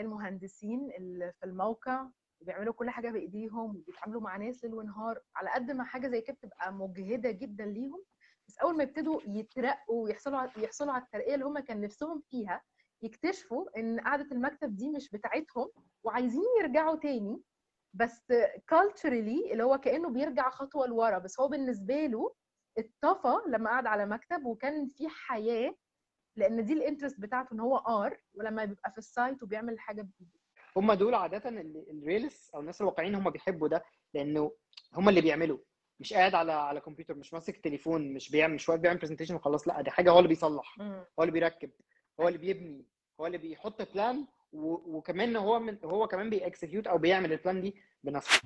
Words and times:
زي 0.00 0.06
المهندسين 0.06 0.90
اللي 0.98 1.32
في 1.40 1.46
الموقع 1.46 2.06
بيعملوا 2.40 2.74
كل 2.74 2.90
حاجة 2.90 3.10
بإيديهم 3.10 3.76
وبيتعاملوا 3.76 4.20
مع 4.20 4.36
ناس 4.36 4.64
ليل 4.64 4.74
ونهار 4.74 5.20
على 5.36 5.50
قد 5.50 5.70
ما 5.70 5.84
حاجة 5.84 6.08
زي 6.08 6.20
كده 6.20 6.36
بتبقى 6.36 6.72
مجهدة 6.72 7.30
جدا 7.30 7.64
ليهم 7.64 8.02
بس 8.48 8.58
أول 8.58 8.76
ما 8.76 8.82
يبتدوا 8.82 9.20
يترقوا 9.26 10.04
ويحصلوا 10.04 10.46
يحصلوا 10.56 10.92
على 10.92 11.02
الترقية 11.02 11.34
اللي 11.34 11.44
هم 11.44 11.58
كان 11.58 11.80
نفسهم 11.80 12.22
فيها 12.30 12.62
يكتشفوا 13.02 13.78
إن 13.78 14.00
قعدة 14.00 14.26
المكتب 14.32 14.76
دي 14.76 14.88
مش 14.90 15.10
بتاعتهم 15.10 15.68
وعايزين 16.04 16.42
يرجعوا 16.60 16.96
تاني 16.96 17.42
بس 17.94 18.32
culturally 18.74 19.50
اللي 19.52 19.62
هو 19.62 19.78
كأنه 19.78 20.08
بيرجع 20.08 20.50
خطوة 20.50 20.86
لورا 20.86 21.18
بس 21.18 21.40
هو 21.40 21.48
بالنسبة 21.48 22.06
له 22.06 22.34
اتطفى 22.78 23.34
لما 23.48 23.70
قعد 23.70 23.86
على 23.86 24.06
مكتب 24.06 24.44
وكان 24.44 24.86
في 24.86 25.08
حياة 25.08 25.74
لأن 26.36 26.64
دي 26.64 26.72
ال 26.72 26.77
interest 26.77 27.20
بتاعته 27.20 27.54
إن 27.54 27.60
هو 27.60 27.76
آر 27.76 28.18
ولما 28.34 28.64
بيبقى 28.64 28.90
في 28.92 28.98
ال 28.98 29.07
site 29.07 29.42
وبيعمل 29.42 29.80
حاجة 29.80 30.02
بإيده. 30.02 30.40
هم 30.76 30.92
دول 30.92 31.14
عادة 31.14 31.42
ال 31.90 31.97
realists 31.97 32.50
أو 32.54 32.60
الناس 32.60 32.80
الواقعيين 32.80 33.14
هم 33.14 33.30
بيحبوا 33.30 33.68
ده 33.68 33.84
لأنه 34.14 34.52
هم 34.94 35.08
اللي 35.08 35.20
بيعملوا. 35.20 35.58
مش 36.00 36.12
قاعد 36.12 36.34
على 36.34 36.52
على 36.52 36.80
كمبيوتر 36.80 37.14
مش 37.14 37.34
ماسك 37.34 37.56
تليفون 37.56 38.12
مش 38.14 38.30
بيعمل 38.30 38.54
مش 38.54 38.68
واقف 38.68 38.80
بيعمل 38.80 38.98
presentation 38.98 39.34
وخلاص 39.34 39.68
لأ 39.68 39.80
دي 39.82 39.90
حاجة 39.90 40.10
هو 40.10 40.18
اللي 40.18 40.28
بيصلح. 40.28 40.76
هو 41.18 41.22
اللي 41.22 41.32
بيركب 41.32 41.70
هو 42.20 42.28
اللي 42.28 42.38
بيبني 42.38 42.84
هو 43.20 43.26
اللي 43.26 43.38
بيحط 43.38 43.92
plan 43.94 44.26
وكمان 44.52 45.36
هو 45.36 45.58
من 45.60 45.78
هو 45.84 46.06
كمان 46.08 46.30
بي 46.30 46.42
execute 46.42 46.86
أو 46.86 46.98
بيعمل 46.98 47.32
ال 47.32 47.38
plan 47.38 47.60
دي 47.60 47.74
بنفسه. 48.04 48.40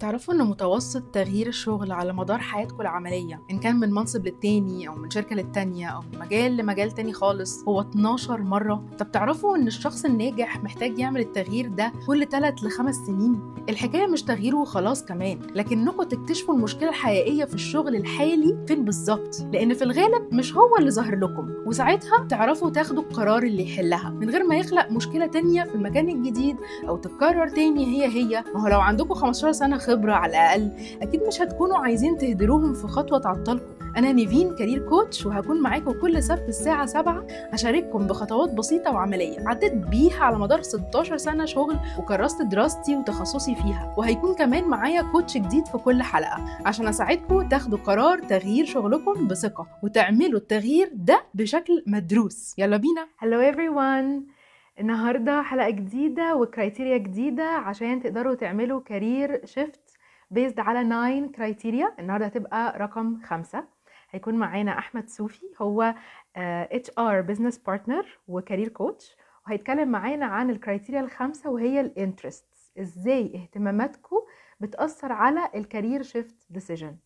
تعرفوا 0.00 0.34
إن 0.34 0.38
متوسط 0.46 1.02
تغيير 1.02 1.46
الشغل 1.46 1.92
على 1.92 2.12
مدار 2.12 2.38
حياتكم 2.38 2.80
العملية 2.80 3.42
إن 3.50 3.58
كان 3.58 3.76
من 3.76 3.90
منصب 3.90 4.26
للتاني 4.26 4.88
أو 4.88 4.94
من 4.94 5.10
شركة 5.10 5.36
للتانية 5.36 5.86
أو 5.86 6.00
من 6.00 6.18
مجال 6.18 6.56
لمجال 6.56 6.90
تاني 6.90 7.12
خالص 7.12 7.64
هو 7.68 7.80
12 7.80 8.42
مرة. 8.42 8.84
طب 8.98 9.12
تعرفوا 9.12 9.56
إن 9.56 9.66
الشخص 9.66 10.04
الناجح 10.04 10.62
محتاج 10.64 10.98
يعمل 10.98 11.20
التغيير 11.20 11.68
ده 11.68 11.92
كل 12.06 12.26
3 12.26 12.66
ل 12.66 12.70
5 12.70 13.06
سنين؟ 13.06 13.54
الحكاية 13.68 14.06
مش 14.06 14.22
تغييره 14.22 14.56
وخلاص 14.56 15.04
كمان 15.04 15.40
لكنكم 15.54 16.02
تكتشفوا 16.02 16.54
المشكلة 16.54 16.88
الحقيقية 16.88 17.44
في 17.44 17.54
الشغل 17.54 17.96
الحالي 17.96 18.64
فين 18.68 18.84
بالظبط. 18.84 19.46
لأن 19.52 19.74
في 19.74 19.84
الغالب 19.84 20.34
مش 20.34 20.54
هو 20.56 20.76
اللي 20.78 20.90
ظاهر 20.90 21.16
لكم 21.16 21.50
وساعتها 21.66 22.26
تعرفوا 22.30 22.70
تاخدوا 22.70 23.02
القرار 23.02 23.42
اللي 23.42 23.62
يحلها 23.72 24.10
من 24.10 24.30
غير 24.30 24.44
ما 24.44 24.56
يخلق 24.56 24.90
مشكلة 24.90 25.26
تانية 25.26 25.64
في 25.64 25.74
المكان 25.74 26.08
الجديد 26.08 26.56
أو 26.88 26.96
تتكرر 26.96 27.48
تاني 27.48 27.86
هي 27.86 28.06
هي. 28.06 28.44
ما 28.54 28.62
هو 28.62 28.68
لو 28.68 28.80
عندكم 28.86 29.14
15 29.14 29.52
سنة 29.52 29.78
خبرة 29.78 30.12
على 30.12 30.30
الأقل 30.30 30.70
أكيد 31.02 31.22
مش 31.22 31.40
هتكونوا 31.42 31.78
عايزين 31.78 32.18
تهدروهم 32.18 32.74
في 32.74 32.86
خطوة 32.86 33.18
تعطلكم. 33.18 33.76
أنا 33.96 34.12
نيفين 34.12 34.54
career 34.54 34.88
coach 34.88 35.26
وهكون 35.26 35.60
معاكم 35.62 35.92
كل 36.00 36.22
سبت 36.22 36.48
الساعة 36.48 36.86
7 36.86 37.26
أشارككم 37.52 38.06
بخطوات 38.06 38.50
بسيطة 38.54 38.92
وعملية 38.92 39.48
عديت 39.48 39.72
بيها 39.72 40.24
على 40.24 40.38
مدار 40.38 40.62
16 40.62 41.16
سنة 41.16 41.44
شغل 41.44 41.76
وكرست 41.98 42.42
دراستي 42.42 42.96
وتخصصي 42.96 43.54
فيها. 43.54 43.94
وهيكون 43.98 44.34
كمان 44.34 44.64
معايا 44.64 45.02
coach 45.02 45.36
جديد 45.36 45.66
في 45.66 45.78
كل 45.78 46.02
حلقة 46.02 46.44
عشان 46.66 46.88
أساعدكم 46.88 47.48
تاخدوا 47.48 47.78
قرار 47.78 48.18
تغيير 48.18 48.64
شغلكم 48.64 49.26
بثقة 49.28 49.66
وتعملوا 49.82 50.40
التغيير 50.40 50.90
ده 50.94 51.22
بشكل 51.34 51.82
مدروس. 51.86 52.54
يلا 52.58 52.76
بينا. 52.76 53.06
Hello 53.22 53.54
everyone. 53.54 54.35
النهارده 54.80 55.42
حلقة 55.42 55.70
جديدة 55.70 56.36
و 56.36 56.43
criteria 56.43 56.98
جديدة 56.98 57.44
عشان 57.44 58.02
تقدروا 58.02 58.34
تعملوا 58.34 58.80
career 58.80 59.46
shift 59.46 59.96
based 60.30 60.60
على 60.60 60.84
9 60.84 61.32
criteria 61.32 61.94
النهارده 61.98 62.26
هتبقى 62.26 62.78
رقم 62.78 63.20
خمسة. 63.22 63.64
هيكون 64.10 64.34
معانا 64.34 64.78
أحمد 64.78 65.08
صوفي 65.08 65.46
هو 65.62 65.94
HR 66.36 66.90
business 66.98 67.20
partner 67.20 67.58
و 67.58 68.18
career 68.28 68.68
coach 68.68 69.16
وهيتكلم 69.46 69.88
معانا 69.88 70.26
عن 70.26 70.50
ال 70.50 70.56
criteria 70.56 71.00
الخامسة 71.00 71.50
وهي 71.50 71.80
ال 71.80 71.87
interest 71.87 72.46
إزاي 72.80 73.32
اهتماماتكم 73.34 74.16
بتأثر 74.60 75.12
على 75.12 75.40
ال 75.54 75.61
career 75.61 76.02
shift 76.02 76.46
decision 76.50 76.96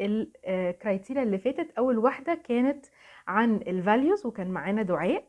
ال 0.00 0.14
criteria 0.14 1.22
اللي 1.22 1.38
فاتت 1.38 1.70
أول 1.78 1.98
واحدة 1.98 2.34
كانت 2.34 2.86
عن 3.28 3.54
ال 3.56 3.66
values 3.66 4.26
وكان 4.26 4.50
معانا 4.50 4.82
دعاء. 4.82 5.24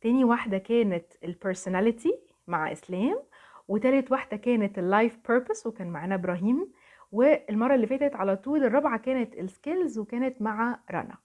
تاني 0.00 0.24
واحدة 0.24 0.58
كانت 0.58 1.12
ال 1.24 1.32
personality 1.32 2.20
مع 2.46 2.72
إسلام 2.72 3.22
وتالت 3.68 4.12
واحدة 4.12 4.36
كانت 4.36 4.78
ال 4.78 4.86
life 4.86 5.18
purpose 5.28 5.66
وكان 5.66 5.90
معانا 5.90 6.14
إبراهيم 6.14 6.72
والمرة 7.12 7.74
اللي 7.74 7.86
فاتت 7.86 8.14
على 8.14 8.36
طول 8.36 8.64
الرابعة 8.64 8.98
كانت 8.98 9.34
ال 9.34 9.43
skills 9.43 9.98
وكانت 9.98 10.42
مع 10.42 10.80
رنا 10.90 11.16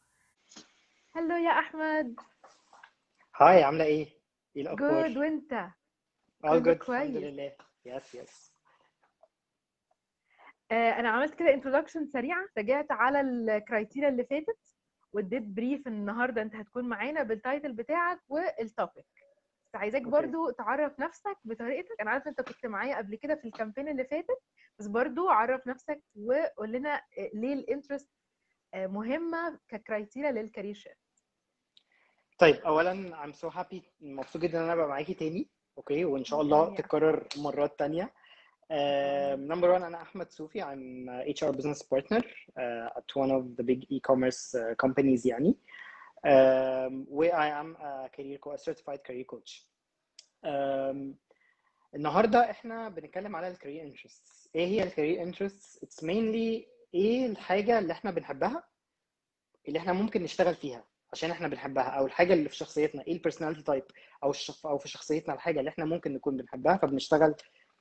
hello 1.16 1.36
يا 1.36 1.50
أحمد 1.60 2.20
hi 3.36 3.64
عاملة 3.64 3.84
إيه؟ 3.86 4.08
إيه 4.56 4.62
الأخبار؟ 4.62 5.08
good 5.08 5.48
all 6.46 6.50
كله 6.50 6.64
good 6.64 6.90
الحمد. 6.90 7.18
لله 7.18 7.52
yes 7.86 8.16
yes 8.16 8.54
أنا 10.72 11.10
عملت 11.10 11.36
كده 11.36 11.54
introduction 11.54 12.06
سريعة 12.06 12.46
رجعت 12.58 12.92
على 12.92 13.22
ال 13.22 13.32
criteria 13.32 14.10
اللي 14.10 14.24
فاتت 14.24 14.73
واديت 15.14 15.44
brief 15.44 15.88
النهارده 15.88 16.42
انت 16.42 16.56
هتكون 16.56 16.90
معانا 16.90 17.24
بال 17.24 17.38
title 17.38 17.74
بتاعك 17.74 18.20
وال 18.28 18.50
topic 18.50 19.06
بس 19.66 19.76
عايزاك. 19.76 20.02
برضو 20.02 20.50
تعرف 20.50 21.00
نفسك 21.00 21.38
بطريقتك. 21.44 22.02
أنا 22.02 22.12
عارفة 22.12 22.30
أنت 22.30 22.42
كنت 22.42 22.66
معايا 22.66 22.98
قبل 22.98 23.16
كده 23.16 23.36
في 23.36 23.46
ال 23.46 23.51
campaign 23.51 23.88
اللي 23.90 24.04
فاتت 24.06 24.40
بس 24.80 24.88
برضو 24.88 25.30
عرف 25.30 25.68
نفسك 25.68 26.04
وقول 26.16 26.72
لنا 26.72 27.02
ليه 27.34 27.54
ال 27.54 27.60
interest 27.60 28.10
مهمة 28.76 29.60
ك 29.68 29.75
criteria 29.75 30.32
لل 30.32 30.42
career 30.42 30.74
shift 30.74 30.98
طيب 32.40 32.56
اولا 32.56 33.24
I'm 33.26 33.34
so 33.36 33.50
happy 33.54 33.78
مبسوط 34.02 34.42
جدا 34.42 34.58
إن 34.58 34.64
أنا 34.64 34.74
أبقى 34.74 34.88
معاكي 34.88 35.14
تاني 35.14 35.50
okay؟ 35.78 36.06
وإن 36.06 36.24
شاء 36.24 36.42
الله 36.42 36.76
تتكرر 36.76 37.28
مرات 37.38 37.80
تانية. 37.80 38.14
number 39.36 39.70
1 39.70 39.82
أنا 39.84 40.02
أحمد 40.02 40.32
صوفي. 40.32 40.62
A 40.64 41.34
HR 41.34 41.52
business 41.56 41.82
partner 41.82 42.22
uh, 42.22 43.00
at 43.00 43.16
one 43.16 43.32
of 43.32 43.44
the 43.58 43.64
big 43.64 43.84
e-commerce 43.90 44.56
uh, 44.56 44.76
companies 44.86 45.26
يعني. 45.26 45.56
Um, 46.26 47.06
و 47.10 47.24
I 47.26 47.50
am 47.64 47.76
a 47.82 48.10
career 48.18 48.38
co- 48.40 48.54
a 48.54 48.58
certified 48.58 49.00
career 49.08 49.26
coach. 49.34 49.64
Um, 50.46 51.16
النهارده 51.96 52.52
إحنا 52.52 52.90
بنتكلم 52.90 53.36
على 53.36 53.48
ال 53.48 53.53
career 53.53 53.84
interests 53.84 54.50
إيه 54.56 54.66
هي 54.68 54.84
ال 54.84 54.90
career 54.90 55.24
interests 55.24 55.84
it's 55.84 56.04
mainly 56.04 56.68
إيه 56.94 57.26
الحاجة 57.26 57.80
اللي 57.80 57.94
إحنا 57.94 58.12
بنحبها 58.12 58.64
اللي 59.68 59.80
إحنا 59.80 59.94
ممكن 59.94 60.24
نشتغل 60.24 60.56
فيها 60.56 60.84
عشان 61.12 61.32
إحنا 61.32 61.48
بنحبها 61.48 61.84
أو 61.84 62.06
الحاجة 62.06 62.34
اللي 62.34 62.50
في 62.50 62.56
شخصيتنا 62.56 63.04
إيه 63.08 63.14
ال 63.14 63.18
personality 63.18 63.64
type 63.64 63.84
أو. 64.24 64.34
أو 64.66 64.78
في 64.78 64.90
شخصيتنا 64.90 65.34
الحاجة 65.34 65.60
اللي 65.60 65.70
إحنا 65.70 65.86
ممكن 65.86 66.14
نكون 66.14 66.38
بنحبها 66.38 66.78
فبنشتغل 66.78 67.36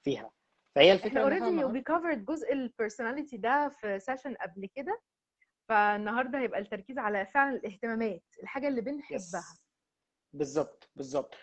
فيها. 0.04 0.31
فهي 0.75 0.93
الفكرة 0.93 1.09
إحنا 1.09 1.22
اوريدي 1.22 1.65
وي 1.65 1.81
كفرد 1.83 2.25
جزء 2.25 2.53
البيرسوناليتي 2.53 3.37
ده 3.37 3.69
في 3.69 3.99
session 4.00 4.34
قبل 4.34 4.69
كده 4.75 5.00
فالنهاردة 5.69 6.38
هيبقى 6.38 6.60
التركيز 6.60 6.99
على 6.99 7.27
فعلا 7.27 7.56
الاهتمامات 7.56 8.22
الحاجة 8.43 8.69
اللي 8.69 8.81
بنحبها. 8.81 9.44
بالظبط 10.32 10.91
بالظبط. 10.97 11.34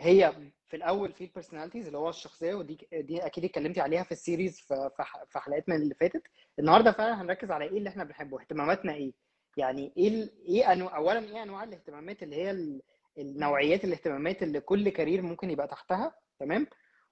هي 0.00 0.32
في 0.68 0.76
الأول 0.76 1.12
في 1.12 1.24
ال 1.24 1.28
personalities 1.28 1.86
اللي 1.86 1.98
هو 1.98 2.08
الشخصية 2.08 2.54
ودي 2.54 2.88
دي 2.92 3.26
أكيد 3.26 3.44
اتكلمتي 3.44 3.80
عليها 3.80 4.02
في 4.02 4.12
ال 4.12 4.19
series 4.19 4.60
في 4.60 5.38
حلقات 5.38 5.68
من 5.68 5.76
اللي 5.76 5.94
فاتت. 5.94 6.22
النهارده 6.58 6.92
فعلا 6.92 7.22
هنركز 7.22 7.50
على 7.50 7.64
إيه 7.64 7.78
اللي 7.78 7.88
إحنا 7.88 8.04
بنحبه 8.04 8.40
اهتماماتنا 8.40 8.94
إيه؟ 8.94 9.12
يعني 9.56 9.92
إيه 9.96 10.30
إيه 10.48 10.72
انواع 10.72 10.96
اولا 10.96 11.18
إيه 11.20 11.42
أنواع 11.42 11.64
الاهتمامات 11.64 12.22
اللي 12.22 12.36
هي 12.36 12.50
ال- 12.50 12.82
النوعيات 13.18 13.84
الاهتمامات 13.84 14.42
اللي 14.42 14.60
كل 14.60 14.88
career 14.88 15.22
ممكن 15.22 15.50
يبقى 15.50 15.68
تحتها؟ 15.68 16.14
تمام؟ 16.38 16.66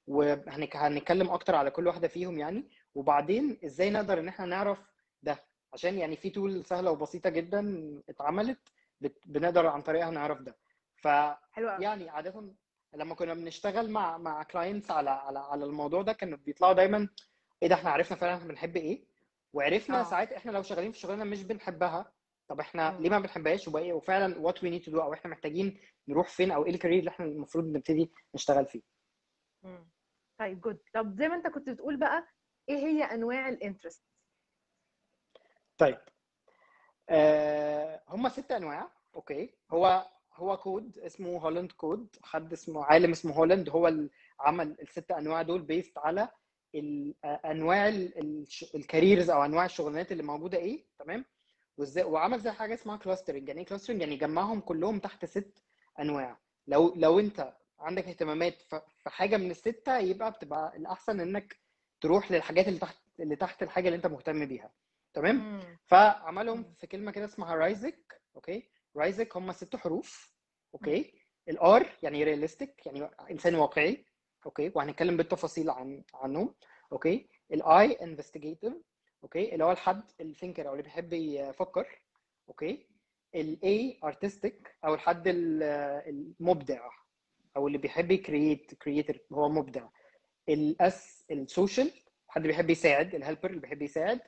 وهنتكلم 0.06 1.30
أكتر 1.30 1.54
على 1.54 1.70
كل 1.70 1.86
واحدة 1.86 2.08
فيهم 2.08 2.38
يعني. 2.38 2.70
وبعدين 2.94 3.58
إزاي 3.64 3.90
نقدر 3.90 4.18
إن 4.20 4.28
إحنا 4.28 4.46
نعرف 4.46 4.78
ده؟ 5.22 5.44
عشان 5.72 5.98
يعني 5.98 6.16
في 6.16 6.30
tool 6.30 6.64
سهلة 6.64 6.90
وبسيطة 6.90 7.30
جدا 7.30 7.62
اتعملت 8.08 8.58
بنقدر 9.26 9.66
عن 9.66 9.82
طريقها 9.82 10.10
نعرف 10.10 10.40
ده. 10.40 10.56
ف 10.96 11.04
يعني 11.82 12.08
عادة 12.08 12.54
لما 12.94 13.14
كنا 13.14 13.34
بنشتغل 13.34 13.90
مع 13.90 14.18
مع 14.18 14.42
clients 14.42 14.90
على 14.90 15.10
على 15.10 15.38
على 15.38 15.64
الموضوع 15.64 16.02
ده 16.02 16.12
كانوا 16.12 16.38
بيطلعوا 16.38 16.72
دايما 16.72 17.08
إيه 17.62 17.68
ده 17.68 17.74
إحنا 17.74 17.90
عرفنا 17.90 18.16
فعلا 18.16 18.34
إحنا 18.34 18.48
بنحب 18.48 18.76
إيه. 18.76 19.04
وعرفنا 19.52 20.00
آه. 20.00 20.04
ساعات 20.04 20.32
إحنا 20.32 20.50
لو 20.50 20.62
شغالين 20.62 20.92
في 20.92 20.98
شغلانه 20.98 21.24
مش 21.24 21.42
بنحبها. 21.42 22.12
طب 22.48 22.60
إحنا 22.60 22.90
مم. 22.90 23.02
ليه 23.02 23.10
ما 23.10 23.18
بنحبهاش؟ 23.18 23.68
وبقى 23.68 23.82
إيه؟ 23.82 23.92
وفعلا 23.92 24.38
what 24.38 24.62
we 24.64 24.70
need 24.70 24.82
to 24.82 24.90
do 24.90 25.00
أو 25.02 25.12
إحنا 25.14 25.30
محتاجين 25.30 25.80
نروح 26.08 26.28
فين؟ 26.28 26.50
أو 26.50 26.66
إيه 26.66 26.70
ال 26.74 26.78
career 26.78 26.98
اللي 26.98 27.10
إحنا 27.10 27.26
المفروض 27.26 27.64
نبتدي 27.64 28.10
نشتغل 28.34 28.66
فيه. 28.66 28.80
مم. 29.62 29.88
طيب 30.38 30.60
good 30.60 30.78
طب 30.94 31.14
زي 31.18 31.28
ما 31.28 31.34
انت 31.34 31.46
كنت 31.46 31.68
بتقول 31.70 31.96
بقى 31.96 32.26
إيه 32.68 32.76
هي 32.76 33.02
انواع 33.04 33.48
ال 33.48 33.54
interest 33.54 34.02
طيب. 35.78 35.98
آه 37.08 38.02
هم 38.08 38.28
ست 38.28 38.52
انواع. 38.52 38.90
okay. 39.14 39.54
هو 39.70 40.06
هو 40.32 40.56
كود 40.56 40.98
اسمه 40.98 41.38
Holland 41.38 41.72
code 41.72 42.16
حد 42.22 42.52
اسمه 42.52 42.84
عالم 42.84 43.10
اسمه 43.10 43.32
هولاند 43.34 43.68
هو 43.68 43.88
اللي 43.88 44.10
عمل 44.40 44.76
الست 44.82 45.10
انواع 45.10 45.42
دول 45.42 45.62
based 45.62 45.98
على 45.98 46.28
آه، 47.24 47.40
انواع 47.44 47.88
ال 48.74 48.81
careers 48.81 49.30
أو 49.30 49.44
أنواع 49.44 49.64
الشغلانات 49.64 50.12
اللي 50.12 50.22
موجودة. 50.22 50.58
إيه 50.58 50.84
تمام. 50.98 51.24
وإزاي 51.78 52.04
وعمل 52.04 52.40
زي 52.40 52.50
حاجة 52.50 52.74
اسمها 52.74 52.96
clustering 52.96 53.48
يعني 53.48 53.60
إيه 53.60 53.66
clustering 53.66 54.00
يعني 54.00 54.16
جمعهم 54.16 54.60
كلهم 54.60 54.98
تحت 54.98 55.24
ست 55.24 55.62
انواع. 56.00 56.38
لو 56.66 56.94
لو 56.96 57.18
أنت 57.20 57.52
عندك 57.78 58.04
اهتمامات 58.08 58.62
في 58.62 59.10
حاجة 59.10 59.36
من 59.36 59.50
الستة 59.50 59.98
يبقى 59.98 60.30
بتبقى 60.30 60.76
الأحسن 60.76 61.20
إنك 61.20 61.56
تروح 62.00 62.32
للحاجات 62.32 62.68
اللي 62.68 62.78
تحت 62.78 62.96
اللي 63.20 63.36
تحت 63.36 63.62
الحاجة 63.62 63.86
اللي 63.86 63.96
أنت 63.96 64.06
مهتم 64.06 64.46
بيها 64.46 64.72
تمام؟ 65.14 65.36
مم. 65.36 65.78
فعملهم. 65.86 66.74
في 66.78 66.86
كلمة 66.86 67.10
كده 67.12 67.24
اسمها 67.24 67.54
RIASEC 67.54 68.20
okay؟ 68.36 68.68
RIASEC 68.96 69.36
هم 69.36 69.52
ست 69.52 69.76
حروف 69.76 70.34
okay؟ 70.74 71.12
ال 71.48 71.67
R 71.67 71.86
يعني 72.02 72.24
realistic 72.24 72.86
يعني 72.86 73.10
إنسان 73.30 73.54
واقعي 73.54 74.04
okay؟ 74.46 74.72
وهنتكلم 74.74 75.16
بالتفاصيل 75.16 75.70
عن 75.70 76.04
عنهم 76.14 76.54
okay؟ 76.92 77.28
ال 77.52 77.92
I 77.92 77.98
investigative 77.98 78.72
okay؟ 79.22 79.52
اللي 79.52 79.64
هو 79.64 79.72
الحد 79.72 80.02
ال 80.20 80.26
thinker 80.26 80.68
أو 80.68 80.72
اللي 80.72 80.82
بيحب 80.82 81.12
يفكر 81.12 82.00
okay؟ 82.48 82.86
ال 83.34 84.00
A 84.04 84.12
artistic 84.12 84.76
أو 84.84 84.94
الحد 84.94 85.28
ال- 85.28 85.62
المبدع. 86.08 86.88
أو 87.56 87.66
اللي 87.66 87.78
بيحب 87.78 88.10
ي 88.10 88.20
create 88.20 88.74
creator 88.74 89.18
هو 89.32 89.48
مبدع. 89.48 89.88
ال 90.48 90.86
S 90.86 91.24
ال 91.30 91.39
social 91.39 91.90
حد 92.28 92.42
بيحب 92.42 92.70
يساعد 92.70 93.14
ال 93.14 93.20
helper 93.20 93.50
اللي 93.50 93.60
بيحب 93.60 93.82
يساعد. 93.82 94.20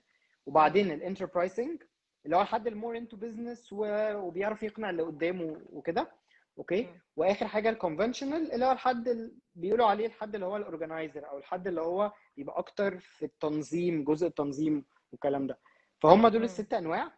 وبعدين 0.47 0.91
ال 0.91 0.98
enterprising 0.98 1.83
اللي 2.25 2.37
هو 2.37 2.41
الحد 2.43 2.67
ال 2.67 2.73
more 2.73 2.97
into 2.97 3.17
business 3.17 3.69
وبيعرف 3.73 4.63
يقنع 4.63 4.91
اللي 4.91 5.03
قدامه 5.03 5.61
وكده. 5.71 6.11
okay. 6.59 6.89
وآخر 7.17 7.47
حاجة 7.49 7.71
ال 7.71 7.77
conventional 7.77 8.53
اللي 8.53 8.65
هو 8.65 8.73
الحد 8.73 9.09
اللي 9.09 9.33
بيقولوا 9.55 9.87
عليه 9.87 10.07
الحد 10.07 10.35
اللي 10.35 10.47
هو 10.47 10.57
ال 10.57 10.64
organizer 10.64 11.29
أو 11.29 11.39
الحد 11.39 11.67
اللي 11.67 11.81
هو 11.81 12.13
بيبقى 12.37 12.59
أكتر 12.59 12.99
في 12.99 13.25
التنظيم 13.25 14.05
جزء 14.05 14.27
التنظيم 14.27 14.85
والكلام 15.13 15.47
ده. 15.47 15.59
فهم 16.01 16.29
دول. 16.29 16.45
الست 16.45 16.75
أنواع. 16.75 17.13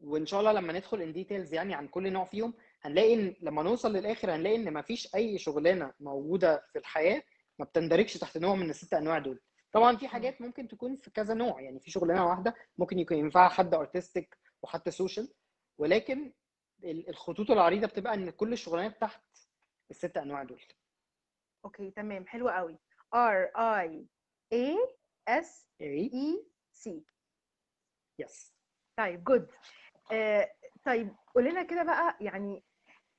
وإن 0.00 0.26
شاء 0.26 0.40
الله 0.40 0.52
لما 0.52 0.72
ندخل 0.72 1.02
in 1.02 1.12
details 1.12 1.54
يعني 1.54 1.74
عن 1.74 1.88
كل 1.88 2.12
نوع 2.12 2.24
فيهم 2.24 2.54
هنلاقي 2.84 3.14
إن 3.14 3.36
لما 3.40 3.62
نوصل 3.62 3.92
للآخر 3.92 4.34
هنلاقي 4.34 4.56
إن 4.56 4.72
مفيش 4.72 5.14
أي 5.14 5.38
شغلانة 5.38 5.92
موجودة 6.00 6.66
في 6.72 6.78
الحياة 6.78 7.22
ما 7.58 7.64
بتندرجش 7.64 8.16
تحت 8.16 8.38
نوع 8.38 8.54
من 8.54 8.70
الست 8.70 8.94
أنواع 8.94 9.18
دول. 9.18 9.40
طبعا 9.72 9.96
في 9.96 10.08
حاجات 10.08 10.40
ممكن 10.40 10.68
تكون 10.68 10.96
في 10.96 11.10
كذا 11.10 11.34
نوع 11.34 11.60
يعني 11.60 11.80
في 11.80 11.90
شغلانة 11.90 12.26
واحدة 12.26 12.54
ممكن 12.78 12.98
يكون 12.98 13.16
ينفع 13.16 13.48
حد 13.48 13.74
artistic 13.74 14.38
وحتى 14.62 14.90
social 14.90 15.34
ولكن 15.78 16.32
ال- 16.84 17.08
الخطوط 17.08 17.50
العريضة 17.50 17.86
بتبقى 17.86 18.14
إن 18.14 18.30
كل 18.30 18.52
الشغلانات 18.52 19.00
تحت 19.00 19.22
الست 19.90 20.16
أنواع 20.16 20.42
دول. 20.42 20.62
okay 21.64 21.90
تمام. 21.90 22.26
حلو 22.26 22.48
قوي. 22.48 22.78
R 23.14 23.50
I 23.56 23.88
A 24.54 24.76
S 25.42 25.46
A 25.80 25.95
S 25.95 26.10
E 26.10 26.38
C. 26.84 26.90
yes 28.18 28.54
طيب 28.98 29.24
good 29.24 29.50
آه 30.12 30.50
طيب 30.84 31.14
قول 31.34 31.44
لنا 31.44 31.62
كده 31.62 31.82
بقى 31.82 32.16
يعني 32.20 32.64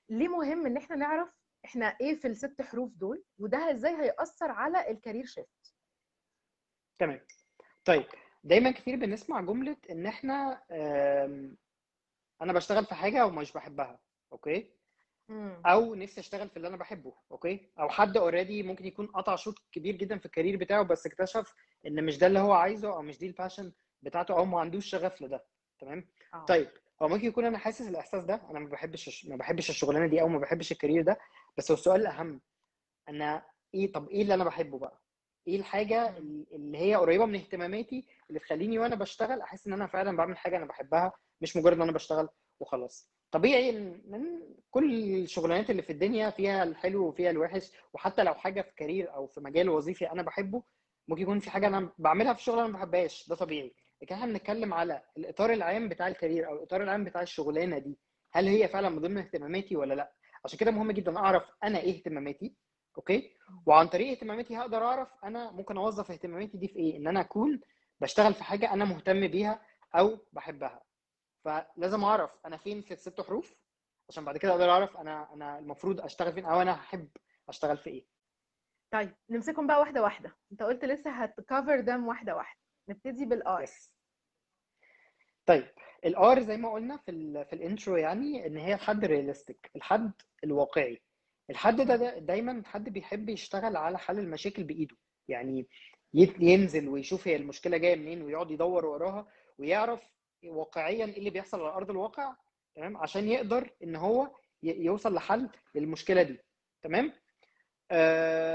ليه 0.10 0.28
مهم 0.28 0.66
إن 0.66 0.78
إحنا 0.78 0.96
نعرف 0.96 1.30
إحنا 1.66 1.98
إيه 2.02 2.16
في 2.16 2.28
الست 2.28 2.62
حروف 2.62 2.92
دول 2.96 3.24
وده 3.40 3.72
إزاي 3.72 3.96
هيأثر 3.96 4.52
على 4.52 4.92
ال 4.92 4.96
career 4.96 5.25
shift 5.25 5.75
تمام. 7.00 7.22
طيب 7.86 8.06
دايما 8.44 8.72
كتير 8.72 8.96
بنسمع 8.96 9.42
جملة 9.42 9.78
إن 9.90 10.06
إحنا 10.06 10.63
أنا 12.42 12.54
بشتغل 12.54 12.86
في 12.86 12.96
حاجة 12.96 13.25
ومش 13.25 13.54
بحبها 13.54 14.00
okay؟ 14.31 14.72
أو 15.66 15.96
نفسي 15.96 16.19
أشتغل 16.22 16.50
في 16.50 16.57
اللي 16.57 16.68
أنا 16.68 16.78
بحبه 16.78 17.13
okay؟ 17.31 17.72
أو 17.80 17.90
حد 17.90 18.18
already 18.18 18.63
ممكن 18.63 18.86
يكون 18.86 19.07
قطع 19.07 19.36
شوط 19.36 19.56
كبير 19.72 19.96
جدا 19.96 20.18
في 20.18 20.25
ال 20.25 20.30
career 20.30 20.57
بتاعه 20.57 20.84
بس 20.84 21.06
اكتشف 21.06 21.54
إن 21.88 22.06
مش 22.06 22.18
ده 22.18 22.28
اللي 22.28 22.40
هو 22.40 22.54
عايزه 22.54 22.94
أو 22.96 23.02
مش 23.02 23.18
دي 23.18 23.28
ال 23.28 23.33
passion 23.33 23.74
بتاعته 24.02 24.38
أو 24.38 24.46
ما 24.46 24.60
عندوش 24.60 24.86
شغف 24.86 25.22
لده 25.22 25.46
تمام؟ 25.80 26.07
آه. 26.34 26.46
طيب 26.46 26.69
هو 27.01 27.07
ممكن 27.07 27.27
يكون 27.27 27.45
أنا 27.45 27.57
حاسس 27.57 27.88
الإحساس 27.88 28.24
ده 28.24 28.42
أنا 28.50 28.59
ما 28.59 28.69
بحبش 28.69 29.25
ما 29.25 29.36
بحبش 29.36 29.69
الشغلانة 29.69 30.07
دي 30.07 30.21
أو 30.21 30.27
ما 30.27 30.39
بحبش 30.39 30.71
ال 30.72 30.76
career 30.76 31.02
ده 31.03 31.18
بس 31.57 31.71
هو 31.71 31.77
السؤال 31.77 32.01
الأهم. 32.01 32.42
أنا 33.09 33.45
إيه 33.74 33.92
طب 33.92 34.09
إيه 34.09 34.21
اللي 34.21 34.33
أنا 34.33 34.44
بحبه 34.44 34.80
بقى؟ 34.80 35.01
إيه 35.47 35.56
الحاجة. 35.59 36.18
اللي 36.18 36.77
هي 36.77 36.95
قريبة 36.95 37.25
من 37.25 37.36
اهتماماتي 37.36 38.06
اللي 38.30 38.39
تخليني 38.39 38.80
وأنا 38.80 38.95
بشتغل 38.95 39.42
أحس 39.42 39.68
إن 39.68 39.74
أنا 39.74 39.88
فعلا 39.88 40.18
بعمل 40.18 40.38
حاجة 40.38 40.57
أنا 40.57 40.65
بحبها 40.65 41.13
مش 41.42 41.57
مجرد 41.57 41.74
إن 41.75 41.81
أنا 41.81 41.92
بشتغل 41.92 42.30
وخلاص. 42.59 43.12
طبيعي 43.31 43.69
ان 43.69 44.01
كل 44.71 44.94
الشغلانات 45.24 45.69
اللي 45.69 45.81
في 45.81 45.89
الدنيا 45.94 46.30
فيها 46.30 46.63
الحلو 46.63 47.07
وفيها 47.07 47.30
الوحش 47.31 47.71
وحتى 47.94 48.24
لو 48.24 48.33
حاجة 48.33 48.62
في 48.62 48.75
career 48.75 49.13
أو 49.13 49.27
في 49.27 49.42
مجال 49.42 49.69
وظيفي 49.69 50.12
أنا 50.12 50.21
بحبه 50.21 50.63
ممكن 51.07 51.21
يكون 51.21 51.39
في 51.39 51.50
حاجة 51.50 51.68
أنا 51.68 51.89
بعملها 51.97 52.33
في 52.33 52.39
الشغل 52.39 52.59
أنا 52.59 52.68
ما 52.68 52.77
بحبهاش. 52.77 53.30
ده 53.30 53.36
طبيعي. 53.36 53.75
لكن 54.01 54.15
إحنا 54.15 54.25
بنتكلم 54.25 54.74
على 54.74 55.01
الإطار 55.18 55.53
العام 55.53 55.89
بتاع 55.89 56.07
ال 56.07 56.13
career 56.13 56.48
أو 56.47 56.56
الإطار 56.56 56.83
العام 56.83 57.03
بتاع 57.03 57.21
الشغلانة 57.21 57.77
دي 57.77 58.00
هل 58.33 58.47
هي 58.47 58.68
فعلا 58.68 58.89
من 58.89 59.00
ضمن 59.01 59.18
اهتماماتي 59.18 59.75
ولا 59.75 59.94
لأ؟ 59.94 60.13
عشان 60.45 60.59
كده 60.59 60.71
مهم 60.71 60.92
جدا 60.92 61.18
أعرف 61.18 61.44
أنا 61.63 61.80
إيه 61.80 61.97
اهتماماتي 62.00 62.56
okay؟ 62.98 63.36
وعن 63.65 63.88
طريق 63.88 64.09
اهتماماتي 64.12 64.57
هقدر 64.57 64.83
أعرف 64.86 65.09
أنا 65.24 65.51
ممكن 65.51 65.77
أوظف 65.77 66.12
اهتماماتي 66.12 66.57
دي 66.57 66.68
في 66.68 66.75
إيه؟ 66.75 66.97
إن 66.97 67.07
أنا 67.07 67.21
اكون 67.21 67.62
بشتغل 68.01 68.33
في 68.33 68.44
حاجة 68.44 68.74
أنا 68.74 68.86
مهتم 68.86 69.27
بيها 69.27 69.62
أو 69.95 70.18
بحبها. 70.33 70.81
فلازم 71.45 72.03
أعرف 72.03 72.31
أنا 72.45 72.57
فين 72.57 72.81
في 72.81 72.94
الست 72.94 73.21
حروف 73.21 73.56
عشان 74.09 74.25
بعد 74.25 74.38
كده 74.38 74.51
أقدر 74.51 74.69
أعرف 74.69 74.97
أنا 74.97 75.33
أنا 75.33 75.59
المفروض 75.59 76.01
أشتغل 76.01 76.33
فين 76.33 76.45
أو 76.45 76.62
أنا 76.62 76.74
هحب 76.75 77.09
أشتغل 77.50 77.77
في 77.77 77.89
إيه. 77.89 78.06
طيب 78.94 79.15
نمسكهم 79.30 79.68
بقى 79.68 79.80
واحدة 79.80 80.01
واحدة. 80.01 80.36
أنت 80.51 80.63
قلت 80.63 80.86
لسه 80.86 81.12
هتتكفردم 81.12 82.07
واحدة 82.07 82.36
واحدة. 82.36 82.59
نبتدي 82.90 83.26
بال 83.25 83.51
R 83.51 83.63
yes 83.63 83.94
طيب 85.46 85.68
ال 86.06 86.23
R 86.23 86.40
زي 86.44 86.58
ما 86.58 86.72
قلنا 86.74 86.98
في 86.98 87.12
ال 87.12 87.46
في 87.46 87.54
ال 87.54 87.61
intro 87.61 87.98
يعني 87.98 88.48
إن 88.48 88.58
هي 88.58 88.74
الحد 88.74 89.04
ال 89.04 89.10
realistic 89.10 89.72
الحد 89.76 90.12
الواقعي. 90.44 91.02
الحد 91.50 91.76
ده, 91.82 91.96
ده 91.96 92.20
دايما 92.20 92.62
حد 92.66 92.90
بيحب 92.90 93.30
يشتغل 93.30 93.78
على 93.78 93.98
حل 93.98 94.20
المشاكل 94.20 94.64
بإيده. 94.64 94.96
يعني 95.28 95.68
ينزل 96.40 96.88
ويشوف 96.90 97.28
هي 97.28 97.36
المشكلة 97.36 97.78
جاية 97.78 97.96
منين 97.96 98.22
ويقعد 98.22 98.52
يدور 98.52 98.86
وراها 98.86 99.28
ويعرف 99.60 100.02
واقعيا 100.46 101.06
إيه 101.06 101.18
اللي 101.18 101.30
بيحصل 101.30 101.62
على 101.62 101.74
أرض 101.76 101.90
الواقع 101.90 102.36
تمام؟ 102.76 102.98
عشان 102.98 103.28
يقدر 103.28 103.70
إن 103.84 103.96
هو 103.96 104.31
يوصل 104.64 105.14
لحل 105.14 105.50
للمشكلة 105.76 106.24
دي 106.24 106.40
تمام؟ 106.81 107.14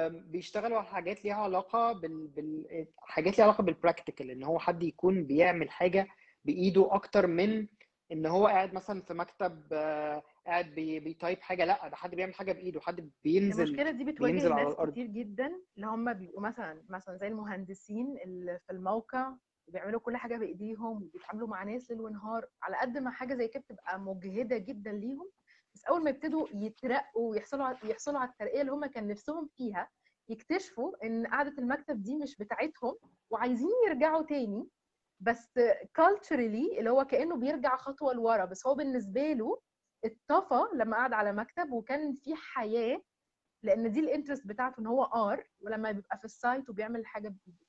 بيشتغلوا 0.09 0.79
على 0.79 0.87
حاجات 0.87 1.25
ليها 1.25 1.35
علاقة 1.35 1.93
بال... 1.93 2.27
بال... 2.29 2.87
حاجات 2.99 3.39
ليها 3.39 3.45
علاقة 3.47 3.63
بال 3.63 3.75
practical 3.75 4.31
إن 4.31 4.45
هو 4.45 4.59
حد 4.59 4.83
يكون 4.83 5.25
بيعمل 5.25 5.71
حاجة 5.71 6.09
بإيده 6.45 6.95
أكتر 6.95 7.27
من 7.27 7.67
إن 8.13 8.27
هو 8.27 8.47
قاعد 8.47 8.75
مثلا 8.75 9.03
في 9.03 9.15
مكتب 9.15 9.63
آه، 9.73 10.23
قاعد 10.47 10.75
بي... 10.75 11.01
بي 11.01 11.14
type 11.14 11.41
حاجة 11.41 11.65
لأ 11.65 11.89
ده 11.89 11.97
حد 11.97 12.15
بيعمل 12.15 12.35
حاجة 12.35 12.53
بإيده 12.53 12.81
حد 12.81 13.11
بينزل 13.25 13.63
المشكلة 13.63 13.91
دي 13.91 14.05
بتواجه 14.05 14.49
ناس 14.49 14.75
كتير 14.91 15.07
جدا 15.07 15.47
اللي 15.77 15.87
هم 15.87 16.13
بيبقوا 16.13 16.43
مثلا 16.43 16.83
مثلا 16.89 17.17
زي 17.17 17.27
المهندسين 17.29 18.17
اللي 18.25 18.59
في 18.67 18.73
الموقع 18.73 19.33
بيعملوا 19.69 20.01
كل 20.01 20.17
حاجة 20.17 20.37
بإيديهم 20.37 21.03
وبيتعاملوا 21.03 21.49
مع 21.49 21.63
ناس 21.63 21.91
ليل 21.91 22.01
ونهار 22.01 22.47
على 22.63 22.77
قد 22.77 22.99
ما 22.99 23.11
حاجة 23.11 23.35
زي 23.35 23.49
كده 23.49 23.63
بتبقى 23.63 24.01
مجهدة 24.01 24.59
جدا 24.59 24.93
ليهم 24.93 25.31
بس 25.75 25.85
أول 25.85 26.05
ما 26.05 26.11
يبتدوا 26.11 26.47
يترقوا 26.55 27.31
ويحصلوا 27.31 27.75
يحصلوا 27.85 28.19
على 28.21 28.31
الترقية 28.31 28.61
اللي 28.61 28.73
هم 28.73 28.87
كان 28.87 29.09
نفسهم 29.09 29.49
فيها 29.57 29.89
يكتشفوا 30.29 31.07
إن 31.07 31.27
قعدة 31.27 31.55
المكتب 31.59 32.03
دي 32.03 32.17
مش 32.17 32.37
بتاعتهم 32.37 32.97
وعايزين 33.31 33.71
يرجعوا 33.89 34.23
تاني 34.23 34.69
بس 35.21 35.59
culturally 36.01 36.79
اللي 36.79 36.91
هو 36.91 37.05
كأنه 37.05 37.37
بيرجع 37.37 37.77
خطوة 37.77 38.13
لورا. 38.15 38.45
بس 38.45 38.67
هو 38.67 38.75
بالنسبة 38.75 39.33
له 39.33 39.61
اتطفى 40.05 40.61
لما 40.75 40.97
قعد 40.97 41.13
على 41.13 41.33
مكتب 41.33 41.73
وكان 41.73 42.13
في 42.13 42.35
حياة 42.35 43.03
لأن 43.63 43.93
دي 43.93 44.01
ال 44.01 44.06
interest 44.06 44.47
بتاعته 44.47 44.81
إن 44.81 44.87
هو 44.87 45.05
R 45.05 45.45
ولما 45.61 45.93
بيبقى 45.93 46.19
في 46.19 46.25
ال 46.25 46.34
site 46.34 46.71
وبيعمل 46.71 47.07
حاجة 47.07 47.29
بإيده. 47.29 47.67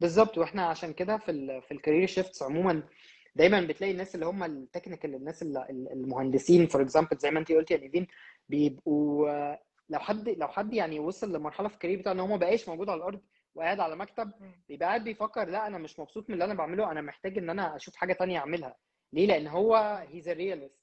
بالظبط. 0.00 0.38
وإحنا 0.38 0.62
عشان 0.66 0.92
كده 0.92 1.18
في 1.18 1.30
ال 1.30 1.62
في 1.62 1.74
ال 1.74 1.79
career 1.79 2.06
shifts 2.06 2.42
عموما 2.42 2.82
دايما 3.38 3.60
بتلاقي 3.60 3.90
الناس 3.92 4.14
اللي 4.14 4.26
هم 4.26 4.42
ال 4.44 4.51
technical 4.51 5.14
الناس 5.14 5.42
المهندسين 5.92 6.66
for 6.66 6.82
example 6.82 7.16
زي 7.18 7.30
ما 7.30 7.38
انت 7.40 7.52
قلتي 7.52 7.74
يا 7.74 7.78
نيفين 7.78 8.06
بيبقوا 8.48 9.56
لو 9.88 9.98
حد 9.98 10.28
لو 10.28 10.48
حد 10.48 10.74
يعني 10.74 10.98
وصل 11.00 11.32
لمرحلة 11.36 11.68
في 11.68 11.74
ال 11.74 11.77
career 11.77 11.98
بتاعه 11.98 12.12
إن 12.12 12.20
هو 12.20 12.26
ما 12.26 12.36
بقاش 12.36 12.68
موجود 12.68 12.88
على 12.90 12.98
الأرض 12.98 13.20
وقاعد 13.54 13.80
على 13.80 13.96
مكتب 13.96 14.32
بيبقى 14.68 14.88
قاعد 14.88 15.04
بيفكر 15.04 15.48
لا 15.48 15.66
أنا 15.66 15.78
مش 15.78 15.98
مبسوط 16.00 16.28
من 16.28 16.34
اللي 16.34 16.44
أنا 16.44 16.54
بعمله 16.54 16.90
أنا 16.90 17.00
محتاج 17.00 17.38
إن 17.38 17.50
أنا 17.50 17.76
أشوف 17.76 17.96
حاجة 17.96 18.12
تانية 18.12 18.38
أعملها. 18.38 18.76
ليه؟ 19.12 19.26
لأن 19.26 19.46
هو 19.46 19.76
he's 20.10 20.28
realist 20.28 20.78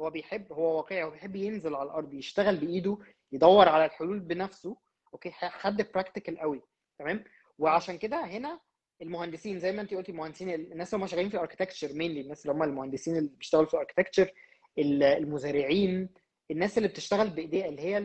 هو 0.00 0.10
بيحب 0.10 0.52
هو 0.52 0.76
واقعي 0.76 1.04
هو 1.04 1.10
بيحب 1.10 1.36
ينزل 1.36 1.74
على 1.74 1.86
الأرض 1.86 2.14
يشتغل 2.14 2.56
بإيده 2.56 2.98
يدور 3.32 3.68
على 3.68 3.84
الحلول 3.84 4.20
بنفسه. 4.20 4.76
okay 5.12 5.30
حد 5.30 5.86
practical 5.94 6.38
قوي. 6.38 6.62
تمام؟ 6.98 7.24
وعشان 7.58 7.98
كده 7.98 8.24
هنا 8.24 8.60
المهندسين 9.02 9.58
زي 9.58 9.72
ما 9.72 9.82
انت 9.82 9.94
قلتي 9.94 10.12
المهندسين 10.12 10.50
الناس 10.50 10.94
اللي 10.94 11.04
هم 11.04 11.08
شغالين 11.08 11.28
في 11.28 11.34
ال 11.34 11.38
architecture 11.38 11.92
mainly 11.92 12.20
الناس 12.20 12.42
اللي 12.46 12.56
هم 12.56 12.62
المهندسين 12.62 13.16
اللي 13.16 13.30
بيشتغلوا 13.38 13.66
في 13.66 13.74
ال 13.74 13.78
architecture 13.78 14.30
المزارعين 14.78 16.08
الناس 16.50 16.78
اللي 16.78 16.88
بتشتغل 16.88 17.30
بإيديها 17.30 17.66
اللي 17.68 17.82
هي 17.82 17.98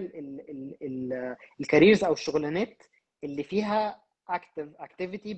ال 1.61 1.66
careers 1.66 2.03
أو 2.03 2.13
الشغلانات 2.13 2.83
اللي 3.23 3.43
فيها 3.43 4.03
active 4.29 4.69
activity 4.79 5.33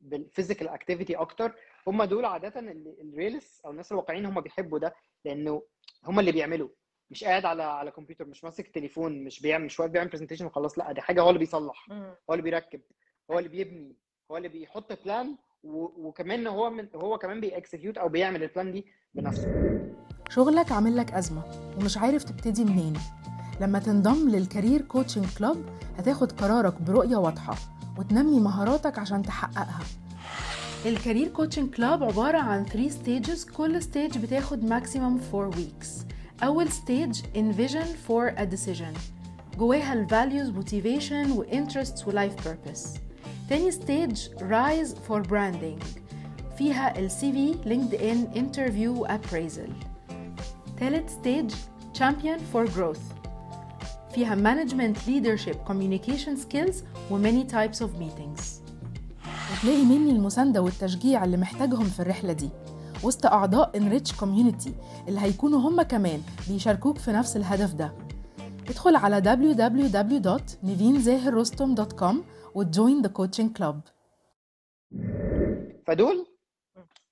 بال 0.00 0.14
physical 0.14 0.68
activity 0.68 1.16
أكتر. 1.16 1.54
هم 1.86 2.04
دول 2.04 2.24
عادة 2.24 2.60
ال 3.00 3.06
realistic 3.06 3.60
أو 3.66 3.70
الناس 3.70 3.92
الواقعيين 3.92 4.26
هم 4.26 4.40
بيحبوا 4.40 4.78
ده 4.78 4.94
لأنه 5.24 5.62
هم 6.04 6.20
اللي 6.20 6.32
بيعملوا. 6.32 6.68
مش 7.10 7.24
قاعد 7.24 7.44
على 7.44 7.62
على 7.62 7.90
كمبيوتر 7.90 8.24
مش 8.26 8.44
ماسك 8.44 8.68
تليفون 8.68 9.24
مش 9.24 9.40
بيعمل 9.40 9.64
مش 9.64 9.80
واقف 9.80 9.90
بيعمل 9.92 10.08
presentation 10.08 10.46
وخلاص 10.46 10.78
لأ 10.78 10.92
دي 10.92 11.00
حاجة 11.00 11.20
هو 11.22 11.28
اللي 11.28 11.38
بيصلح. 11.38 11.86
هو 12.30 12.34
اللي 12.34 12.42
بيركب 12.42 12.80
هو 13.30 13.38
اللي 13.38 13.48
بيبني. 13.48 13.96
هو 14.30 14.36
اللي 14.36 14.48
بيحط 14.48 14.98
plan 15.04 15.34
وكمان 15.98 16.46
هو 16.46 16.70
من 16.70 16.86
هو 16.94 17.18
كمان 17.18 17.40
بي 17.40 17.53
execute 17.53 17.98
أو 17.98 18.08
بيعمل 18.08 18.42
ال 18.42 18.48
plan 18.48 18.72
دي 18.72 18.84
بنفسه. 19.14 19.48
شغلك 20.30 20.72
عامل 20.72 20.96
لك 20.96 21.10
أزمة 21.12 21.42
ومش 21.76 21.98
عارف 21.98 22.24
تبتدي 22.24 22.64
منين. 22.64 22.92
لما 23.60 23.78
تنضم 23.78 24.28
لل 24.28 24.41
career 24.41 24.80
coaching 24.80 25.26
club 25.38 25.64
هتاخد 25.98 26.32
قرارك 26.32 26.82
برؤية 26.82 27.16
واضحة 27.16 27.54
وتنمي 27.98 28.40
مهاراتك 28.40 28.98
عشان 28.98 29.22
تحققها. 29.22 29.80
ال 30.86 30.92
career 30.92 31.28
coaching 31.28 31.74
club 31.74 32.02
عبارة 32.02 32.38
عن 32.38 32.64
3 32.64 32.88
stages 32.88 33.44
كل 33.44 33.82
stage 33.82 34.18
بتاخد 34.18 34.64
maximum 34.64 35.20
4 35.34 35.58
weeks 35.58 35.90
أول 36.42 36.68
stage 36.68 37.20
envision 37.22 37.86
for 38.08 38.38
a 38.38 38.44
decision. 38.54 38.98
جواها 39.58 39.92
ال 39.92 40.00
values 40.00 40.48
motivation 40.50 41.30
و 41.30 41.38
interests 41.38 42.08
و 42.08 42.16
life 42.16 42.48
purpose 42.48 42.94
تاني 43.48 43.70
stage 43.70 44.28
rise 44.38 44.88
for 45.08 45.22
branding. 45.28 45.84
فيها 46.58 46.98
ال 46.98 47.32
CV 47.32 47.54
LinkedIn 47.68 48.28
interview 48.36 49.02
و 49.02 49.09
appraisal 49.09 49.68
تالت 50.80 51.10
stage 51.10 51.50
champion 51.98 52.40
for 52.54 52.66
growth. 52.76 53.00
فيها 54.14 54.34
management 54.36 54.96
leadership 55.08 55.56
communication 55.68 56.36
skills 56.36 56.74
و 57.10 57.22
many 57.22 57.44
types 57.52 57.78
of 57.80 57.88
meetings. 58.00 58.42
وتلاقي 59.52 59.84
مني 59.84 60.10
المساندة 60.10 60.62
والتشجيع 60.62 61.24
اللي 61.24 61.36
محتاجهم 61.36 61.84
في 61.84 62.00
الرحلة 62.00 62.32
دي. 62.32 62.50
وسط 63.02 63.26
أعضاء 63.26 63.72
Enrich 63.78 64.12
Community 64.20 64.70
اللي 65.08 65.20
هيكونوا 65.20 65.60
هم 65.60 65.82
كمان 65.82 66.22
بيشاركوك 66.48 66.98
في 66.98 67.12
نفس 67.12 67.36
الهدف 67.36 67.74
ده. 67.74 67.92
ادخل 68.68 68.96
على 68.96 69.22
www.nivinzahirrostom.com 69.22 72.14
وتجوين 72.54 73.02
the 73.02 73.08
coaching 73.08 73.50
club. 73.58 73.76
فدول 75.86 76.26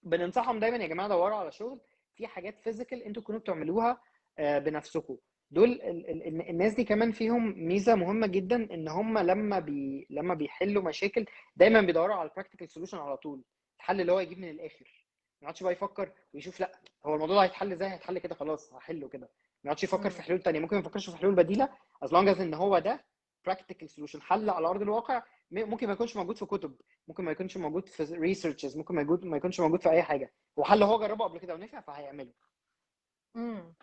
بننصحهم 0.03 0.59
دايما 0.61 0.77
يا 0.77 0.87
جماعة 0.87 1.09
دوروا 1.09 1.37
على 1.37 1.53
شغل. 1.53 1.81
في 2.17 2.27
حاجات 2.27 2.61
physical 2.61 3.03
أنتوا 3.03 3.23
تكونوا 3.23 3.41
بتعملوها 3.41 4.01
آه، 4.39 4.59
بنفسكم 4.59 5.17
دول 5.51 5.69
ال- 5.73 5.83
ال- 6.11 6.27
ال- 6.29 6.49
الناس 6.51 6.75
دي 6.75 6.85
كمان 6.85 7.13
فيهم 7.13 7.55
ميزة 7.69 7.95
مهمة 7.95 8.27
جدا 8.27 8.75
إن 8.75 8.89
هم 8.89 9.19
لما 9.19 9.59
بي 9.59 10.07
لما 10.11 10.35
بيحلوا 10.35 10.83
مشاكل 10.83 11.27
دايما 11.57 11.81
بيدوروا 11.81 12.15
على 12.17 12.29
ال 12.29 12.33
practical 12.33 12.69
solution 12.69 12.99
على 12.99 13.17
طول. 13.17 13.43
الحل 13.79 14.01
اللي 14.01 14.13
هو 14.13 14.21
يجيب 14.21 14.39
من 14.39 14.49
الآخر. 14.51 15.07
ما 15.41 15.45
يقعدش 15.47 15.63
بقى 15.63 15.73
يفكر 15.73 16.13
ويشوف 16.35 16.61
لأ 16.61 16.73
هو 17.07 17.15
الموضوع 17.15 17.37
ده 17.37 17.43
هيتحل 17.43 17.73
إزاي؟ 17.73 17.89
هيتحل 17.89 18.19
كده 18.19 18.35
خلاص 18.35 18.73
هحله 18.73 19.09
كده. 19.09 19.27
ما 19.65 19.69
يقعدش 19.69 19.85
يفكر 19.85 20.11
في. 20.11 20.23
حلول 20.23 20.43
تانية. 20.43 20.61
ممكن 20.61 20.77
ما 20.77 20.83
يفكرش 20.83 21.11
في 21.11 21.17
حلول 21.17 21.35
بديلة 21.35 21.69
as 22.05 22.09
long 22.09 22.35
as 22.37 22.41
إن 22.41 22.55
هو 22.55 22.79
ده 22.79 23.05
practical 23.51 23.89
solution 23.89 24.21
حل 24.21 24.51
على 24.51 24.67
أرض 24.67 24.83
الواقع 24.83 25.23
ممكن 25.51 25.87
ما 25.87 25.93
يكونش 25.93 26.17
موجود 26.17 26.37
في 26.37 26.47
كتب 26.47 26.81
ممكن 27.09 27.25
ما 27.25 27.33
يكونش 27.33 27.57
موجود 27.57 27.89
في 27.89 28.03
researches 28.15 28.77
ممكن 28.77 28.95
ما 28.95 29.03
يكون- 29.03 29.29
ما 29.29 29.37
يكونش 29.37 29.61
موجود 29.61 29.83
في 29.83 29.91
أي 29.91 30.03
حاجة. 30.03 30.33
هو 30.59 30.65
حل 30.65 30.83
هو 30.83 30.99
جربه 31.01 31.25
قبل 31.25 31.39
كده 31.39 31.55
ونفع 31.55 31.81
فهيعمله. 31.81 32.33
مم. 33.35 33.75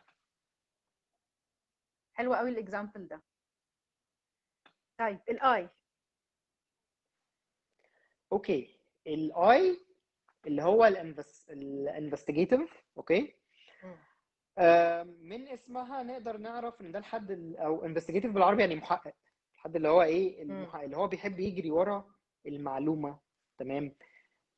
حلو 2.14 2.34
قوي 2.34 2.50
ال 2.50 2.57
example 2.57 3.08
ده. 3.08 3.22
طيب 4.98 5.20
ال 5.30 5.70
I 8.32 8.40
okay. 8.40 8.80
ال 9.08 9.44
I 9.44 9.80
اللي 10.48 10.62
هو 10.64 10.86
ال 10.86 11.00
investigative 11.00 12.84
okay؟ 12.98 13.36
آم، 14.58 15.08
من 15.22 15.48
اسمها 15.48 16.04
نقدر 16.04 16.38
نعرف 16.38 16.82
إن 16.82 16.92
ده 16.92 17.00
الحد 17.00 17.32
ال- 17.32 17.58
أو 17.58 17.86
investigative 17.86 18.32
بالعربي 18.32 18.62
يعني 18.62 18.76
محقق. 18.76 19.14
الحد 19.60 19.76
اللي 19.76 19.88
هو 19.90 20.02
إيه 20.02 20.42
اللي 20.44 20.98
هو 20.98 21.08
بيحب 21.08 21.40
يجري 21.40 21.72
ورا 21.72 22.06
المعلومة. 22.48 23.20
تمام؟ 23.58 23.96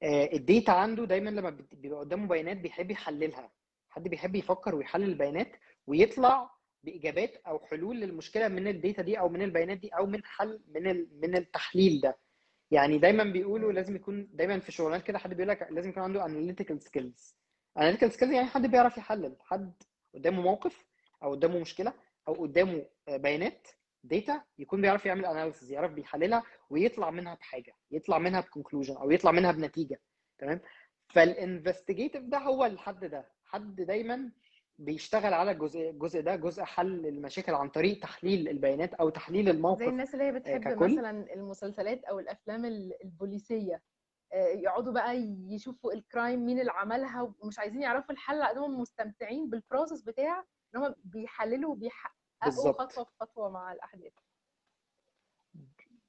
آه، 0.04 0.30
ال 0.34 0.41
data 0.41 0.72
عنده 0.72 1.06
دايما 1.06 1.30
لما 1.30 1.50
بيبقى 1.72 2.00
قدامه 2.00 2.28
بيانات 2.28 2.58
بيحب 2.58 2.92
يحللها. 2.92 3.52
حد 3.90 4.04
بيحب 4.04 4.36
يفكر 4.36 4.76
ويحلل 4.76 5.04
البيانات 5.04 5.52
ويطلع 5.88 6.50
بإجابات 6.84 7.36
أو 7.48 7.60
حلول 7.60 8.00
للمشكلة 8.00 8.48
من 8.48 8.68
ال 8.68 8.74
data 8.74 9.02
دي 9.02 9.20
أو 9.20 9.30
من 9.30 9.42
البيانات 9.42 9.78
دي 9.78 9.90
أو 9.90 10.06
من 10.06 10.24
حل 10.26 10.60
من 10.76 10.88
ال- 10.88 11.10
من 11.22 11.36
التحليل 11.36 12.02
ده. 12.02 12.18
يعني 12.72 12.98
دايما 12.98 13.24
بيقولوا 13.24 13.72
لازم 13.72 13.96
يكون 13.96 14.30
دايما 14.34 14.60
في 14.60 14.72
شغلانات 14.72 15.04
كده 15.04 15.18
حد 15.18 15.30
بيقول 15.34 15.48
لك 15.48 15.68
لازم 15.72 15.90
يكون 15.90 16.04
عنده 16.04 16.26
analytical 16.28 16.80
skills. 16.88 17.34
analytical 17.80 18.12
skills 18.16 18.32
يعني 18.34 18.46
حد 18.48 18.72
بيعرف 18.72 18.98
يحلل. 18.98 19.36
حد 19.40 19.74
قدامه 20.16 20.42
موقف 20.42 20.86
أو 21.24 21.32
قدامه 21.32 21.60
مشكلة 21.60 21.94
أو 22.28 22.34
قدامه 22.34 22.86
آه، 23.08 23.18
بيانات 23.18 23.68
data 24.04 24.42
يكون 24.60 24.82
بيعرف 24.82 25.06
يعمل 25.06 25.26
analysis 25.26 25.72
يعرف 25.72 25.92
بيحللها 25.92 26.44
ويطلع 26.70 27.12
منها 27.12 27.36
بحاجة 27.36 27.74
يطلع 27.92 28.18
منها 28.18 28.42
ب 28.42 28.47
conclusion 28.47 28.98
أو 28.98 29.12
يطلع 29.12 29.32
منها 29.32 29.52
بنتيجة. 29.52 30.00
تمام؟ 30.38 30.60
فال 31.10 31.25
investigative 31.25 32.24
ده 32.24 32.38
هو 32.38 32.66
الحد 32.66 33.06
ده. 33.06 33.26
حد 33.46 33.76
دايما 33.82 34.32
بيشتغل 34.78 35.34
على 35.34 35.52
الجزء 35.52 35.90
الجزء 35.90 36.22
ده 36.22 36.36
جزء 36.36 36.64
حل 36.64 37.06
المشاكل 37.06 37.54
عن 37.54 37.70
طريق 37.70 38.00
تحليل 38.00 38.48
البيانات 38.50 38.94
أو 38.94 39.10
تحليل 39.10 39.46
زي 39.46 39.52
الموقف 39.52 39.82
الناس 39.88 40.14
اللي 40.14 40.26
هي 40.26 40.32
بتحب 40.32 40.62
ككل. 40.64 40.94
مثلا 40.94 41.34
المسلسلات 41.34 42.04
أو 42.04 42.20
الأفلام 42.20 42.66
ال- 42.66 43.04
البوليسية. 43.04 43.82
آه، 44.34 44.48
يقعدوا 44.48 44.94
بقى 44.94 45.18
يشوفوا 45.50 45.94
ال 45.94 46.02
crime 46.02 46.46
مين 46.46 46.60
اللي 46.60 46.72
عملها 46.72 47.34
ومش 47.40 47.60
عايزين 47.60 47.82
يعرفوا 47.82 48.12
الحل 48.12 48.42
على 48.42 48.50
قد 48.54 48.58
ما 48.60 48.66
هم 48.66 48.80
مستمتعين 48.82 49.50
بال 49.50 49.61
process 49.61 50.02
بتاع 50.02 50.44
إن 50.76 50.84
هم 50.84 50.96
بيحللوا 51.04 51.72
وبيحققوا 51.72 52.21
بالظبط. 52.46 52.82
خطوة 52.82 53.04
بخطوه 53.20 53.50
مع 53.50 53.72
الأحداث 53.72 54.14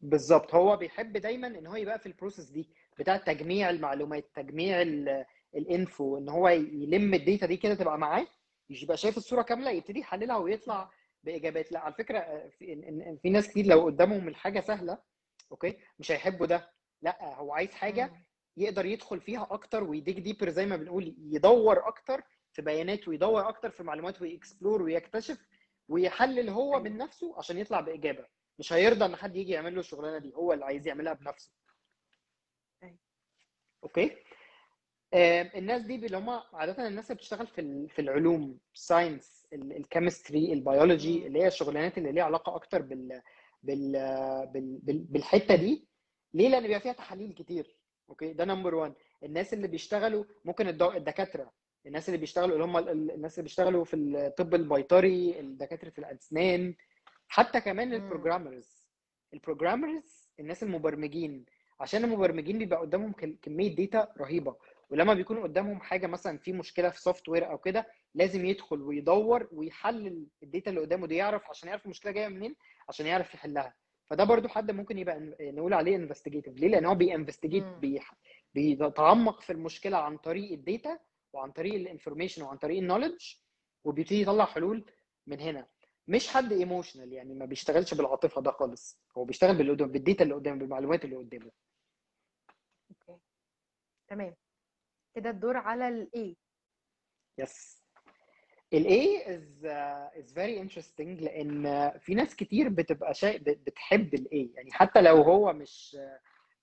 بالظبط 0.01 0.55
هو 0.55 0.77
بيحب 0.77 1.17
دايما 1.17 1.47
إن 1.47 1.67
هو 1.67 1.77
يبقى 1.77 1.99
في 1.99 2.07
ال 2.07 2.11
process 2.11 2.45
دي 2.45 2.69
بتاع 2.99 3.17
تجميع 3.17 3.71
المعلومات 3.71 4.31
تجميع 4.35 4.83
ال- 4.83 5.25
ال 5.55 5.67
info 5.67 6.19
إن 6.19 6.29
هو 6.29 6.49
يلم 6.49 7.15
ال 7.15 7.21
data 7.21 7.47
دي 7.47 7.57
كده 7.57 7.75
تبقى 7.75 7.99
معاه 7.99 8.27
يبقى 8.71 8.97
شايف 8.97 9.17
الصورة 9.17 9.43
كاملة 9.43 9.71
يبتدي 9.71 10.01
يحللها 10.01 10.37
ويطلع 10.37 10.91
بإجابات 11.25 11.73
لا 11.73 11.79
على 11.81 11.95
فكرة 11.95 12.49
في, 12.59 13.17
في 13.23 13.31
ناس 13.31 13.49
كتير 13.49 13.67
لو 13.67 13.85
قدامهم 13.85 14.29
الحاجة 14.29 14.61
سهلة 14.61 14.99
okay 15.53 15.79
مش 15.99 16.13
هيحبوا 16.13 16.47
ده 16.47 16.71
لا 17.03 17.35
هو 17.35 17.53
عايز 17.53 17.71
حاجة. 17.71 18.13
يقدر 18.57 18.87
يدخل 18.87 19.21
فيها 19.21 19.49
أكتر 19.51 19.85
ويديك 19.85 20.19
deeper 20.21 20.49
زي 20.49 20.67
ما 20.67 20.77
بنقول 20.77 21.15
يدور 21.19 21.89
أكتر 21.89 22.23
في 22.53 22.63
بيانات 22.63 23.09
ويدور 23.09 23.49
أكتر 23.49 23.71
في 23.71 23.83
معلومات 23.83 24.23
وي 24.23 24.36
explore 24.36 24.83
ويكتشف 24.83 25.47
ويحلل 25.89 26.49
هو 26.51 26.81
من 26.81 26.97
نفسه 26.97 27.39
عشان 27.39 27.59
يطلع 27.59 27.81
بإجابة. 27.81 28.27
مش 28.59 28.73
هيرضى 28.73 29.05
إن 29.05 29.17
حد 29.17 29.37
يجي 29.37 29.53
يعمل 29.53 29.75
له 29.75 29.81
الشغلانة 29.81 30.19
دي 30.19 30.35
هو 30.35 30.53
اللي 30.53 30.65
عايز 30.65 30.87
يعملها 30.89 31.13
بنفسه. 31.13 31.51
أيوة. 32.83 32.99
okay؟ 33.85 34.17
الناس 35.55 35.83
دي 35.83 35.95
اللي 35.95 36.17
هم 36.17 36.31
عادة 36.31 36.87
الناس 36.89 37.05
اللي 37.11 37.15
بتشتغل 37.19 37.47
في 37.47 37.89
في 37.89 37.99
العلوم 38.01 38.59
ال 38.75 38.84
science 38.84 39.47
ال 39.53 39.63
chemistry 39.63 40.53
ال 40.53 40.61
biology. 40.61 41.27
اللي 41.27 41.39
هي 41.43 41.47
الشغلانات 41.47 41.99
اللي 41.99 42.13
ليها 42.13 42.25
علاقة 42.25 42.55
أكتر 42.57 42.83
بال 42.83 43.23
بال 43.63 43.93
بال 44.53 44.79
بال- 44.83 45.05
بالحتة 45.05 45.55
دي. 45.57 45.89
ليه؟ 46.35 46.49
لأن 46.49 46.63
بيبقى 46.63 46.81
فيها 46.81 46.93
تحاليل 46.93 47.33
كتير. 47.35 47.77
okay؟ 48.09 48.33
ده 48.33 48.45
number 48.45 48.75
1 48.75 48.95
الناس 49.23 49.55
اللي 49.55 49.69
بيشتغلوا 49.69 50.25
ممكن 50.45 50.69
الدكاترة. 50.69 51.53
الناس 51.87 52.09
اللي 52.09 52.19
بيشتغلوا 52.19 52.53
اللي 52.53 52.65
هم 52.65 52.77
ال- 52.77 52.89
ال- 52.89 53.11
الناس 53.11 53.35
اللي 53.39 53.43
بيشتغلوا 53.43 53.85
في 53.85 53.97
الطب 53.97 54.55
البيطري 54.55 55.41
الدكاترة 55.41 55.93
الأسنان 55.99 56.75
حتى 57.29 57.61
كمان. 57.61 57.93
ال 57.95 58.02
programmers 58.02 58.89
ال 59.35 59.42
programmers 59.42 60.29
الناس 60.41 60.63
المبرمجين 60.63 61.45
عشان 61.81 62.05
المبرمجين 62.05 62.59
بيبقى 62.59 62.81
قدامهم 62.81 63.13
كمية 63.43 63.75
data 63.77 64.13
رهيبة. 64.21 64.57
ولما 64.91 65.15
بيكون 65.15 65.39
قدامهم 65.39 65.81
حاجة 65.81 66.07
مثلا 66.07 66.39
في 66.39 66.53
مشكلة 66.53 66.89
في 66.91 67.01
software 67.01 67.51
أو 67.51 67.59
كده 67.59 67.87
لازم 68.15 68.45
يدخل 68.47 68.83
ويدور 68.83 69.49
ويحلل 69.53 70.27
ال 70.43 70.48
data 70.48 70.71
اللي 70.71 70.81
قدامه 70.81 71.07
دي 71.07 71.17
يعرف 71.17 71.51
عشان 71.51 71.69
يعرف 71.69 71.85
المشكلة 71.85 72.13
جاية 72.13 72.29
منين 72.29 72.55
عشان 72.89 73.07
يعرف 73.07 73.35
يحلها. 73.35 73.75
فده 74.11 74.25
برضو 74.25 74.49
حد 74.49 74.71
ممكن 74.71 74.99
يبقى 74.99 75.21
نقول 75.41 75.75
عليه 75.75 75.97
investigative 75.97 76.57
ليه؟ 76.57 76.69
لأن 76.69 76.85
هو 76.85 76.95
بي 76.95 77.05
investigate 77.05 77.65
بيتعمق 78.55 79.41
في 79.41 79.53
المشكلة 79.53 79.97
عن 79.97 80.17
طريق 80.17 80.53
ال 80.53 80.62
data 80.62 80.99
وعن 81.33 81.51
طريق 81.53 81.75
ال 81.75 81.80
information 81.80 82.43
وعن 82.43 82.57
طريق 82.57 82.79
ال 82.79 82.84
knowledge 82.84 83.35
وبيبتدي 83.85 84.21
يطلع 84.23 84.45
حلول 84.45 84.85
من 85.27 85.41
هنا. 85.41 85.67
مش 86.09 86.29
حد 86.29 86.53
emotional 86.53 87.13
يعني 87.13 87.35
ما 87.35 87.45
بيشتغلش 87.45 87.95
بالعاطفة 87.95 88.41
ده 88.43 88.51
خالص. 88.51 89.01
هو 89.19 89.25
بيشتغل 89.25 89.57
باللي 89.57 89.73
قدامه 89.73 89.93
بال 89.93 90.03
data 90.03 90.25
اللي 90.25 90.35
قدامه 90.35 90.59
بالمعلومات 90.59 91.05
اللي 91.05 91.17
قدامه. 91.17 91.51
okay. 92.91 93.21
تمام. 94.09 94.37
كده 95.15 95.31
الدور 95.31 95.57
على 95.57 95.89
ال 95.89 96.13
A 96.13 96.37
yes 97.39 97.83
ال 98.75 98.85
A 98.85 99.27
is 99.29 99.65
uh, 99.65 100.23
is 100.23 100.33
very 100.35 100.59
interesting 100.65 101.23
لأن 101.23 101.91
في 101.99 102.15
ناس 102.15 102.37
كتير 102.37 102.69
بتبقى 102.69 103.15
شيء 103.15 103.39
بتحب 103.39 104.15
ال 104.15 104.29
A. 104.29 104.57
يعني 104.57 104.73
حتى 104.73 105.01
لو 105.03 105.17
هو 105.23 105.53
مش 105.53 105.97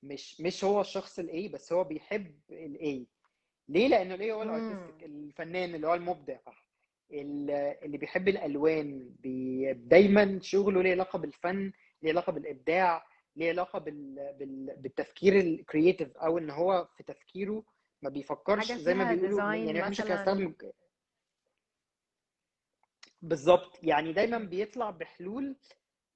مش 0.04 0.42
مش 0.42 0.64
هو 0.64 0.82
الشخص 0.82 1.20
ال 1.20 1.30
A 1.30 1.52
بس 1.54 1.74
هو 1.74 1.84
بيحب 1.84 2.40
ال 2.52 2.78
A. 3.08 3.19
ليه؟ 3.70 3.88
لأنه 3.88 4.16
ال 4.16 4.20
A 4.22 4.24
هو. 4.34 4.42
ال 4.44 4.50
artistic 4.50 5.03
الفنان 5.04 5.76
اللي 5.76 5.88
هو 5.88 5.94
المبدع 5.94 6.38
اللي 7.12 7.98
بيحب 7.98 8.28
الألوان 8.28 9.10
بي 9.20 9.74
دايما 9.74 10.40
شغله 10.42 10.82
ليه 10.84 10.92
علاقة 10.92 11.20
بالفن 11.20 11.72
ليه 12.02 12.12
علاقة 12.12 12.32
بالإبداع 12.32 13.06
ليه 13.36 13.50
علاقة 13.50 13.80
بال... 13.80 14.34
بال... 14.40 14.76
بالتفكير 14.78 15.40
ال 15.39 15.48
creative 15.48 16.18
أو 16.18 16.38
إن 16.38 16.50
هو 16.50 16.88
في 16.98 17.04
تفكيره 17.04 17.64
ما 18.02 18.10
بيفكرش 18.10 18.72
زي 18.72 18.94
ما 18.94 19.04
بيقولوا 19.14 19.54
يعني 19.54 19.90
مش. 19.90 20.02
هستخدم 20.02 20.54
بالظبط 23.22 23.80
يعني 23.84 24.14
دايما 24.14 24.38
بيطلع 24.38 24.90
بحلول 24.90 25.56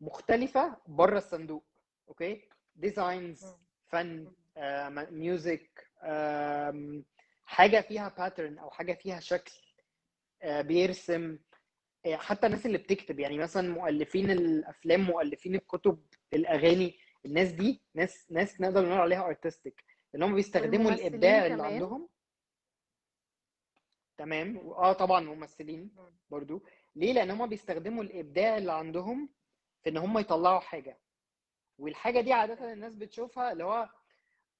مختلفة 0.01 0.77
بره 0.87 1.17
الصندوق 1.17 1.63
okay 2.09 2.41
designs. 2.75 3.45
فن 3.87 4.31
music 5.11 5.87
حاجة 7.45 7.81
فيها 7.81 8.09
pattern 8.17 8.57
أو 8.57 8.69
حاجة 8.71 8.93
فيها 8.93 9.19
شكل 9.19 9.51
آه، 10.41 10.61
بيرسم 10.61 11.39
آه، 12.05 12.15
حتى 12.15 12.47
الناس 12.47 12.65
اللي 12.65 12.77
بتكتب 12.77 13.19
يعني 13.19 13.37
مثلا 13.37 13.69
مؤلفين 13.73 14.31
الأفلام 14.31 15.01
مؤلفين 15.01 15.55
الكتب 15.55 16.05
الأغاني 16.33 16.99
الناس 17.25 17.51
دي 17.51 17.81
ناس 17.95 18.31
ناس 18.31 18.61
نقدر 18.61 18.85
نقول 18.85 18.97
عليها 19.01 19.25
artistic 19.27 19.83
لأن 20.13 20.23
هم 20.23 20.35
بيستخدموا 20.35 20.91
الإبداع 20.91 21.45
اللي. 21.45 21.63
عندهم 21.63 22.09
تمام 24.17 24.57
آه 24.57 24.93
طبعا 24.93 25.19
ممثلين 25.21 25.91
مم. 25.95 26.13
برضو 26.29 26.63
ليه 26.95 27.13
لأن 27.13 27.31
هم 27.31 27.49
بيستخدموا 27.49 28.03
الإبداع 28.03 28.57
اللي 28.57 28.71
عندهم 28.71 29.29
في 29.83 29.89
إن 29.89 29.97
هم 29.97 30.17
يطلعوا 30.19 30.59
حاجة 30.59 30.99
والحاجة 31.77 32.21
دي 32.21 32.33
عادة 32.33 32.73
الناس 32.73 32.95
بتشوفها 32.95 33.51
اللي 33.51 33.63
هو 33.63 33.89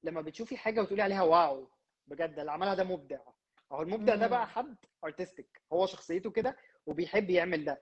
لما 0.04 0.22
بتشوفي 0.22 0.58
حاجة 0.58 0.82
وتقولي 0.82 1.02
عليها 1.02 1.22
wow 1.24 1.68
بجد 2.08 2.40
اللي 2.40 2.52
عملها 2.52 2.74
ده 2.76 2.84
مبدع. 2.84 3.20
اهو 3.72 3.82
المبدع 3.82 4.16
ده 4.16 4.28
بقى. 4.28 4.48
حد 4.48 4.76
artistic 5.04 5.62
هو 5.74 5.86
شخصيته 5.86 6.32
كده 6.32 6.58
وبيحب 6.86 7.30
يعمل 7.30 7.66
ده. 7.66 7.82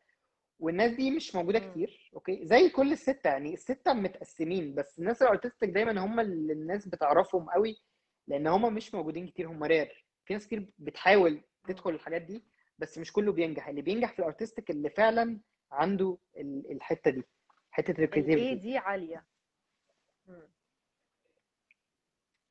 والناس 0.59 0.91
دي 0.91 1.11
مش 1.11 1.35
موجودة. 1.35 1.59
كتير 1.59 2.11
okay؟ 2.13 2.45
زي 2.45 2.69
كل 2.69 2.91
الستة 2.91 3.27
يعني 3.29 3.53
الستة 3.53 3.93
متقسمين 3.93 4.75
بس 4.75 4.99
الناس 4.99 5.21
ال 5.21 5.27
artistic 5.27 5.69
دايما 5.69 6.05
هم 6.05 6.19
اللي 6.19 6.53
الناس 6.53 6.87
بتعرفهم 6.87 7.49
قوي 7.49 7.81
لأن 8.27 8.47
هم 8.47 8.73
مش 8.73 8.93
موجودين 8.95 9.27
كتير 9.27 9.47
هم 9.47 9.63
rare 9.63 10.05
في 10.25 10.33
ناس 10.33 10.47
كتير 10.47 10.67
بتحاول 10.77 11.41
تدخل 11.67 11.89
الحاجات 11.89 12.21
دي 12.21 12.45
بس 12.77 12.97
مش 12.97 13.11
كله 13.13 13.31
بينجح. 13.31 13.67
اللي 13.67 13.81
بينجح 13.81 14.13
في 14.13 14.19
ال 14.19 14.25
artistic 14.25 14.69
اللي 14.71 14.89
فعلا 14.89 15.39
عنده 15.71 16.17
ال- 16.37 16.71
الحتة 16.71 17.11
دي 17.11 17.23
حتة 17.71 17.91
ال 18.03 18.08
creativity 18.08 18.55
دي. 18.55 18.77
عالية. 18.77 19.25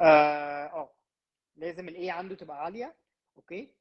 آه 0.01 0.67
آه. 0.67 0.93
لازم 1.61 1.89
ال 1.89 2.01
A 2.01 2.13
عنده 2.13 2.35
تبقى 2.35 2.65
عالية 2.65 2.95
okay؟ 3.37 3.73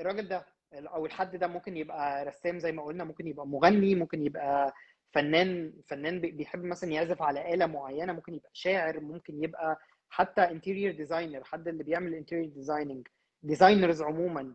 الراجل 0.00 0.28
ده 0.28 0.46
أو 0.72 1.06
الحد 1.06 1.36
ده 1.36 1.46
ممكن 1.46 1.76
يبقى 1.76 2.24
رسام 2.24 2.58
زي 2.58 2.72
ما 2.72 2.82
قلنا 2.82 3.04
ممكن 3.04 3.26
يبقى 3.28 3.46
مغني 3.46 3.94
ممكن 3.94 4.22
يبقى 4.22 4.72
فنان 5.12 5.72
فنان 5.86 6.20
بي- 6.20 6.30
بيحب 6.30 6.64
مثلا 6.64 6.90
يعزف 6.90 7.22
على 7.22 7.54
آلة 7.54 7.66
معينة 7.66 8.12
ممكن 8.12 8.34
يبقى 8.34 8.50
شاعر 8.52 9.00
ممكن 9.00 9.44
يبقى 9.44 9.78
حتى 10.10 10.40
interior 10.40 10.92
designer 10.94 11.44
حد 11.44 11.68
اللي 11.68 11.84
بيعمل 11.84 12.14
interior 12.14 12.48
designing 12.48 13.08
designers 13.42 14.02
عموما 14.02 14.54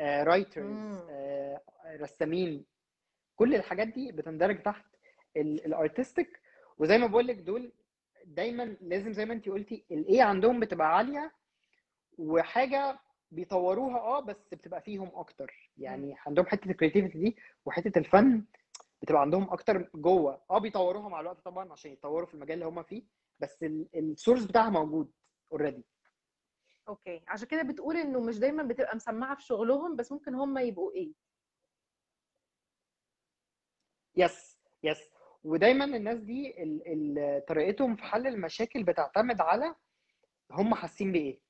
writers 0.00 0.66
مم. 0.66 1.58
رسامين. 2.00 2.64
كل 3.36 3.54
الحاجات 3.54 3.88
دي 3.88 4.12
بتندرج 4.12 4.62
تحت 4.62 4.84
ال 5.36 5.48
artistic 5.48 6.40
وزي 6.78 6.98
ما 6.98 7.06
بقول 7.06 7.26
لك 7.26 7.36
دول 7.36 7.72
دايما 8.24 8.76
لازم 8.80 9.12
زي 9.12 9.24
ما 9.24 9.32
انت 9.34 9.48
قلتي 9.48 9.84
ال 9.90 10.06
A 10.06 10.22
عندهم 10.22 10.60
بتبقى 10.60 10.96
عالية 10.96 11.32
وحاجة 12.18 12.98
بيطوروها 13.30 13.98
آه 13.98 14.20
بس 14.20 14.36
بتبقى 14.52 14.80
فيهم 14.82 15.10
أكتر. 15.14 15.70
يعني 15.78 16.14
عندهم 16.26 16.46
حتة 16.46 16.70
creativity 16.70 17.18
دي 17.18 17.36
وحتة 17.66 17.98
الفن 17.98 18.44
بتبقى 19.02 19.20
عندهم 19.20 19.50
أكتر 19.52 19.90
جوه. 19.94 20.42
آه 20.50 20.58
بيطوروها 20.58 21.08
مع 21.08 21.20
الوقت 21.20 21.40
طبعا 21.44 21.72
عشان 21.72 21.90
يتطوروا 21.92 22.26
في 22.26 22.34
المجال 22.34 22.54
اللي 22.54 22.66
هم 22.66 22.82
فيه 22.82 23.02
بس 23.38 23.62
ال 23.94 24.01
source 24.01 24.44
بتاعها 24.44 24.70
موجود 24.70 25.12
already 25.52 25.84
okay. 26.88 27.22
عشان 27.28 27.48
كده 27.48 27.62
بتقول 27.62 27.96
إنه 27.96 28.20
مش 28.20 28.38
دايما 28.38 28.62
بتبقى 28.62 28.96
مسمعة 28.96 29.34
في 29.34 29.42
شغلهم 29.42 29.96
بس 29.96 30.12
ممكن 30.12 30.34
هم 30.34 30.58
يبقوا 30.58 30.92
إيه؟ 30.92 31.12
yes 34.16 34.58
yes 34.82 35.10
ودايما 35.44 35.84
الناس 35.84 36.18
دي 36.18 36.62
ال- 36.62 36.82
ال- 37.18 37.44
طريقتهم 37.44 37.96
في 37.96 38.02
حل 38.02 38.26
المشاكل 38.26 38.82
بتعتمد 38.84 39.40
على 39.40 39.74
هم 40.50 40.74
حاسين 40.74 41.12
بإيه. 41.12 41.40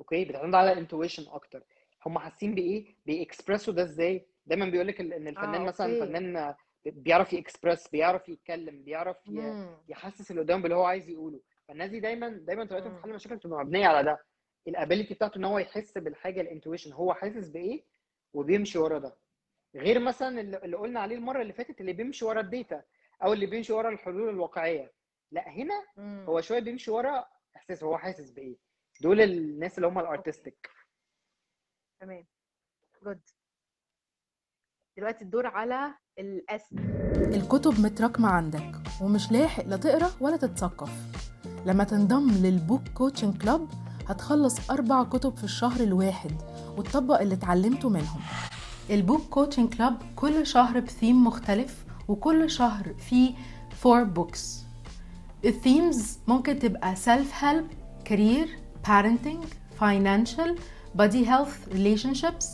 okay؟ 0.00 0.24
بتعتمد 0.24 0.54
على 0.54 0.72
ال 0.72 0.77
intuition 0.77 1.24
أكتر. 1.30 1.62
هم 2.06 2.18
حاسين 2.18 2.54
بإيه؟ 2.54 2.96
بيكسبرسوا 3.06 3.74
ده 3.74 3.82
إزاي؟ 3.82 4.26
دايما 4.46 4.66
بيقول 4.66 4.86
لك 4.86 5.00
إن 5.00 5.28
الفنان 5.28 5.54
آه، 5.54 5.64
مثلا 5.64 5.86
okay. 5.86 6.06
فنان 6.06 6.54
بيعرف 6.86 7.32
يكسبرس 7.32 7.88
بيعرف 7.88 8.28
يتكلم 8.28 8.82
بيعرف. 8.82 9.16
يحسس 9.88 10.30
اللي 10.30 10.42
قدامه 10.42 10.62
باللي 10.62 10.76
هو 10.76 10.84
عايز 10.84 11.08
يقوله. 11.08 11.40
فالناس 11.68 11.90
دي 11.90 12.00
دايما 12.00 12.28
دايما 12.28 12.64
طريقتهم. 12.64 12.96
في 12.96 13.02
حل 13.02 13.10
المشاكل 13.10 13.36
بتبقى 13.36 13.64
مبنية 13.64 13.86
على 13.86 14.02
ده. 14.04 14.24
ال 14.68 14.74
ability 14.74 15.14
بتاعته 15.14 15.38
إن 15.38 15.44
هو 15.44 15.58
يحس 15.58 15.98
بالحاجة 15.98 16.40
ال 16.40 16.45
intuition 16.45 16.92
هو 16.92 17.14
حاسس 17.14 17.48
بإيه؟ 17.48 17.84
وبيمشي 18.34 18.78
ورا 18.78 18.98
ده. 18.98 19.16
غير 19.76 19.98
مثلا 20.00 20.40
اللي 20.40 20.76
قلنا 20.76 21.00
عليه 21.00 21.16
المرة 21.16 21.42
اللي 21.42 21.52
فاتت 21.52 21.80
اللي 21.80 21.92
بيمشي 21.92 22.24
ورا 22.24 22.40
ال 22.40 22.48
data 22.48 22.82
أو 23.24 23.32
اللي 23.32 23.46
بيمشي 23.46 23.72
ورا 23.72 23.88
الحلول 23.90 24.28
الواقعية. 24.28 24.92
لا 25.32 25.48
هنا. 25.48 25.84
هو 26.28 26.40
شوية 26.40 26.60
بيمشي 26.60 26.90
ورا 26.90 27.24
إحساس. 27.56 27.82
هو 27.82 27.98
حاسس 27.98 28.30
بإيه؟ 28.30 28.56
دول 29.00 29.20
الناس 29.20 29.76
اللي 29.78 29.88
هم 29.88 29.98
ال 29.98 30.06
artistic 30.06 30.70
تمام. 32.00 32.26
good 33.04 33.20
دلوقتي 34.96 35.24
الدور 35.24 35.46
على 35.46 35.94
ال 36.18 36.40
S 36.40 36.62
الكتب 37.34 37.80
متراكمة 37.80 38.28
عندك 38.28 38.72
ومش 39.02 39.32
لاحق 39.32 39.64
لا 39.64 39.76
تقرأ 39.76 40.10
ولا 40.20 40.36
تتثقف. 40.36 40.90
لما 41.66 41.84
تنضم 41.84 42.30
لل 42.30 42.49
book 42.49 42.88
coaching 42.88 43.42
club 43.42 43.68
هتخلص 44.08 44.70
أربع 44.70 45.04
كتب 45.04 45.36
في 45.36 45.44
الشهر 45.44 45.80
الواحد 45.80 46.32
وتطبق 46.78 47.20
اللي 47.20 47.34
اتعلمته 47.34 47.88
منهم. 47.88 48.20
ال 48.90 48.96
book 48.96 49.20
coaching 49.28 49.74
club 49.74 50.02
كل 50.16 50.46
شهر 50.46 50.80
بثيم 50.80 51.24
مختلف 51.24 51.84
وكل 52.08 52.50
شهر 52.50 52.94
فيه 52.94 53.34
فور 53.70 54.02
بوكس 54.04 54.64
الثيمز 55.44 56.18
ممكن 56.28 56.58
تبقى 56.58 56.96
self 56.96 57.42
help 57.42 57.64
career 58.08 58.48
parenting 58.88 59.40
financial 59.82 60.50
body 61.00 61.22
health 61.30 61.54
relationships 61.76 62.46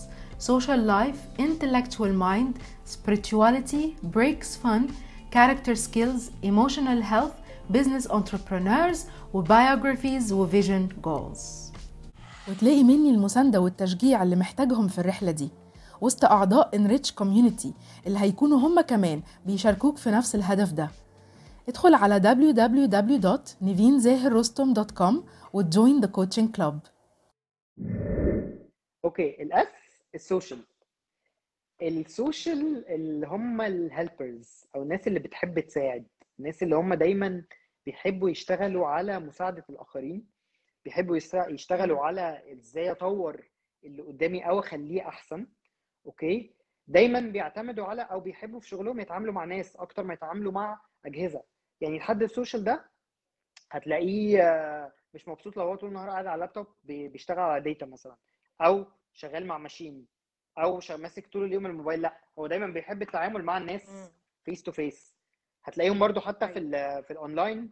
social 0.51 0.81
life 0.97 1.19
intellectual 1.47 2.13
mind 2.29 2.53
spirituality 2.95 3.85
breaks 4.17 4.51
fun 4.63 4.83
character 5.37 5.75
skills 5.87 6.23
emotional 6.51 7.01
health 7.13 7.37
business 7.77 8.05
entrepreneurs 8.19 8.99
وbiographies 9.35 10.25
وvision 10.33 10.83
goals 11.07 11.41
وتلاقي 12.49 12.83
مني 12.85 13.11
المساندة 13.11 13.61
والتشجيع 13.61 14.23
اللي 14.23 14.37
محتاجهم 14.37 14.89
في 14.89 14.99
الرحلة 14.99 15.31
دي 15.31 15.49
وسط 16.01 16.25
أعضاء 16.25 16.71
Enrich 16.77 17.11
Community 17.23 17.67
اللي 18.07 18.19
هيكونوا 18.19 18.59
هم 18.59 18.81
كمان 18.81 19.23
بيشاركوك 19.47 19.97
في 19.97 20.11
نفس 20.11 20.35
الهدف 20.35 20.73
ده 20.73 20.91
ادخل 21.69 21.95
على 21.95 22.21
www.nivinzahirrostom.com 22.21 25.15
وت 25.53 25.69
join 25.69 26.01
the 26.01 26.07
coaching 26.09 26.49
club. 26.57 26.89
okay 29.05 29.43
ال 29.43 29.56
S 29.56 29.69
ال 30.15 30.21
social 30.21 30.59
ال 31.83 31.98
social 31.98 32.89
اللي 32.89 33.27
هم 33.27 33.61
ال 33.61 33.74
helpers 33.74 34.65
أو 34.75 34.83
الناس 34.83 35.09
اللي 35.09 35.19
بتحب 35.19 35.61
تساعد. 35.61 36.07
الناس 36.39 36.63
اللي 36.63 36.77
هم 36.77 36.95
دايما 36.95 37.45
بيحبوا 37.87 38.31
يشتغلوا 38.31 38.87
على 38.87 39.21
مساعدة 39.21 39.65
الآخرين 39.71 40.27
بيحبوا 40.85 41.17
يشتغلوا 41.49 42.01
على 42.01 42.53
إزاي 42.53 42.91
أطور 42.91 43.49
اللي 43.85 44.03
قدامي 44.03 44.49
أو 44.49 44.59
أخليه 44.59 45.09
أحسن. 45.09 45.47
okay 46.07 46.55
دايما 46.87 47.21
بيعتمدوا 47.21 47.85
على 47.85 48.03
أو 48.03 48.21
بيحبوا 48.21 48.61
في 48.61 48.69
شغلهم 48.69 49.01
يتعاملوا 49.01 49.35
مع 49.35 49.45
ناس 49.45 49.77
أكتر 49.77 50.05
ما 50.05 50.15
يتعاملوا 50.15 50.53
مع 50.53 50.81
أجهزة. 51.07 51.43
يعني 51.81 51.97
الحد 51.97 52.23
ال 52.23 52.29
social 52.29 52.65
ده 52.65 52.91
هتلاقيه 53.71 54.43
آه، 54.43 54.93
مش 55.15 55.29
مبسوط 55.29 55.57
لو 55.57 55.63
هو 55.63 55.75
طول 55.77 55.89
النهار 55.89 56.11
قاعد 56.11 56.27
على 56.27 56.35
اللابتوب 56.35 56.67
بي- 56.85 57.09
بيشتغل 57.09 57.39
على 57.39 57.61
data 57.65 57.87
مثلا 57.87 58.17
أو 58.61 58.87
شغال 59.13 59.47
مع 59.47 59.59
machine 59.59 60.07
أو 60.59 60.81
ماسك 60.91 61.27
طول 61.27 61.45
اليوم 61.45 61.67
الموبايل 61.67 62.03
لأ 62.03 62.21
هو 62.39 62.47
دايما 62.47 62.67
بيحب 62.67 63.03
التعامل 63.03 63.43
مع 63.45 63.59
الناس. 63.59 64.11
face 64.45 64.63
to 64.63 64.73
face 64.73 65.15
هتلاقيهم 65.65 65.99
برضو 65.99 66.21
حتى 66.21 66.49
في 66.49 66.57
أيوة. 66.59 66.99
ال 66.99 67.05
في 67.05 67.11
الاونلاين 67.11 67.71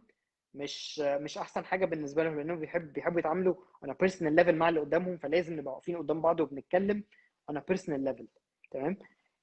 مش 0.53 0.99
مش 0.99 1.37
أحسن 1.37 1.65
حاجة 1.65 1.85
بالنسبة 1.85 2.23
لهم 2.23 2.37
لأنهم 2.37 2.59
بيحب 2.59 2.93
بيحبوا 2.93 3.19
يتعاملوا 3.19 3.55
a 3.85 3.89
personal 3.89 4.39
level 4.39 4.49
مع 4.53 4.69
اللي 4.69 4.79
قدامهم 4.79 5.17
فلازم 5.17 5.53
نبقى 5.59 5.73
واقفين 5.73 5.97
قدام 5.97 6.21
بعض 6.21 6.39
وبنتكلم 6.39 7.03
a 7.51 7.55
personal 7.55 8.09
level 8.09 8.25
تمام 8.71 8.97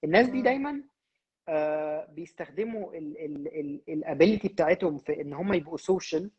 الناس 0.05 0.27
دي. 0.29 0.43
دايما 0.43 0.83
آه، 1.49 2.05
بيستخدموا 2.05 2.95
ال 3.89 3.96
ability 3.96 4.49
بتاعتهم 4.49 4.99
في 4.99 5.21
إن 5.21 5.33
هم 5.33 5.53
يبقوا 5.53 5.77
social 5.77 6.31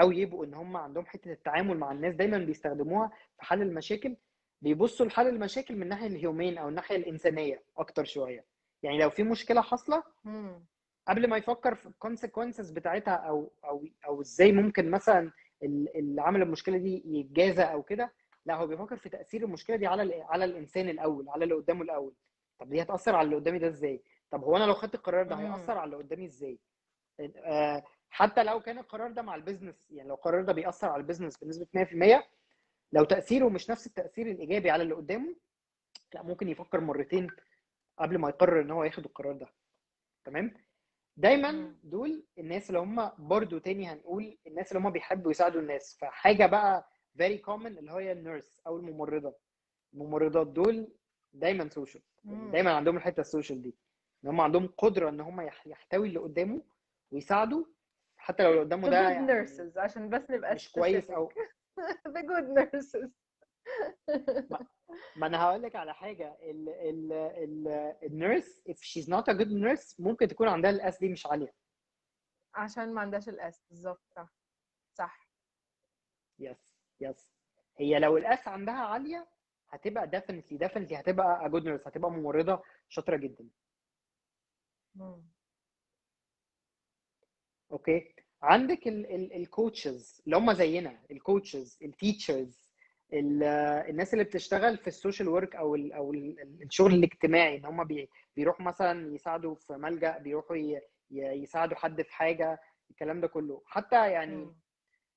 أو 0.00 0.10
يبقوا 0.12 0.44
إن 0.44 0.54
هم 0.54 0.76
عندهم 0.76 1.06
حتة 1.06 1.32
التعامل 1.32 1.78
مع 1.78 1.92
الناس 1.92 2.14
دايما 2.14 2.38
بيستخدموها 2.38 3.08
في 3.36 3.44
حل 3.44 3.62
المشاكل 3.62 4.16
بيبصوا 4.62 5.06
لحل 5.06 5.28
المشاكل 5.28 5.76
من 5.76 5.82
الناحيه 5.82 6.06
ال 6.06 6.15
human 6.15 6.58
أو 6.58 6.68
الناحية 6.68 6.96
الإنسانية 6.96 7.62
أكتر 7.78 8.04
شوية 8.04 8.44
يعني 8.82 8.98
لو 8.98 9.10
في 9.10 9.22
مشكلة 9.22 9.60
حاصلة. 9.60 10.02
قبل 11.08 11.28
ما 11.28 11.36
يفكر 11.36 11.74
في 11.74 11.86
ال 11.86 11.92
consequences 11.92 12.70
بتاعتها 12.70 13.14
أو 13.14 13.52
أو 13.64 13.84
أو 14.06 14.20
إزاي 14.20 14.52
ممكن 14.52 14.90
مثلا 14.90 15.32
ال- 15.62 15.96
اللي 15.96 16.22
عمل 16.22 16.42
المشكلة 16.42 16.78
دي 16.78 17.02
يتجازى 17.06 17.62
أو 17.62 17.82
كده 17.82 18.12
لا 18.46 18.54
هو 18.54 18.66
بيفكر 18.66 18.96
في 18.96 19.08
تأثير 19.08 19.44
المشكلة 19.44 19.76
دي 19.76 19.86
على 19.86 20.22
على 20.22 20.44
الإنسان 20.44 20.88
الأول 20.88 21.28
على 21.28 21.44
اللي 21.44 21.54
قدامه 21.54 21.82
الأول 21.82 22.14
طب 22.58 22.68
دي 22.68 22.82
هتأثر 22.82 23.14
على 23.16 23.24
اللي 23.26 23.36
قدامي 23.36 23.58
ده 23.58 23.68
إزاي 23.68 24.02
طب 24.30 24.44
هو 24.44 24.56
أنا 24.56 24.64
لو 24.64 24.74
خدت 24.74 24.94
القرار 24.94 25.26
ده. 25.26 25.34
هيأثر 25.36 25.78
على 25.78 25.84
اللي 25.84 25.96
قدامي 25.96 26.24
إزاي 26.26 26.58
آه، 27.36 27.82
حتى 28.10 28.44
لو 28.44 28.60
كان 28.60 28.78
القرار 28.78 29.10
ده 29.12 29.22
مع 29.22 29.34
ال 29.34 29.40
business 29.40 29.90
يعني 29.90 30.08
لو 30.08 30.14
القرار 30.14 30.42
ده 30.42 30.52
بيأثر 30.52 30.88
على 30.88 31.00
ال 31.00 31.05
business 31.05 31.44
بنسبة 31.44 31.66
100% 32.20 32.22
لو 32.92 33.04
تأثيره 33.04 33.48
مش 33.48 33.70
نفس 33.70 33.86
التأثير 33.86 34.30
الإيجابي 34.30 34.70
على 34.70 34.82
اللي 34.82 34.94
قدامه 34.94 35.36
لا 36.14 36.22
ممكن 36.22 36.48
يفكر 36.48 36.80
مرتين 36.80 37.30
قبل 37.98 38.18
ما 38.18 38.28
يقرر 38.28 38.60
إن 38.60 38.70
هو 38.70 38.84
ياخد 38.84 39.04
القرار 39.04 39.32
ده. 39.32 39.46
تمام؟ 40.24 40.54
دايما. 41.16 41.74
دول 41.84 42.24
الناس 42.38 42.68
اللي 42.68 42.78
هم 42.80 43.10
برضو 43.18 43.58
تاني 43.58 43.86
هنقول 43.88 44.38
الناس 44.46 44.72
اللي 44.72 44.82
هم 44.88 44.90
بيحبوا 44.90 45.30
يساعدوا 45.30 45.60
الناس. 45.60 45.96
فحاجة 46.00 46.46
بقى 46.46 46.88
very 47.22 47.38
common 47.46 47.66
اللي 47.66 47.92
هي 47.92 48.12
ال 48.12 48.20
nurse 48.20 48.60
أو 48.66 48.76
الممرضة. 48.76 49.34
الممرضات 49.94 50.46
دول 50.46 50.88
دايما 51.32 51.68
social 51.68 52.02
مم. 52.24 52.50
دايما 52.50 52.72
عندهم 52.72 52.96
الحتة 52.96 53.20
ال 53.20 53.26
social 53.26 53.62
دي. 53.62 53.74
إن 54.24 54.28
هم 54.28 54.40
عندهم 54.40 54.66
قدرة 54.78 55.08
إن 55.08 55.20
هم 55.20 55.40
يح- 55.40 55.66
يحتوي 55.66 56.08
اللي 56.08 56.18
قدامه 56.20 56.62
ويساعدوا 57.12 57.64
حتى 58.28 58.42
لو 58.42 58.50
اللي 58.50 58.60
قدامه 58.62 58.88
ده 58.90 59.08
good 59.08 59.10
يعني 59.10 59.46
nurses 59.46 59.78
عشان 59.78 60.10
بس 60.10 60.30
نبقى 60.30 60.54
مش 60.54 60.72
كويس. 60.72 61.10
أو 61.10 61.28
The 62.14 62.22
good 62.22 62.58
nurses. 62.58 63.08
ما 65.16 65.26
أنا 65.26 65.42
هقول 65.42 65.62
لك 65.62 65.76
على 65.76 65.94
حاجة. 65.94 66.36
ال 66.42 66.68
ال 66.68 67.12
ال 67.12 67.68
ال 68.02 68.12
nurse 68.12 68.62
if 68.68 68.76
she's 68.76 69.06
not 69.06 69.24
a 69.34 69.38
good 69.38 69.50
nurse 69.52 69.94
ممكن 70.00 70.28
تكون 70.28 70.48
عندها 70.48 70.70
ال 70.70 70.84
S 70.84 70.98
دي 70.98 71.08
مش 71.08 71.26
عالية. 71.26 71.54
عشان 72.54 72.94
ما 72.94 73.00
عندهاش 73.00 73.28
ال 73.28 73.40
S. 73.40 73.64
بالظبط. 73.70 74.02
صح. 74.16 74.36
صح. 74.94 75.28
yes 76.38 76.70
yes 77.00 77.32
هي 77.78 77.98
لو 77.98 78.16
ال 78.16 78.32
S 78.32 78.48
عندها 78.48 78.74
عالية 78.74 79.28
هتبقى 79.70 80.06
definitely 80.10 80.58
definitely 80.68 80.92
هتبقى 80.92 81.40
a 81.48 81.52
good 81.52 81.62
nurse. 81.64 81.86
هتبقى 81.86 82.10
ممرضة 82.10 82.62
شاطرة 82.88 83.16
جدا. 83.16 83.48
مم. 84.94 85.37
okay؟ 87.72 88.14
عندك 88.42 88.88
ال 88.88 89.05
coaches 89.05 90.22
اللي 90.26 90.36
هم 90.36 90.52
زينا 90.52 90.98
ال 91.10 91.18
coaches 91.18 91.78
ال 91.82 91.92
teachers 91.92 92.68
الناس 93.12 94.12
اللي 94.12 94.24
بتشتغل 94.24 94.78
في 94.78 94.86
ال 94.86 94.92
social 94.92 95.28
work 95.28 95.56
أو 95.56 95.74
ال 95.74 95.92
أو 95.92 96.12
ال 96.12 96.62
الشغل 96.62 96.94
الاجتماعي 96.94 97.56
إن 97.56 97.64
هم 97.64 97.84
بي 97.84 98.08
بيروحوا 98.36 98.66
مثلا 98.66 99.14
يساعدوا 99.14 99.54
في 99.54 99.72
ملجأ 99.72 100.18
بيروحوا 100.18 100.56
يساعدوا 101.10 101.76
حد 101.76 102.02
في 102.02 102.12
حاجة 102.12 102.60
الكلام 102.90 103.20
ده 103.20 103.26
كله. 103.28 103.62
حتى 103.66 104.10
يعني. 104.10 104.54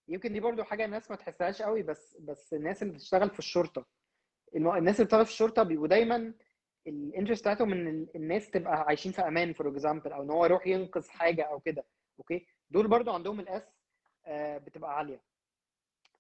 يمكن 0.08 0.34
دي 0.34 0.40
برضو 0.40 0.64
حاجة 0.64 0.86
الناس 0.86 1.10
ما 1.12 1.16
تحسهاش 1.18 1.62
قوي 1.62 1.84
بس 1.84 2.18
بس 2.20 2.54
الناس 2.54 2.84
اللي 2.84 2.94
بتشتغل 2.94 3.30
في 3.30 3.40
الشرطة. 3.40 3.86
الناس 4.56 4.96
اللي 4.96 5.06
بتشتغل 5.06 5.26
في 5.26 5.32
الشرطة 5.32 5.64
بيبقوا 5.64 5.88
دايما 5.88 6.34
ال 6.88 6.94
interest 6.94 7.41
بتاعتهم 7.42 7.72
إن 7.72 7.88
ال- 7.88 8.08
الناس 8.16 8.50
تبقى 8.50 8.82
عايشين 8.88 9.12
في 9.12 9.22
أمان 9.22 9.54
for 9.54 9.70
example 9.70 10.12
أو 10.12 10.24
إن 10.24 10.30
هو 10.30 10.46
يروح 10.46 10.68
ينقذ 10.68 11.10
حاجة 11.10 11.42
أو 11.44 11.60
كده. 11.60 11.84
okay؟ 12.22 12.48
دول 12.70 12.88
برضو 12.88 13.12
عندهم 13.12 13.40
ال 13.39 13.52
S 13.52 13.63
آه، 14.26 14.58
بتبقى 14.58 14.98
عالية. 14.98 15.22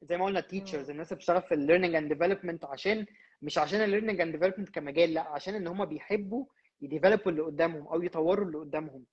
زي 0.01 0.17
ما 0.17 0.25
قلنا 0.25 0.39
ال 0.39 0.44
teachers. 0.44 0.89
الناس 0.89 1.07
اللي 1.07 1.15
بتشتغل 1.17 1.41
في 1.41 1.53
ال 1.53 1.58
learning 1.58 1.95
and 1.95 2.13
development 2.13 2.65
عشان 2.65 3.05
مش 3.41 3.57
عشان 3.57 3.81
ال 3.81 3.86
learning 3.86 4.21
and 4.21 4.31
development 4.31 4.69
كمجال 4.69 5.13
لا 5.13 5.21
عشان 5.21 5.55
إن 5.55 5.67
هم 5.67 5.85
بيحبوا 5.85 6.45
ي 6.81 6.87
develop 6.87 7.26
وا 7.26 7.31
اللي 7.31 7.41
قدامهم 7.41 7.87
أو 7.87 8.01
يطوروا 8.03 8.45
اللي 8.45 8.57
قدامهم. 8.57 9.05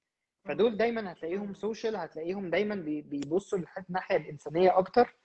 فدول 0.45 0.77
دايما 0.77 1.13
هتلاقيهم. 1.13 1.55
social 1.55 1.97
هتلاقيهم 1.97 2.51
دايما 2.51 2.75
بي- 2.75 3.03
بيبصوا 3.03 3.59
للحته 3.59 3.85
الناحيه 3.89 4.17
الإنسانية 4.17 4.79
أكتر. 4.79 5.17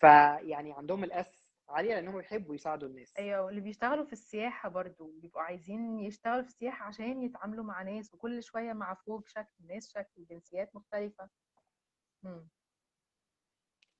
فيعني 0.00 0.72
عندهم 0.72 1.04
ال 1.04 1.15
S 1.15 1.26
عاليه 1.72 1.94
لأنهم 1.94 2.20
يحبوا 2.20 2.54
يساعدوا 2.54 2.88
الناس 2.88 3.12
أيوه 3.18 3.42
واللي 3.44 3.60
بيشتغلوا 3.60 4.04
في 4.04 4.12
السياحة 4.12 4.68
برضو 4.68 5.12
بيبقوا 5.22 5.42
عايزين 5.42 5.98
يشتغلوا 5.98 6.42
في 6.42 6.48
السياحة 6.48 6.84
عشان 6.84 7.22
يتعاملوا 7.22 7.64
مع 7.64 7.82
ناس 7.82 8.14
وكل 8.14 8.42
شوية 8.42 8.72
مع 8.72 8.94
فوق 8.94 9.28
شكل 9.28 9.66
ناس 9.68 9.90
شكل 9.92 10.24
جنسيات 10.30 10.74
مختلفة 10.76 11.28
مم. 12.22 12.48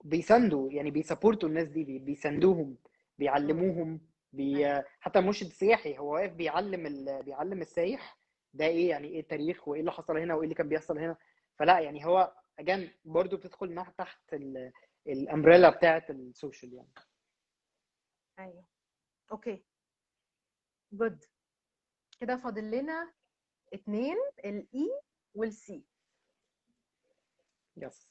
بيساندوا 0.04 0.70
يعني 0.72 0.90
بي 0.90 1.02
support 1.02 1.42
وا 1.42 1.48
الناس 1.48 1.68
دي 1.68 1.84
بي- 1.84 1.98
بيساندوهم 1.98 2.76
بيعلموهم 3.18 4.00
بي... 4.32 4.66
أيوة. 4.66 4.84
حتى 5.00 5.18
المرشد 5.18 5.46
السياحي 5.46 5.98
هو 5.98 6.14
واقف 6.14 6.32
بيعلم 6.32 6.86
ال... 6.86 7.22
بيعلم 7.22 7.60
السايح 7.60 8.18
ده 8.54 8.64
إيه 8.66 8.88
يعني 8.90 9.08
إيه 9.08 9.20
التاريخ 9.20 9.68
وإيه 9.68 9.80
اللي 9.80 9.92
حصل 9.92 10.18
هنا 10.18 10.34
وإيه 10.34 10.44
اللي 10.44 10.54
كان 10.54 10.68
بيحصل 10.68 10.98
هنا 10.98 11.16
فلا 11.58 11.80
يعني 11.80 12.06
هو 12.06 12.34
again 12.58 12.88
برضو 13.04 13.36
بتدخل 13.36 13.84
تحت 13.98 14.34
ال... 14.34 14.72
ال 15.06 15.13
umbrella 15.13 15.70
بتاعت 15.70 16.10
ال 16.10 16.19
social 16.19 16.74
يعني 16.74 16.88
أيوه. 18.42 18.64
okay. 19.32 19.64
good 20.92 21.24
كده 22.20 22.36
فاضل 22.36 22.70
لنا 22.70 23.12
اتنين 23.74 24.16
ال 24.44 25.00
E 25.34 25.47
وال 25.47 25.72
C 25.72 25.84
yes 27.76 28.08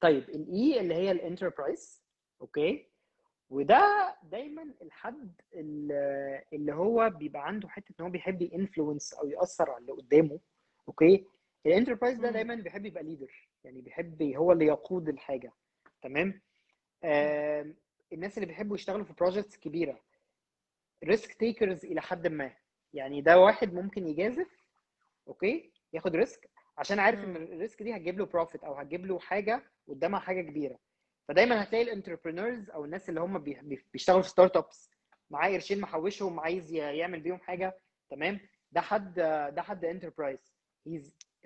طيب 0.00 0.22
ال 0.28 0.54
E 0.54 0.80
اللي 0.80 0.94
هي 0.94 1.10
ال 1.10 1.18
enterprise 1.18 2.02
okay. 2.40 2.90
وده 3.50 4.16
دايما 4.22 4.62
الحد 4.82 5.40
اللي 6.52 6.72
هو 6.74 7.10
بيبقى 7.10 7.46
عنده 7.46 7.68
حتة 7.68 7.94
إن 8.00 8.04
هو 8.04 8.10
بيحب 8.10 8.42
ي 8.42 8.49
influence 8.49 9.14
أو 9.14 9.26
يأثر 9.28 9.70
على 9.70 9.78
اللي 9.80 9.92
قدامه 9.92 10.40
okay. 10.88 11.26
ال 11.66 11.71
enterprise 11.71 12.18
ده. 12.18 12.30
دايما 12.30 12.54
بيحب 12.54 12.86
يبقى 12.86 13.02
leader 13.02 13.48
يعني 13.64 13.80
بيحب 13.80 14.22
هو 14.22 14.52
اللي 14.52 14.66
يقود 14.66 15.08
الحاجة 15.08 15.52
تمام؟ 16.02 16.40
الناس 18.12 18.38
اللي 18.38 18.46
بيحبوا 18.46 18.76
يشتغلوا 18.76 19.04
في 19.04 19.12
projects 19.12 19.56
كبيرة. 19.56 20.00
risk 21.04 21.34
takers 21.34 21.84
إلى 21.84 22.00
حد 22.02 22.26
ما. 22.26 22.52
يعني 22.94 23.20
ده 23.20 23.38
واحد 23.38 23.74
ممكن 23.74 24.06
يجازف 24.06 24.66
okay؟ 25.28 25.72
ياخد 25.92 26.16
risk 26.16 26.50
عشان 26.78 26.98
عارف 26.98 27.24
إن. 27.24 27.36
ال 27.36 27.45
risk 27.45 27.82
دي 27.82 27.96
هتجيب 27.96 28.18
له 28.18 28.26
profit 28.26 28.64
أو 28.64 28.74
هتجيب 28.74 29.06
له 29.06 29.18
حاجة 29.18 29.62
قدامها 29.88 30.20
حاجة 30.20 30.40
كبيرة. 30.42 30.78
فدايما 31.28 31.62
هتلاقي 31.62 31.84
ال 31.84 31.90
entrepreneurs 31.90 32.70
أو 32.70 32.84
الناس 32.84 33.08
اللي 33.08 33.20
هم 33.20 33.38
بي- 33.38 33.58
بي- 33.62 33.84
بيشتغلوا 33.92 34.22
في 34.22 34.28
startups 34.28 34.90
معاه 35.30 35.50
قرشين 35.50 35.80
محوشهم 35.80 36.40
عايز 36.40 36.72
يعمل 36.72 37.20
بيهم 37.20 37.38
حاجة 37.38 37.78
تمام؟ 38.10 38.40
ده 38.72 38.80
حد 38.80 39.14
ده 39.54 39.62
حد 39.62 39.84
enterprise 39.84 40.54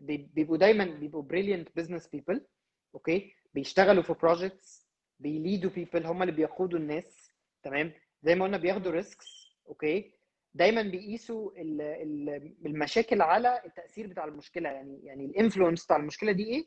بيبقوا 0.01 0.57
دايما 0.57 0.85
بيبقوا 0.85 1.23
brilliant 1.23 1.69
business 1.77 2.09
people 2.09 2.47
okay؟ 2.95 3.35
بيشتغلوا 3.55 4.03
في 4.03 4.13
projects 4.13 4.90
بي 5.21 5.37
lead 5.37 5.71
وا 5.71 5.76
people 5.76 6.07
هم 6.07 6.23
اللي 6.23 6.33
بيقودوا 6.35 6.79
الناس 6.79 7.33
تمام؟ 7.63 7.93
زي 8.23 8.35
ما 8.35 8.45
قلنا 8.45 8.57
بياخدوا 8.57 8.93
risks 8.93 9.57
okay 9.69 10.15
دايما 10.55 10.83
بيقيسوا 10.83 11.53
ال- 11.57 11.81
ال- 11.83 12.57
المشاكل 12.67 13.23
على 13.23 13.63
التأثير 13.65 14.07
بتاع 14.07 14.25
المشكلة 14.25 14.69
يعني 14.71 15.01
يعني 15.05 15.25
ال 15.25 15.31
influence 15.31 15.85
بتاع 15.85 15.97
المشكلة 15.97 16.33
دي 16.33 16.45
إيه؟ 16.45 16.67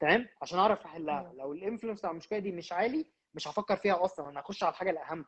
تمام؟ 0.00 0.28
عشان 0.42 0.58
أعرف 0.58 0.84
أحلها. 0.84 1.32
لو 1.36 1.52
ال 1.52 1.57
influence 1.57 1.98
بتاع 1.98 2.10
المشكلة 2.10 2.38
دي 2.38 2.52
مش 2.52 2.72
عالي 2.72 3.06
مش 3.34 3.48
هفكر 3.48 3.76
فيها 3.76 4.04
أصلا 4.04 4.28
أنا 4.28 4.40
هخش 4.40 4.62
على 4.62 4.70
الحاجة 4.72 4.90
الأهم. 4.90 5.24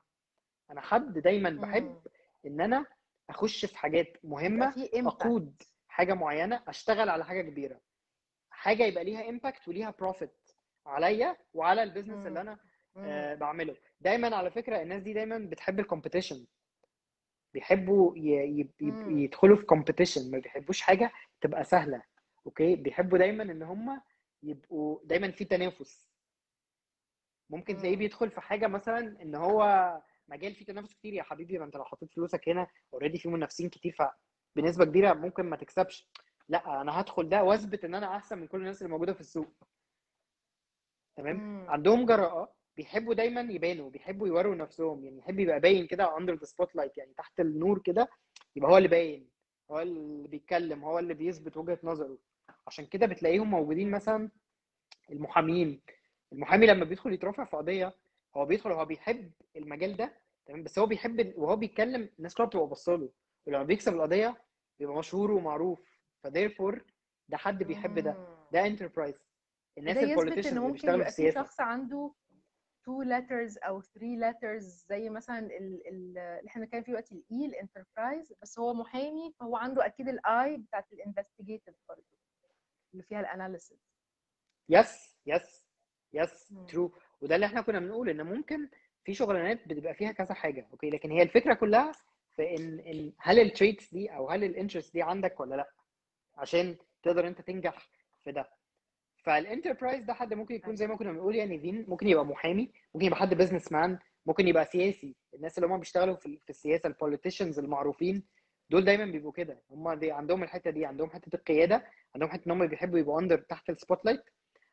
أنا 0.70 0.80
حد 0.80 1.18
دايما 1.18 1.50
بحب. 1.50 2.02
إن 2.46 2.60
أنا 2.60 2.86
أخش 3.30 3.64
في 3.64 3.76
حاجات 3.78 4.16
مهمة. 4.24 4.66
أقود 5.08 5.62
حاجة 5.88 6.14
معينة 6.14 6.62
أشتغل 6.68 7.08
على 7.08 7.24
حاجة 7.24 7.42
كبيرة. 7.42 7.80
حاجة 8.50 8.82
يبقى 8.84 9.04
ليها 9.04 9.28
impact 9.28 9.68
وليها 9.68 9.90
profit 9.98 10.41
عليا 10.86 11.36
وعلى 11.54 11.82
ال 11.82 11.87
business. 11.87 12.26
اللي 12.26 12.40
أنا. 12.40 12.58
آه 12.96 13.34
بعمله. 13.34 13.76
دايما 14.00 14.36
على 14.36 14.50
فكرة 14.50 14.82
الناس 14.82 15.02
دي 15.02 15.12
دايما 15.12 15.38
بتحب 15.38 15.80
ال 15.80 15.86
competition 15.86 16.46
بيحبوا. 17.54 18.12
يدخلوا 19.10 19.56
في 19.56 19.64
competition 19.64 20.30
ما 20.30 20.38
بيحبوش 20.38 20.80
حاجة 20.80 21.12
تبقى 21.40 21.64
سهلة. 21.64 22.02
okay؟ 22.46 22.76
بيحبوا 22.76 23.18
دايما 23.18 23.42
إن 23.42 23.62
هم 23.62 24.02
يبقوا 24.42 25.00
دايما 25.04 25.30
في 25.30 25.44
تنافس. 25.44 26.08
ممكن 27.50 27.76
تلاقيه. 27.76 27.96
بيدخل 27.96 28.30
في 28.30 28.40
حاجة 28.40 28.66
مثلا 28.66 29.22
إن 29.22 29.34
هو 29.34 29.62
مجال 30.28 30.54
فيه 30.54 30.64
تنافس 30.64 30.94
كتير. 30.94 31.12
يا 31.12 31.22
حبيبي 31.22 31.58
ما 31.58 31.64
أنت 31.64 31.76
لو 31.76 31.84
حطيت 31.84 32.12
فلوسك 32.12 32.48
هنا 32.48 32.66
already 32.94 33.18
في 33.18 33.28
منافسين 33.28 33.68
كتير 33.68 33.96
فبنسبة 34.56 34.84
كبيرة 34.84 35.12
ممكن 35.14 35.42
ما 35.42 35.56
تكسبش. 35.56 36.08
لأ 36.48 36.80
أنا 36.80 37.00
هدخل 37.00 37.28
ده 37.28 37.44
وأثبت 37.44 37.84
إن 37.84 37.94
أنا 37.94 38.16
أحسن 38.16 38.38
من 38.38 38.46
كل 38.46 38.58
الناس 38.58 38.82
اللي 38.82 38.92
موجودة 38.92 39.12
في 39.12 39.20
السوق. 39.20 39.52
تمام؟ 41.22 41.36
مم. 41.36 41.70
عندهم 41.70 42.06
جراءة 42.06 42.52
بيحبوا 42.76 43.14
دايما 43.14 43.40
يبانوا 43.40 43.90
بيحبوا 43.90 44.28
يوروا 44.28 44.54
نفسهم 44.54 45.04
يعني 45.04 45.18
يحب 45.18 45.38
يبقى 45.40 45.60
باين 45.60 45.86
كده 45.86 46.16
under 46.18 46.34
the 46.34 46.44
spotlight 46.44 46.98
يعني 46.98 47.14
تحت 47.16 47.40
النور 47.40 47.78
كده 47.78 48.08
يبقى 48.56 48.70
هو 48.70 48.76
اللي 48.78 48.88
باين 48.88 49.28
هو 49.70 49.80
اللي 49.80 50.28
بيتكلم 50.28 50.84
هو 50.84 50.98
اللي 50.98 51.14
بيثبت 51.14 51.56
وجهة 51.56 51.78
نظره. 51.84 52.18
عشان 52.66 52.86
كده 52.86 53.06
بتلاقيهم 53.06 53.50
موجودين 53.50 53.90
مثلا 53.90 54.30
المحامين. 55.10 55.80
المحامي 56.32 56.66
لما 56.66 56.84
بيدخل 56.84 57.12
يترافع 57.12 57.44
في 57.44 57.56
قضية 57.56 57.94
هو 58.36 58.44
بيدخل 58.46 58.72
هو 58.72 58.84
بيحب 58.84 59.30
المجال 59.56 59.96
ده 59.96 60.12
تمام؟ 60.46 60.62
بس 60.62 60.78
هو 60.78 60.86
بيحب 60.86 61.32
وهو 61.36 61.56
بيتكلم 61.56 62.08
الناس 62.18 62.34
كلها 62.34 62.46
بتبقى 62.48 62.66
باصة 62.66 62.94
له. 62.96 63.08
ولما 63.46 63.62
بيكسب 63.62 63.94
القضية 63.94 64.42
بيبقى 64.78 64.96
مشهور 64.96 65.30
ومعروف. 65.30 65.80
ف 66.22 66.28
therefore 66.28 66.82
ده 67.28 67.36
حد 67.36 67.62
بيحب 67.62 67.98
ده. 67.98 68.16
ده 68.52 68.66
enterprise 68.66 69.14
الناس 69.78 69.96
ده 69.96 70.00
يثبت 70.32 70.46
إن 70.46 70.58
ممكن 70.58 70.78
في 71.04 71.32
شخص 71.32 71.60
عنده 71.60 72.14
two 72.82 73.04
letters 73.06 73.66
أو 73.66 73.82
three 73.82 74.18
letters 74.22 74.62
زي 74.88 75.10
مثلا 75.10 75.38
ال- 75.38 75.52
ال- 75.88 76.18
اللي 76.18 76.48
إحنا 76.48 76.62
بنتكلم 76.62 76.82
فيه 76.82 76.92
دلوقتي 76.92 77.14
ال 77.14 77.46
E 77.46 77.53
ال 77.53 77.60
enterprise 77.60 78.32
بس 78.42 78.58
هو 78.58 78.74
محامي 78.74 79.32
فهو 79.40 79.56
عنده 79.56 79.86
أكيد 79.86 80.08
ال 80.08 80.32
I 80.32 80.56
بتاعت 80.56 80.92
ال 80.92 80.98
investigative 80.98 81.74
برضه 81.88 82.04
اللي 82.92 83.02
فيها 83.02 83.20
ال 83.20 83.27
analysis 83.27 83.78
yes 84.68 85.16
yes 85.26 85.64
yes. 86.14 86.54
true 86.68 86.92
وده 87.20 87.34
اللي 87.34 87.46
إحنا 87.46 87.60
كنا 87.62 87.78
بنقول 87.78 88.08
إن 88.08 88.22
ممكن 88.22 88.68
في 89.04 89.14
شغلانات 89.14 89.68
بتبقى 89.68 89.94
فيها 89.94 90.12
كذا 90.12 90.34
حاجة 90.34 90.68
okay 90.72 90.90
لكن 90.90 91.10
هي 91.10 91.22
الفكرة 91.22 91.54
كلها 91.54 91.92
في 92.36 92.56
إن 92.56 92.78
ان 92.80 93.12
هل 93.18 93.38
ال 93.40 93.48
traits 93.48 93.94
دي 93.94 94.08
أو 94.16 94.30
هل 94.30 94.44
ال 94.44 94.49
interest 94.49 94.92
دي 94.92 95.02
عندك 95.02 95.40
ولا 95.40 95.54
لأ؟ 95.56 95.70
عشان 96.34 96.76
تقدر 97.02 97.26
أنت 97.26 97.40
تنجح 97.40 97.88
في 98.24 98.32
ده. 98.32 98.50
فال 99.22 99.36
enterprise 99.36 100.04
ده 100.04 100.14
حد 100.14 100.34
ممكن 100.34 100.54
يكون 100.54 100.76
زي 100.76 100.86
ما 100.86 100.96
كنا 100.96 101.12
بنقول 101.12 101.36
يعني 101.36 101.56
then 101.58 101.84
ممكن 101.88 102.08
يبقى 102.08 102.26
محامي 102.26 102.72
ممكن 102.94 103.06
يبقى 103.06 103.18
حد 103.18 103.34
businessman 103.34 103.98
ممكن 104.26 104.48
يبقى 104.48 104.64
سياسي. 104.64 105.14
الناس 105.34 105.58
اللي 105.58 105.66
هم 105.68 105.78
بيشتغلوا 105.78 106.16
في 106.16 106.38
في 106.44 106.50
السياسة 106.50 106.86
ال 106.86 106.92
politicians 106.92 107.58
المعروفين 107.58 108.22
دول 108.70 108.84
دايما 108.84 109.04
بيبقوا 109.04 109.32
كده. 109.32 109.62
هم 109.70 109.92
دي 109.92 110.12
عندهم 110.12 110.42
الحتة 110.42 110.70
دي 110.70 110.86
عندهم 110.86 111.10
حتة 111.10 111.36
القيادة 111.36 111.84
عندهم 112.14 112.30
حتة 112.30 112.46
إن 112.46 112.50
هم 112.52 112.66
بيحبوا 112.66 112.98
يبقوا 112.98 113.20
under 113.20 113.38
تحت 113.38 113.70
ال 113.70 114.04
spotlight 114.04 114.22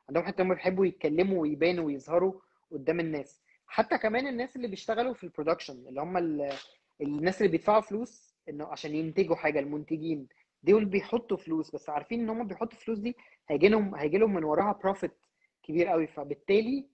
عندهم 0.09 0.23
حتة 0.23 0.41
إن 0.41 0.47
هم 0.47 0.53
بيحبوا 0.55 0.85
يتكلموا 0.85 1.41
ويبانوا 1.41 1.85
ويظهروا 1.85 2.33
قدام 2.71 2.99
الناس. 2.99 3.41
حتى 3.67 3.97
كمان 3.97 4.27
الناس 4.27 4.55
اللي 4.55 4.67
بيشتغلوا 4.67 5.13
في 5.13 5.23
ال 5.23 5.28
production 5.28 5.73
اللي 5.87 6.01
هم 6.01 6.17
ال- 6.17 6.53
الناس 7.01 7.37
اللي 7.41 7.51
بيدفعوا 7.51 7.81
فلوس 7.81 8.35
إنه 8.49 8.65
عشان 8.67 8.95
ينتجوا 8.95 9.35
حاجة 9.35 9.59
المنتجين. 9.59 10.27
دول 10.63 10.85
بيحطوا 10.85 11.37
فلوس 11.37 11.71
بس 11.71 11.89
عارفين 11.89 12.19
إن 12.19 12.29
هم 12.29 12.47
بيحطوا 12.47 12.79
فلوس 12.79 12.99
دي 12.99 13.15
هيجي 13.49 13.67
لهم 13.67 13.95
هيجي 13.95 14.17
لهم 14.17 14.33
من 14.33 14.43
وراها 14.43 14.73
profit 14.73 15.17
كبير 15.63 15.87
قوي 15.87 16.07
فبالتالي 16.07 16.89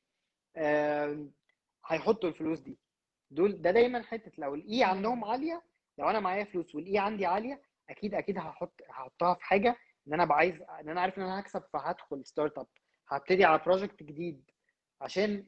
آم، 0.57 1.31
هيحطوا 1.87 2.29
الفلوس 2.29 2.59
دي. 2.59 2.77
دول 3.31 3.61
ده 3.61 3.71
دايما 3.71 4.01
حتة 4.03 4.31
لو 4.37 4.55
ال 4.55 4.69
E 4.69 4.83
عندهم 4.83 5.25
عالية 5.25 5.63
لو 5.97 6.09
أنا 6.09 6.19
معايا 6.19 6.43
فلوس 6.43 6.75
وال 6.75 6.90
E 6.90 6.97
عندي 6.97 7.25
عالية 7.25 7.61
أكيد 7.89 8.13
أكيد 8.13 8.37
هحط 8.37 8.81
هحطها 8.89 9.33
في 9.33 9.43
حاجة 9.45 9.75
إن 10.07 10.13
أنا 10.13 10.33
عايز 10.33 10.61
إن 10.61 10.89
أنا 10.89 11.01
عارف 11.01 11.17
إن 11.17 11.23
أنا 11.23 11.39
هكسب 11.39 11.63
فهدخل 11.73 12.25
startup 12.25 12.67
هبتدي 13.09 13.45
على 13.45 13.61
project 13.65 14.03
جديد 14.03 14.51
عشان 15.01 15.45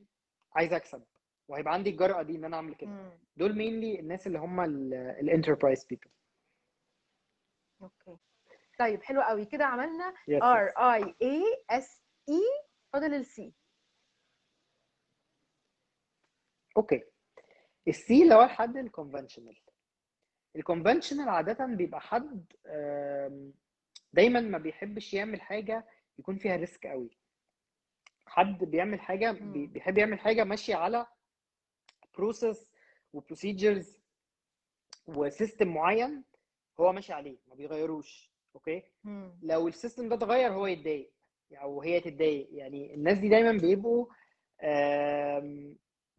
عايز 0.56 0.74
أكسب 0.74 1.04
وهيبقى 1.48 1.74
عندي 1.74 1.90
الجرأة 1.90 2.22
دي 2.22 2.36
إن 2.36 2.46
أنا 2.46 2.56
أعمل 2.56 2.76
كده. 2.76 2.90
دول 3.38 3.58
mainly 3.58 4.00
الناس 4.00 4.28
اللي 4.28 4.40
هم 4.40 4.60
ال 5.20 5.26
enterprise 5.26 5.86
people 5.86 6.08
okay. 7.82 8.18
طيب 8.80 9.04
حلو 9.04 9.22
قوي 9.22 9.46
كده 9.46 9.66
عملنا 9.66 10.14
R. 10.44 10.68
I 10.68 11.16
A 11.22 11.44
S 11.70 12.02
E 12.30 12.42
فاضل 12.94 13.14
ال 13.14 13.34
C 13.34 13.54
okay. 16.78 17.04
ال 17.88 18.06
C 18.06 18.24
اللي 18.24 18.36
هو 18.36 18.44
الحد 18.44 18.78
ال 18.78 18.84
conventional 18.84 19.58
ال 20.56 20.62
conventional 20.62 21.30
عادة 21.30 21.66
بيبقى 21.66 22.02
حد 22.02 22.46
دايما 24.14 24.40
ما 24.42 24.58
بيحبش 24.58 25.14
يعمل 25.14 25.42
حاجة 25.42 25.88
يكون 26.20 26.38
فيها 26.38 26.56
risk 26.56 26.88
قوي 26.88 27.18
حد 28.28 28.58
بيعمل 28.64 29.02
مم. 29.32 29.68
بيحب 29.68 29.98
يعمل 29.98 30.20
حاجة 30.20 30.44
ماشية 30.44 30.76
على 30.76 31.08
process 32.18 32.70
و 33.14 33.22
procedures 33.22 34.00
و 35.08 35.16
system 35.16 35.68
معين 35.68 36.24
هو 36.80 36.92
ماشي 36.94 37.14
عليه 37.14 37.38
ما 37.48 37.56
بيغيروش 37.56 38.32
okay 38.56 38.84
مم. 39.04 39.40
لو 39.44 39.68
ال 39.68 39.74
system 39.74 40.10
ده 40.10 40.16
اتغير 40.16 40.54
هو 40.54 40.68
يتضايق 40.68 41.12
أو 41.54 41.82
هي 41.82 42.00
تتضايق 42.02 42.48
يعني 42.52 42.94
الناس 42.94 43.18
دي 43.18 43.30
دايما 43.30 43.52
بيبقوا 43.52 44.06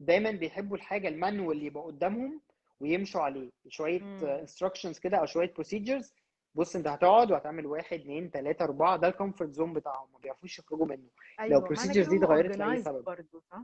دايما 0.01 0.31
بيحبوا 0.31 0.77
الحاجة 0.77 1.09
ال 1.09 1.15
manual 1.15 1.57
اللي 1.57 1.66
يبقى 1.66 1.83
قدامهم 1.85 2.40
ويمشوا 2.81 3.21
عليه 3.21 3.51
شوية. 3.68 4.01
instructions 4.40 4.98
كده 4.99 5.16
أو 5.16 5.27
شوية 5.27 5.53
procedures 5.55 6.14
بص 6.55 6.77
أنت 6.77 6.87
هتقعد 6.88 7.31
وهتعمل 7.33 7.66
واحد 7.66 8.01
اثنين 8.01 8.31
ثلاثة 8.31 8.64
أربعة 8.64 8.97
ده 8.97 9.09
ال 9.09 9.14
comfort 9.14 9.51
zone 9.53 9.72
بتاعهم 9.73 10.12
ما 10.12 10.18
بيعرفوش 10.18 10.59
يخرجوا 10.59 10.87
منه 10.87 11.09
معنى 11.38 11.55
procedures 11.77 11.94
كده 11.94 12.09
دي 12.09 12.16
اتغيرت 12.16 12.57
organized 12.57 12.85
سبب. 12.85 13.05
برضه 13.05 13.40
صح؟ 13.51 13.62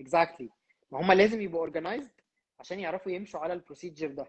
exactly 0.00 0.50
ما 0.90 1.00
هم 1.00 1.12
لازم 1.12 1.40
يبقوا 1.40 1.60
organized 1.60 2.10
عشان 2.60 2.80
يعرفوا 2.80 3.12
يمشوا 3.12 3.40
على 3.40 3.52
ال 3.52 3.58
procedure 3.58 4.08
ده 4.12 4.26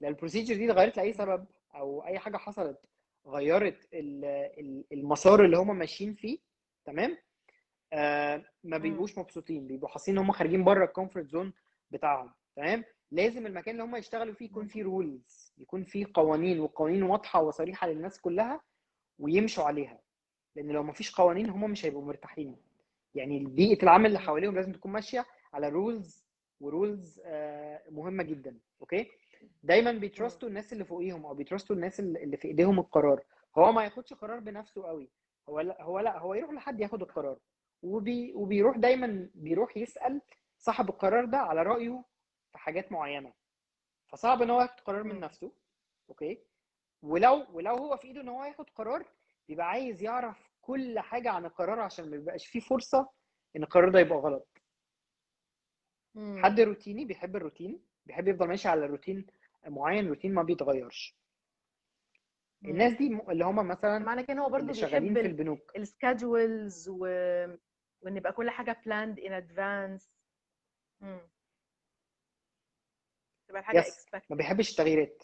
لو 0.00 0.08
ال 0.08 0.13
procedure 0.13 0.54
دي 0.54 0.70
اتغيرت 0.70 0.96
لأي 0.96 1.12
سبب 1.12 1.46
أو 1.74 2.04
أي 2.06 2.18
حاجة 2.18 2.36
حصلت 2.36 2.78
غيرت 3.26 3.88
ال- 3.94 4.24
ال- 4.60 4.84
المسار 4.92 5.44
اللي 5.44 5.56
هم 5.56 5.76
ماشيين 5.78 6.14
فيه 6.14 6.38
تمام 6.84 7.18
آه 7.92 8.44
ما. 8.64 8.78
بيبقوش 8.78 9.18
مبسوطين 9.18 9.66
بيبقوا 9.66 9.88
حاسين 9.88 10.18
إن 10.18 10.24
هم 10.24 10.32
خارجين 10.32 10.64
بره 10.64 10.84
ال 10.84 10.89
comfort 10.89 11.26
zone 11.26 11.52
بتاعهم 11.90 12.32
تمام 12.56 12.84
لازم 13.10 13.46
المكان 13.46 13.74
اللي 13.74 13.84
هم 13.84 13.96
يشتغلوا 13.96 14.34
فيه 14.34 14.44
يكون. 14.44 14.66
فيه 14.66 14.82
rules 14.84 15.52
يكون 15.58 15.84
فيه 15.84 16.06
قوانين 16.14 16.60
وقوانين 16.60 17.02
واضحة 17.02 17.42
وصريحة 17.42 17.88
للناس 17.88 18.20
كلها 18.20 18.60
ويمشوا 19.18 19.64
عليها 19.64 20.00
لأن 20.56 20.70
لو 20.70 20.82
ما 20.82 20.92
فيش 20.92 21.14
قوانين 21.14 21.50
هم 21.50 21.70
مش 21.70 21.84
هيبقوا 21.86 22.04
مرتاحين 22.04 22.56
يعني 23.14 23.44
بيئه 23.44 23.82
العمل 23.82 24.06
اللي. 24.06 24.18
حواليهم 24.18 24.54
لازم 24.54 24.72
تكون 24.72 24.92
ماشية 24.92 25.26
على 25.52 25.68
rules 25.68 26.23
و 26.64 26.73
rules 26.73 27.20
مهمة 27.90 28.22
جدا 28.22 28.58
okay؟ 28.80 29.10
دايما 29.62 29.92
بيترستوا 29.92 30.48
الناس 30.48 30.72
اللي 30.72 30.84
فوقيهم 30.84 31.26
أو 31.26 31.34
بيترستوا 31.34 31.76
الناس 31.76 32.00
اللي 32.00 32.36
في 32.36 32.48
إيديهم 32.48 32.78
القرار. 32.78 33.24
هو 33.58 33.72
ما 33.72 33.84
ياخدش 33.84 34.12
قرار 34.12 34.38
بنفسه 34.40 34.84
قوي. 34.86 35.10
هو 35.48 35.60
لا 35.60 35.82
هو 35.82 36.00
لا 36.00 36.18
هو 36.18 36.34
يروح 36.34 36.50
لحد 36.52 36.80
ياخد 36.80 37.02
القرار. 37.02 37.38
وبي 37.82 38.32
وبيروح 38.34 38.76
دايما 38.76 39.30
بيروح 39.34 39.76
يسأل 39.76 40.20
صاحب 40.58 40.88
القرار 40.88 41.24
ده 41.24 41.38
على 41.38 41.62
رأيه 41.62 42.04
في 42.52 42.58
حاجات 42.58 42.92
معينة. 42.92 43.32
فصعب 44.08 44.42
إن 44.42 44.50
هو 44.50 44.60
ياخد 44.60 44.80
قرار 44.80 45.02
من. 45.02 45.20
نفسه 45.20 45.52
أوكي؟ 46.08 46.38
ولو 47.02 47.46
ولو 47.52 47.74
هو 47.74 47.96
في 47.96 48.08
إيده 48.08 48.20
إن 48.20 48.28
هو 48.28 48.44
ياخد 48.44 48.70
قرار 48.70 49.04
بيبقى 49.48 49.68
عايز 49.70 50.02
يعرف 50.02 50.50
كل 50.62 50.98
حاجة 50.98 51.30
عن 51.30 51.44
القرار 51.44 51.80
عشان 51.80 52.10
ما 52.10 52.16
يبقاش 52.16 52.46
فيه 52.46 52.60
فرصة 52.60 53.08
إن 53.56 53.62
القرار 53.62 53.88
ده 53.90 53.98
يبقى 54.00 54.18
غلط. 54.18 54.48
مم. 56.14 56.42
حد 56.44 56.60
روتيني 56.60 57.04
بيحب 57.04 57.36
الروتين 57.36 57.80
بيحب 58.06 58.28
يفضل 58.28 58.48
ماشي 58.48 58.68
على 58.68 58.86
روتين 58.86 59.26
معين 59.66 60.08
روتين 60.08 60.34
ما 60.34 60.42
بيتغيرش. 60.42 61.16
مم. 62.62 62.70
الناس 62.70 62.92
دي 62.92 63.06
اللي 63.28 63.44
هم 63.44 63.68
مثلا 63.68 63.98
معنى 63.98 64.22
كده 64.22 64.38
هو 64.40 64.48
برضه 64.48 64.72
شغالين 64.72 65.14
بيحب 65.14 65.26
في 65.26 65.30
البنوك. 65.32 65.72
ال 65.76 65.87
schedules 65.87 66.88
و... 66.88 66.98
وإن 68.00 68.16
يبقى 68.16 68.32
كل 68.32 68.50
حاجة 68.50 68.72
in 69.16 69.30
advance. 69.44 70.08
مم. 71.00 71.20
تبقى 73.48 73.60
الحاجة 73.60 73.78
يس 73.78 74.06
ما 74.30 74.36
بيحبش 74.36 74.70
التغييرات. 74.70 75.22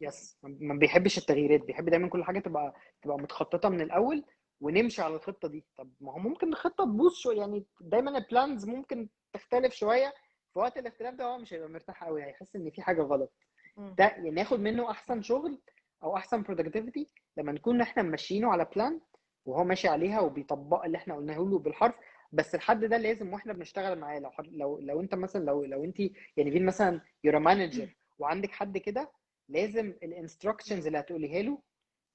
yes 0.00 0.38
ما 0.42 0.74
بيحبش 0.78 1.18
التغييرات. 1.18 1.60
بيحب 1.60 1.88
دايما 1.88 2.08
كل 2.08 2.24
حاجة 2.24 2.38
تبقى 2.38 2.74
تبقى 3.02 3.16
متخططة 3.18 3.68
من 3.68 3.80
الأول 3.80 4.24
ونمشي 4.60 5.02
على 5.02 5.14
الخطة 5.14 5.48
دي. 5.48 5.64
طب 5.76 5.90
ما 6.00 6.12
هو 6.12 6.18
ممكن 6.18 6.48
الخطة 6.48 6.84
تبوظ 6.84 7.14
شوية 7.14 7.38
يعني 7.38 7.64
دايما 7.80 8.18
ال 8.18 8.26
plans 8.26 8.68
ممكن 8.68 9.08
تختلف 9.32 9.74
شوية. 9.74 10.14
في 10.52 10.58
وقت 10.58 10.78
الاختلاف 10.78 11.14
ده 11.14 11.24
هو 11.24 11.38
مش 11.38 11.52
هيبقى 11.54 11.68
مرتاح 11.68 12.04
قوي 12.04 12.24
هيحس 12.24 12.56
إن 12.56 12.70
في 12.70 12.82
حاجة 12.82 13.02
غلط. 13.02 13.32
ده 13.76 14.04
يعني 14.04 14.30
ناخد 14.30 14.60
منه 14.60 14.90
أحسن 14.90 15.22
شغل 15.22 15.60
أو 16.02 16.16
أحسن 16.16 16.42
productivity 16.42 17.06
لما 17.36 17.52
نكون 17.52 17.80
إحنا 17.80 18.02
ماشيينه 18.02 18.48
على 18.52 18.64
plan 18.76 19.00
وهو 19.46 19.64
ماشي 19.64 19.88
عليها 19.88 20.20
وبيطبق 20.20 20.84
اللي 20.84 20.98
إحنا 20.98 21.16
قلناه 21.16 21.38
له 21.38 21.58
بالحرف. 21.58 21.94
بس 22.32 22.54
الحد 22.54 22.84
ده 22.84 22.96
لازم 22.96 23.32
وإحنا 23.32 23.52
بنشتغل 23.52 23.98
معاه. 23.98 24.18
لو 24.18 24.30
لو 24.50 24.78
لو 24.78 25.00
أنت 25.00 25.14
مثلا 25.14 25.44
لو 25.44 25.64
لو 25.64 25.84
أنت 25.84 26.00
يعني 26.36 26.50
فين 26.50 26.66
مثلا 26.66 27.00
your 27.24 27.38
manager 27.38 27.96
وعندك 28.18 28.50
حد 28.50 28.78
كده 28.78 29.12
لازم 29.48 29.94
ال 30.02 30.09
instructions 30.09 30.86
اللي 30.86 30.98
هتقوليها 30.98 31.42
له 31.42 31.62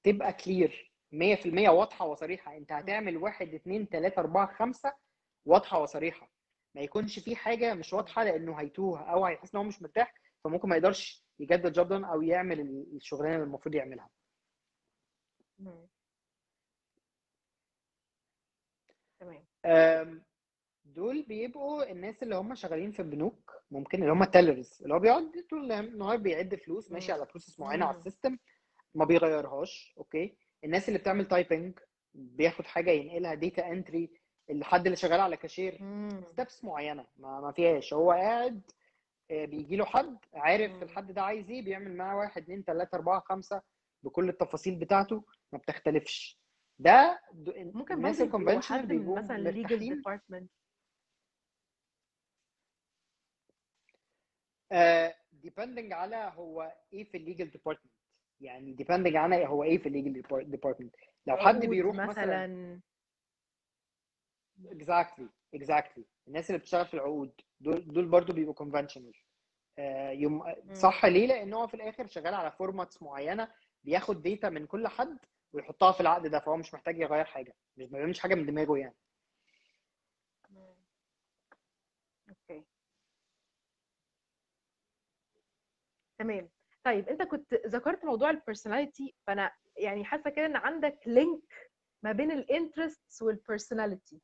تبقى 0.03 0.33
clear 0.33 0.90
100% 1.11 1.69
واضحة 1.69 2.05
وصريحة. 2.05 2.57
انت 2.57 2.71
هتعمل 2.71 3.17
واحد 3.17 3.53
اتنين 3.53 3.89
تلاتة 3.89 4.19
اربعة 4.19 4.53
خمسة 4.55 4.93
واضحة 5.45 5.79
وصريحة. 5.81 6.31
ما 6.75 6.81
يكونش 6.81 7.19
في 7.19 7.35
حاجة 7.35 7.73
مش 7.73 7.93
واضحة 7.93 8.23
لأنه 8.23 8.55
هيتوه 8.55 8.99
أو 9.11 9.25
هيحس 9.25 9.55
إن 9.55 9.57
هو 9.61 9.63
مش 9.67 9.81
مرتاح 9.81 10.13
فممكن 10.43 10.69
ما 10.69 10.75
يقدرش 10.75 11.25
ي 11.39 11.44
get 11.44 11.59
the 11.59 11.73
job 11.73 11.87
done 11.87 12.05
أو 12.05 12.21
يعمل 12.21 12.59
الشغلانة 12.95 13.35
اللي 13.35 13.43
المفروض 13.45 13.75
يعملها. 13.75 14.09
تمام. 19.19 20.23
دول 20.85 21.23
بيبقوا 21.23 21.91
الناس 21.91 22.23
اللي 22.23 22.35
هم 22.35 22.55
شغالين 22.55 22.91
في 22.91 23.01
البنوك 23.01 23.53
ممكن 23.71 24.01
اللي 24.01 24.11
هم 24.13 24.23
ال 24.23 24.31
tellers 24.31 24.81
اللي 24.83 24.93
هو 24.93 24.99
بيقعد 24.99 25.45
طول 25.49 25.71
النهار 25.71 26.17
بيعد 26.17 26.55
فلوس 26.55 26.91
ماشي. 26.91 27.11
على 27.11 27.25
process 27.25 27.59
معينة 27.59 27.85
على. 27.85 27.97
ال 27.97 28.03
system 28.03 28.37
ما 28.95 29.05
بيغيرهاش 29.05 29.93
okay؟ 29.97 30.37
الناس 30.63 30.87
اللي 30.87 30.99
بتعمل 30.99 31.27
typing 31.27 31.79
بياخد 32.13 32.65
حاجة 32.65 32.91
ينقلها 32.91 33.33
data 33.33 33.67
entry 33.67 34.09
الحد 34.49 34.85
اللي 34.85 34.95
شغال 34.95 35.19
على 35.19 35.37
كاشير 35.37 35.83
مم. 35.83 36.23
steps 36.31 36.63
معينة 36.63 37.07
ما, 37.17 37.41
ما 37.41 37.51
فيهاش. 37.51 37.93
هو 37.93 38.11
قاعد 38.11 38.61
بيجي 39.31 39.75
له 39.75 39.85
حد 39.85 40.17
عارف 40.33 40.71
مم. 40.71 40.83
الحد 40.83 41.11
ده 41.11 41.21
عايز 41.21 41.49
إيه 41.49 41.61
بيعمل 41.61 41.95
معاه 41.97 42.17
واحد 42.17 42.41
اتنين 42.41 42.65
تلاتة 42.65 42.95
اربعة 42.95 43.19
خمسة 43.19 43.61
بكل 44.03 44.29
التفاصيل 44.29 44.75
بتاعته 44.75 45.23
ما 45.53 45.59
بتختلفش. 45.59 46.39
ده 46.79 47.21
ممكن 47.55 47.95
الناس 47.95 48.21
ال 48.21 48.26
conventional 48.26 48.85
بيبقوا 48.85 49.17
مثلا 49.19 49.37
مرتاحين. 49.37 49.79
department 49.95 50.51
آه 54.71 55.15
depending 55.45 55.91
على 55.93 56.31
هو 56.35 56.75
إيه 56.93 57.03
في 57.03 57.17
ال 57.17 57.23
legal 57.23 57.49
department 57.51 57.93
يعني 58.41 58.75
depending 58.81 59.15
على 59.15 59.47
هو 59.47 59.63
إيه 59.63 59.77
في 59.77 59.87
ال 59.89 59.95
legal 59.95 60.21
department 60.51 60.95
لو 61.27 61.37
حد 61.37 61.65
بيروح 61.65 61.95
مثلا 61.95 62.47
مثلا. 62.47 62.81
Exactly 64.61 65.25
exactly. 65.55 66.03
الناس 66.27 66.49
اللي 66.49 66.59
بتشتغل 66.59 66.85
في 66.85 66.93
العقود 66.93 67.41
دول 67.59 67.93
دول 67.93 68.05
برضو 68.05 68.33
بيبقوا 68.33 68.65
conventional. 68.65 69.15
آه 69.79 70.09
يوم 70.09 70.43
مم. 70.63 70.73
صح 70.73 71.05
ليه؟ 71.05 71.27
لأن 71.27 71.53
هو 71.53 71.67
في 71.67 71.73
الآخر 71.73 72.07
شغال 72.07 72.33
على 72.33 72.51
formats 72.51 73.01
معينة 73.01 73.51
بياخد 73.83 74.21
data 74.21 74.49
من 74.49 74.65
كل 74.65 74.87
حد 74.87 75.17
ويحطها 75.53 75.91
في 75.91 76.01
العقد 76.01 76.27
ده 76.27 76.39
فهو 76.39 76.57
مش 76.57 76.73
محتاج 76.73 76.99
يغير 76.99 77.25
حاجة 77.25 77.53
مش 77.77 77.85
ما 77.91 77.97
بيعملش 77.97 78.19
حاجة 78.19 78.35
من 78.35 78.45
دماغه 78.45 78.77
يعني. 78.77 78.95
Okay. 82.29 82.63
تمام. 86.19 86.49
طيب 86.83 87.09
أنت 87.09 87.21
كنت 87.21 87.53
ذكرت 87.53 88.05
موضوع 88.05 88.29
ال 88.29 88.37
personality 88.37 89.15
فأنا 89.27 89.51
يعني 89.77 90.05
حاسة 90.05 90.29
كده 90.29 90.45
إن 90.45 90.55
عندك 90.55 90.99
link 91.05 91.71
ما 92.03 92.11
بين 92.11 92.31
ال 92.31 92.40
interests 92.40 93.21
وال 93.21 93.37
personality 93.37 94.21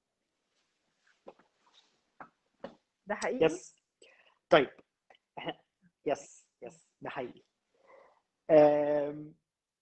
ده 3.08 3.16
حقيقي؟ 3.16 3.46
yes 3.46 3.76
طيب. 4.50 4.70
yes 6.06 6.46
yes 6.62 6.88
ده 7.02 7.10
حقيقي. 7.10 7.44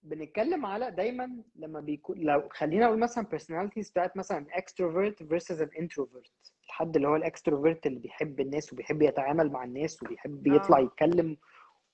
بنتكلم 0.02 0.66
على 0.66 0.90
دايما 0.90 1.42
لما 1.54 1.80
بيكون 1.80 2.18
لو 2.18 2.48
خلينا 2.48 2.86
أقول 2.86 2.98
مثلا 2.98 3.24
personalities 3.24 3.90
بتاعت 3.90 4.16
مثلا 4.16 4.46
extrovert 4.46 5.26
versus 5.26 5.58
an 5.60 5.82
introvert. 5.82 6.30
الحد 6.66 6.96
اللي 6.96 7.08
هو 7.08 7.16
ال 7.16 7.23
extrovert 7.23 7.86
اللي 7.86 7.98
بيحب 7.98 8.40
الناس 8.40 8.72
وبيحب 8.72 9.02
يتعامل 9.02 9.50
مع 9.52 9.64
الناس 9.64 10.02
وبيحب 10.02 10.46
يطلع 10.46 10.78
آه. 10.78 10.82
يتكلم 10.82 11.36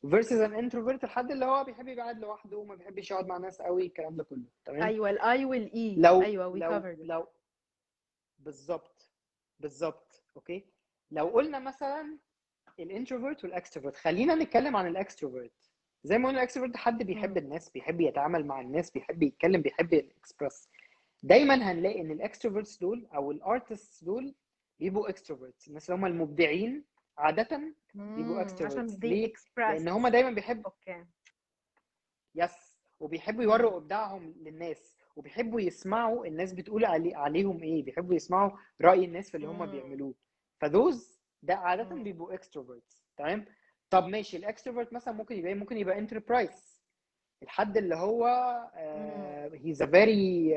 versus 0.07 0.41
an 0.49 0.53
introvert 0.63 1.05
الحد 1.05 1.31
اللي 1.31 1.45
هو 1.45 1.65
بيحب 1.65 1.89
يبقى 1.89 2.03
قاعد 2.05 2.19
لوحده 2.19 2.57
وما 2.59 2.75
بيحبش 2.75 3.11
يقعد 3.11 3.27
مع 3.27 3.37
ناس 3.39 3.63
قوي 3.63 3.87
الكلام 3.87 4.17
ده 4.17 4.25
كله. 4.25 4.43
تمام؟ 4.65 4.83
أيوه 4.83 5.11
ال 5.11 5.45
E 5.45 5.57
وال 5.57 5.82
I 5.82 5.95
لو 5.99 6.23
أيوه 6.23 6.49
وي 6.49 6.61
لو 6.61 6.79
لو 6.99 7.27
بالظبط 8.39 9.11
بالظبط 9.61 10.25
okay؟ 10.37 10.65
لو 11.11 11.27
قلنا 11.27 11.59
مثلا 11.59 12.19
ال 12.81 12.87
introvert 12.87 13.45
وال 13.45 13.54
extrovert 13.54 13.97
خلينا 13.97 14.35
نتكلم 14.35 14.77
عن 14.77 14.87
ال 14.87 14.93
extrovert 14.93 15.53
زي 16.05 16.19
ما 16.19 16.29
قلنا 16.29 16.39
ال 16.41 16.44
extrovert 16.44 16.77
حد 16.77 17.03
بيحب 17.03 17.37
الناس 17.37 17.71
بيحب 17.71 18.01
يتعامل 18.01 18.47
مع 18.47 18.61
الناس 18.61 18.91
بيحب 18.91 19.23
يتكلم 19.23 19.61
بيحب 19.63 19.95
الاكسبرس 19.95 20.69
دايما 21.23 21.55
هنلاقي 21.73 22.01
إن 22.01 22.11
ال 22.11 22.17
extroverts 22.17 22.77
دول 22.79 23.07
أو 23.15 23.31
ال 23.31 23.40
artists 23.40 24.05
دول 24.05 24.35
بيبقوا 24.81 25.09
extroverts 25.09 25.69
الناس 25.69 25.91
اللي 25.91 26.01
هم 26.01 26.07
المبدعين 26.07 26.85
عادة 27.19 27.75
بيبقوا 27.95 28.43
ليه؟ 29.05 29.33
express. 29.33 29.59
لأن 29.59 29.89
هم 29.89 30.09
دايما 30.09 30.31
بيحبوا 30.31 30.71
okay. 30.71 31.05
yes 32.35 32.77
وبيحبوا 33.01 33.43
يوروا 33.43 33.77
إبداعهم 33.77 34.35
للناس 34.41 34.97
وبيحبوا 35.17 35.61
يسمعوا 35.61 36.27
الناس 36.27 36.53
بتقول 36.53 36.85
علي 36.85 37.15
عليهم 37.15 37.63
إيه 37.63 37.85
بيحبوا 37.85 38.15
يسمعوا 38.15 38.51
رأي 38.81 39.05
الناس 39.05 39.31
في 39.31 39.37
اللي 39.37 39.47
هم 39.47 39.59
مم. 39.59 39.71
بيعملوه. 39.71 40.15
ف 40.61 40.70
those 40.70 41.19
ده 41.43 41.55
عادة. 41.55 41.83
بيبقوا 41.85 42.35
extroverts 42.35 43.05
تمام؟ 43.17 43.45
طب 43.91 44.05
ماشي 44.07 44.37
ال 44.37 44.42
extrovert 44.42 44.93
مثلا 44.93 45.15
ممكن 45.15 45.37
يبقى 45.37 45.53
إيه؟ 45.53 45.59
ممكن 45.59 45.77
يبقى 45.77 45.99
enterprise 45.99 46.83
الحد 47.43 47.77
اللي 47.77 47.95
هو 47.95 48.27
he's 49.65 49.83
a 49.83 49.87
very 49.87 50.55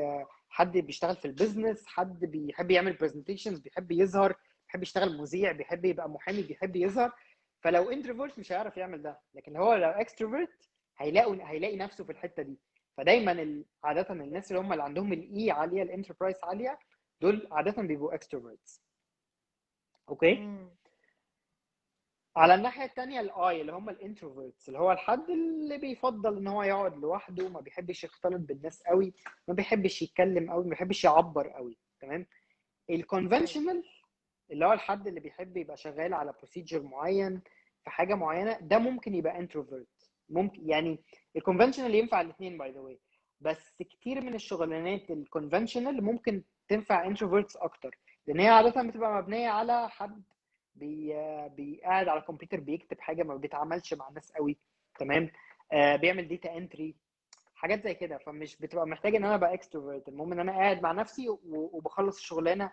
حد 0.48 0.72
بيشتغل 0.78 1.16
في 1.16 1.24
البيزنس 1.24 1.86
حد 1.86 2.24
بيحب 2.24 2.70
يعمل 2.70 2.92
presentations 2.92 3.58
بيحب 3.58 3.92
يظهر 3.92 4.36
بيحب 4.66 4.82
يشتغل 4.82 5.18
مذيع 5.18 5.52
بيحب 5.52 5.84
يبقى 5.84 6.08
محامي 6.08 6.42
بيحب 6.42 6.76
يظهر 6.76 7.12
فلو 7.60 7.90
introvert 7.90 8.38
مش 8.38 8.52
هيعرف 8.52 8.76
يعمل 8.76 9.02
ده. 9.02 9.20
لكن 9.34 9.56
هو 9.56 9.74
لو 9.74 9.90
extrovert 9.90 10.68
هيلاقوا 10.98 11.36
هيلاقي 11.40 11.76
نفسه 11.76 12.04
في 12.04 12.12
الحتة 12.12 12.42
دي. 12.42 12.58
فدايما 12.96 13.64
عاده 13.84 14.12
الناس 14.14 14.50
اللي 14.52 14.60
هم 14.62 14.72
اللي 14.72 14.84
عندهم 14.84 15.12
ال 15.12 15.31
E 15.31 15.50
عالية 15.50 15.82
ال 15.82 15.87
enterprise 15.87 16.36
عالية 16.42 16.78
دول 17.20 17.48
عاده 17.52 17.82
بيبقوا 17.82 18.14
extroverts 18.14 18.82
okay؟ 20.08 20.34
مم. 20.34 20.70
على 22.36 22.54
الناحية 22.54 22.84
الثانية 22.84 23.20
ال 23.20 23.40
I 23.40 23.60
اللي 23.60 23.72
هم 23.72 23.88
ال 23.90 23.97
introverts 23.97 24.68
اللي 24.68 24.78
هو 24.78 24.92
الحد 24.92 25.30
اللي 25.30 25.78
بيفضل 25.78 26.36
إن 26.36 26.46
هو 26.48 26.62
يقعد 26.62 26.96
لوحده 26.96 27.48
ما 27.48 27.60
بيحبش 27.60 28.04
يختلط 28.04 28.40
بالناس 28.40 28.82
قوي 28.82 29.14
ما 29.48 29.54
بيحبش 29.54 30.02
يتكلم 30.02 30.50
قوي 30.50 30.64
ما 30.64 30.70
بيحبش 30.70 31.04
يعبر 31.04 31.48
قوي. 31.48 31.78
تمام؟ 32.00 32.26
ال 32.90 32.97
conventional 32.97 33.84
اللي 34.50 34.66
هو 34.66 34.72
الحد 34.72 35.06
اللي 35.06 35.20
بيحب 35.20 35.56
يبقى 35.56 35.76
شغال 35.76 36.14
على 36.14 36.32
procedure 36.32 36.82
معين 36.82 37.42
في 37.84 37.90
حاجة 37.90 38.14
معينة 38.14 38.58
ده 38.60 38.78
ممكن 38.78 39.14
يبقى 39.14 39.38
introvert 39.38 39.86
ممكن 40.28 40.68
يعني 40.70 40.98
ال 41.36 41.40
conventional 41.40 41.94
ينفع 41.94 42.20
الاثنين 42.20 42.58
by 42.58 42.70
the 42.72 42.80
way 42.80 43.00
بس 43.40 43.74
كتير 43.82 44.20
من 44.20 44.34
الشغلانات 44.34 45.10
ال 45.10 45.17
conventional 45.17 46.04
ممكن 46.04 46.42
تنفع 46.68 47.06
introverts 47.06 47.56
أكتر. 47.56 47.98
لأن 48.26 48.40
هي 48.40 48.48
عادة 48.48 48.82
بتبقى 48.82 49.22
مبنية 49.22 49.48
على 49.48 49.88
حد 49.90 50.22
بي 50.74 51.12
بيقعد 51.48 52.08
على 52.08 52.20
الكمبيوتر 52.20 52.60
بيكتب 52.60 53.00
حاجة 53.00 53.22
ما 53.22 53.34
بيتعاملش 53.36 53.94
مع 53.94 54.08
الناس 54.08 54.32
قوي. 54.32 54.56
تمام؟ 54.98 55.30
آه 55.72 55.96
بيعمل 55.96 56.28
data 56.28 56.56
entry 56.56 56.94
حاجات 57.54 57.84
زي 57.84 57.94
كده. 57.94 58.18
فمش 58.18 58.56
بتبقى 58.56 58.86
محتاج 58.86 59.14
إن 59.14 59.24
أنا 59.24 59.34
أبقى 59.34 59.54
extrovert 59.54 60.08
المهم 60.08 60.32
إن 60.32 60.40
أنا 60.40 60.52
قاعد 60.52 60.82
مع 60.82 60.92
نفسي 60.92 61.26
وبخلص 61.48 62.16
الشغلانة 62.18 62.70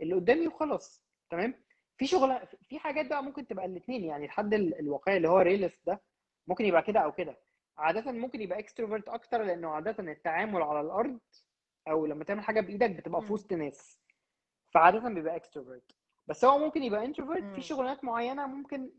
اللي 0.00 0.14
قدامي 0.14 0.48
وخلاص 0.48 1.04
تمام؟ 1.30 1.54
في 1.98 2.06
شغل 2.06 2.46
في 2.68 2.78
حاجات 2.78 3.06
بقى 3.06 3.22
ممكن 3.22 3.46
تبقى 3.46 3.64
الاثنين 3.66 4.04
يعني 4.04 4.24
الحد 4.24 4.54
ال- 4.54 4.78
الواقعي 4.80 5.16
اللي 5.16 5.28
هو 5.28 5.38
realist 5.38 5.80
ده 5.86 6.02
ممكن 6.46 6.64
يبقى 6.64 6.82
كده 6.82 7.00
أو 7.00 7.12
كده. 7.12 7.36
عاده 7.76 8.12
ممكن 8.12 8.40
يبقى 8.42 8.58
extrovert 8.58 9.08
أكتر 9.08 9.42
لأنه 9.42 9.68
عاده 9.68 10.12
التعامل 10.12 10.62
على 10.62 10.80
الأرض 10.80 11.20
أو 11.88 12.06
لما 12.06 12.24
تعمل 12.24 12.42
حاجة 12.44 12.60
بإيدك 12.60 12.90
بتبقى 12.90 13.22
في. 13.22 13.32
وسط 13.32 13.52
ناس. 13.52 14.00
فعاده 14.74 15.08
بيبقى 15.08 15.36
extrovert 15.36 15.92
بس 16.26 16.44
هو 16.44 16.58
ممكن 16.58 16.82
يبقى 16.82 17.04
introvert 17.04 17.42
مم. 17.42 17.54
في 17.54 17.60
شغلانات 17.60 18.04
معينة 18.04 18.46
ممكن 18.46 18.90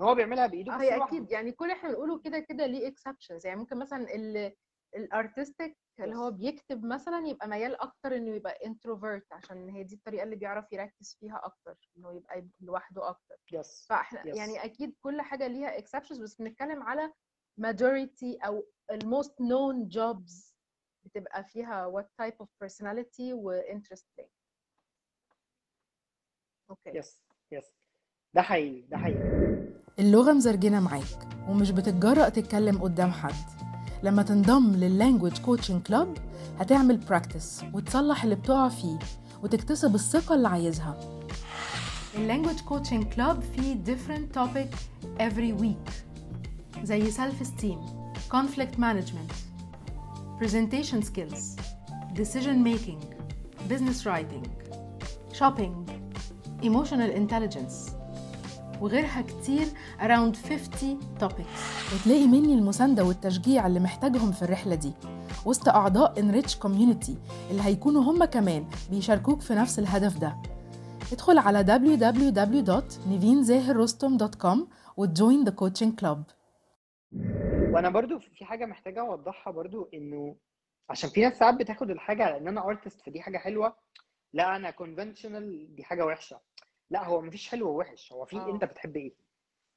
هو 0.00 0.14
بيعملها 0.14 0.46
بإيده 0.46 0.74
بس 0.76 0.80
هي 0.82 1.02
أكيد. 1.02 1.30
يعني 1.30 1.52
كل 1.52 1.70
إحنا 1.70 1.88
بنقوله 1.88 2.18
كده 2.18 2.38
كده 2.38 2.66
ليه 2.66 2.88
exceptions 2.88 3.46
يعني 3.46 3.58
ممكن 3.60 3.78
مثلا 3.78 4.14
ال 4.14 4.52
ال 4.96 5.05
artistic 5.05 5.76
اللي 6.04 6.16
هو 6.16 6.30
بيكتب 6.30 6.84
مثلا 6.84 7.26
يبقى 7.26 7.48
ميال 7.48 7.80
أكتر 7.80 8.16
إنه 8.16 8.34
يبقى 8.34 8.66
introvert 8.66 9.32
عشان 9.32 9.68
هي 9.68 9.82
دي 9.84 9.94
الطريقة 9.94 10.24
اللي 10.24 10.36
بيعرف 10.36 10.72
يركز 10.72 11.16
فيها 11.20 11.40
أكتر 11.44 11.76
إنه 11.96 12.12
يبقى 12.12 12.46
لوحده 12.60 13.08
أكتر. 13.08 13.36
yes 13.52 13.86
فإحنا 13.88 14.26
yes 14.28 14.36
يعني 14.36 14.64
أكيد 14.64 14.94
كل 15.00 15.20
حاجة 15.20 15.46
ليها 15.46 15.78
exceptions 15.80 16.20
بس 16.20 16.34
بنتكلم 16.34 16.82
على 16.82 17.12
majority 17.60 18.46
أو 18.46 18.64
ال 18.90 19.02
most 19.02 19.28
known 19.30 19.94
jobs 19.96 20.52
بتبقى 21.04 21.44
فيها 21.44 21.92
what 22.00 22.24
type 22.24 22.36
of 22.44 22.46
personality 22.64 23.32
و 23.32 23.60
interest 23.62 24.04
thing 24.20 24.28
okay 26.70 26.90
yes 26.98 27.20
yes 27.52 27.64
ده 28.34 28.42
حقيقي 28.42 28.80
ده 28.88 28.96
حقيقي. 28.96 29.18
اللغة 29.98 30.32
مزرجنة 30.32 30.80
معاك 30.80 31.48
ومش 31.48 31.70
بتتجرأ 31.70 32.28
تتكلم 32.28 32.82
قدام 32.82 33.10
حد. 33.10 33.57
لما 34.02 34.22
تنضم 34.22 34.72
لل 34.74 34.87
Language 34.87 35.38
Coaching 35.38 35.82
Club 35.82 36.14
هتعمل 36.60 36.96
practice 36.96 37.62
وتصلح 37.74 38.22
اللي 38.24 38.34
بتقع 38.34 38.68
فيه 38.68 38.98
وتكتسب 39.42 39.94
الثقة 39.94 40.34
اللي 40.34 40.48
عايزها 40.48 40.96
ال 42.14 42.19
Language 42.19 42.60
Coaching 42.60 43.04
Club 43.04 43.42
فيه 43.42 43.76
different 43.84 44.38
topic 44.38 44.74
every 45.20 45.62
week 45.62 45.92
زي 46.84 47.12
self 47.12 47.42
esteem 47.42 47.78
conflict 48.34 48.78
management 48.78 49.32
presentation 50.42 51.02
skills 51.02 51.56
decision 52.14 52.64
making 52.64 53.00
business 53.70 54.06
writing 54.06 54.44
shopping 55.38 55.74
emotional 56.62 57.10
intelligence 57.22 57.97
وغيرها 58.80 59.22
كتير 59.22 59.66
around 60.00 60.36
50 60.36 61.00
topics. 61.20 61.94
وتلاقي 61.94 62.26
مني 62.26 62.54
المساندة 62.54 63.04
والتشجيع 63.04 63.66
اللي 63.66 63.80
محتاجهم 63.80 64.32
في 64.32 64.42
الرحلة 64.42 64.74
دي. 64.74 64.92
وسط 65.46 65.68
أعضاء 65.68 66.14
Enrich 66.14 66.54
Community 66.64 67.10
اللي 67.50 67.62
هيكونوا 67.62 68.02
هم 68.02 68.24
كمان 68.24 68.66
بيشاركوك 68.90 69.40
في 69.40 69.54
نفس 69.54 69.78
الهدف 69.78 70.18
ده. 70.18 70.36
ادخل 71.12 71.38
على 71.38 71.64
www.nivinzahirrostom.com 71.64 74.58
وت 74.96 75.12
join 75.12 75.44
the 75.46 75.50
coaching 75.52 75.92
club. 76.02 76.18
وأنا 77.72 77.88
برضو 77.90 78.18
في 78.18 78.44
حاجة 78.44 78.66
محتاجة 78.66 79.00
أوضحها 79.00 79.52
برضو 79.52 79.88
إنه 79.94 80.36
عشان 80.90 81.10
في 81.10 81.20
ناس 81.20 81.38
ساعات 81.38 81.54
بتاخد 81.54 81.90
الحاجة 81.90 82.24
على 82.24 82.36
إن 82.38 82.48
أنا 82.48 82.64
artist 82.66 83.00
فدي 83.00 83.20
حاجة 83.20 83.38
حلوة. 83.38 83.74
لا 84.32 84.56
أنا 84.56 84.70
conventional 84.70 85.74
دي 85.76 85.84
حاجة 85.84 86.06
وحشة. 86.06 86.38
لا 86.90 87.04
هو 87.04 87.20
مفيش 87.20 87.48
حلو 87.48 87.68
ووحش. 87.68 88.12
هو 88.12 88.24
في 88.24 88.36
آه. 88.36 88.50
أنت 88.50 88.64
بتحب 88.64 88.96
إيه؟ 88.96 89.12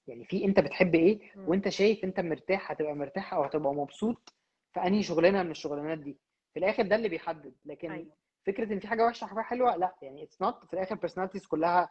يعني 0.07 0.26
في 0.26 0.45
أنت 0.45 0.59
بتحب 0.59 0.95
إيه. 0.95 1.20
وأنت 1.38 1.70
شايف 1.70 2.03
أنت 2.03 2.20
مرتاح 2.20 2.72
هتبقى 2.72 2.93
مرتاح 2.95 3.34
أو 3.34 3.43
هتبقى 3.43 3.74
مبسوط 3.74 4.34
في 4.74 4.80
أنهي 4.80 5.03
شغلانة 5.03 5.43
من 5.43 5.51
الشغلانات 5.51 5.97
دي. 5.97 6.18
في 6.53 6.59
الآخر 6.59 6.84
ده 6.84 6.95
اللي 6.95 7.09
بيحدد. 7.09 7.53
لكن 7.66 7.91
أيوه. 7.91 8.14
فكرة 8.45 8.74
إن 8.74 8.80
في 8.80 8.88
حاجة 8.88 9.05
وحشة 9.05 9.26
حاجة 9.28 9.41
حلوة 9.41 9.76
لا. 9.76 9.95
يعني 10.01 10.24
it's 10.23 10.41
not 10.41 10.65
في 10.66 10.74
الآخر 10.74 10.97
personalities 11.07 11.47
كلها 11.47 11.89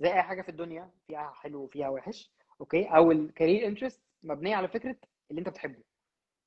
زي 0.00 0.12
أي 0.12 0.22
حاجة 0.22 0.42
في 0.42 0.48
الدنيا 0.48 0.90
فيها 1.06 1.30
حلو 1.30 1.62
وفيها 1.62 1.88
وحش 1.88 2.30
okay؟ 2.60 2.84
أو 2.84 3.12
ال 3.12 3.20
career 3.20 3.66
interest 3.66 4.02
مبنية 4.22 4.56
على 4.56 4.68
فكرة 4.68 4.96
اللي 5.30 5.38
أنت 5.38 5.48
بتحبه. 5.48 5.82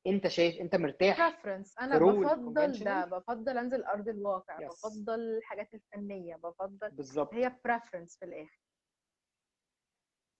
انت 0.07 0.27
شايف 0.27 0.61
انت 0.61 0.75
مرتاح 0.75 1.17
preference. 1.41 1.81
أنا 1.81 1.97
بفضل 1.99 2.83
ده 2.83 3.05
بفضل 3.05 3.57
أنزل 3.57 3.83
أرض 3.83 4.09
الواقع 4.09 4.59
Yes. 4.59 4.63
بفضل 4.71 5.19
الحاجات 5.37 5.73
الفنية 5.73 6.35
بفضل 6.35 6.89
بالظبط. 6.91 7.33
هي 7.33 7.49
preference 7.67 8.19
في 8.19 8.25
الآخر. 8.25 8.61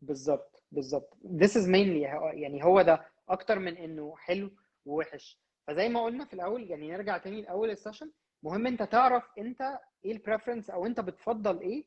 بالظبط 0.01 0.63
بالظبط. 0.72 1.13
This 1.24 1.51
is 1.51 1.65
mainly 1.68 2.07
يعني 2.34 2.63
هو 2.63 2.82
ده 2.82 3.05
أكتر 3.30 3.59
من 3.59 3.78
إنه 3.78 4.15
حلو 4.18 4.51
ووحش. 4.86 5.39
فزي 5.68 5.89
ما 5.89 6.03
قلنا 6.03 6.26
في 6.26 6.34
الأول 6.34 6.72
يعني 6.72 6.91
نرجع 6.91 7.18
تاني 7.18 7.41
لأول 7.41 7.70
ال 7.70 7.75
session 7.75 8.12
مهم 8.43 8.68
أنت 8.68 8.84
تعرف 8.84 9.24
أنت 9.38 9.80
إيه 10.05 10.11
ال 10.12 10.17
preference 10.17 10.70
أو 10.70 10.86
أنت 10.86 10.99
بتفضل 10.99 11.59
إيه 11.61 11.86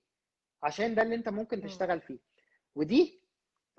عشان 0.63 0.95
ده 0.95 1.03
اللي 1.03 1.15
أنت 1.15 1.29
ممكن 1.29 1.59
مم. 1.59 1.65
تشتغل 1.65 2.01
فيه. 2.01 2.19
ودي 2.75 3.21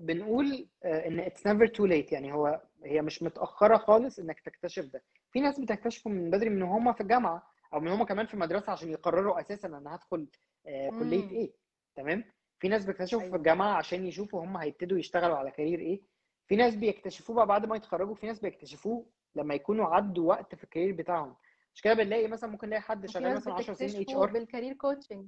بنقول 0.02 0.70
آه، 0.84 1.08
إن 1.08 1.26
it's 1.26 1.40
never 1.42 1.68
too 1.72 1.88
late. 1.90 2.14
يعني 2.14 2.34
هو 2.34 2.62
هي 2.84 3.02
مش 3.02 3.24
متأخرة 3.24 3.78
خالص 3.78 4.20
إنك 4.20 4.40
تكتشف 4.40 4.86
ده. 4.86 5.04
في 5.32 5.40
ناس 5.40 5.60
بتكتشفه 5.60 6.10
من 6.10 6.30
بدري 6.32 6.50
من 6.50 6.62
هم 6.62 6.94
في 6.94 7.02
الجامعة 7.02 7.52
أو 7.74 7.80
من 7.80 7.88
هم 7.88 8.04
كمان 8.04 8.26
في 8.26 8.34
المدرسة 8.34 8.72
عشان 8.72 8.90
يقرروا 8.90 9.40
أساسا 9.40 9.68
أنا 9.68 9.96
هدخل 9.96 10.28
آه، 10.68 10.90
كلية 10.90 11.24
مم. 11.26 11.30
إيه. 11.30 11.54
تمام؟ 11.96 12.24
في 12.60 12.68
ناس 12.68 12.86
بيكتشفوا 12.86 13.20
في 13.20 13.26
أيوه. 13.26 13.38
الجامعة 13.38 13.74
عشان 13.74 14.06
يشوفوا 14.06 14.44
هم 14.44 14.58
هيبتدوا 14.58 14.98
يشتغلوا 15.00 15.38
على 15.38 15.52
career 15.52 15.80
إيه. 15.80 16.02
في 16.48 16.56
ناس 16.56 16.76
بيكتشفوه 16.76 17.36
بقى 17.36 17.48
بعد 17.48 17.66
ما 17.66 17.76
يتخرجوا 17.76 18.16
في 18.16 18.28
ناس 18.28 18.40
بيكتشفوه 18.40 19.06
لما 19.36 19.54
يكونوا 19.56 19.86
عدوا 19.86 20.30
وقت 20.30 20.56
في 20.56 20.64
ال 20.64 20.68
career 20.68 20.96
بتاعهم. 20.96 21.36
مش 21.76 21.82
كده 21.82 21.94
بنلاقي 21.94 22.28
مثلا 22.28 22.50
ممكن 22.50 22.68
نلاقي 22.68 22.82
حد 22.82 23.06
شغال 23.06 23.36
مثلا 23.36 23.54
10 23.54 23.74
سنين 23.74 24.02
HR 24.02 24.32
بال 24.32 24.42
career 24.42 24.74
coaching 24.74 25.28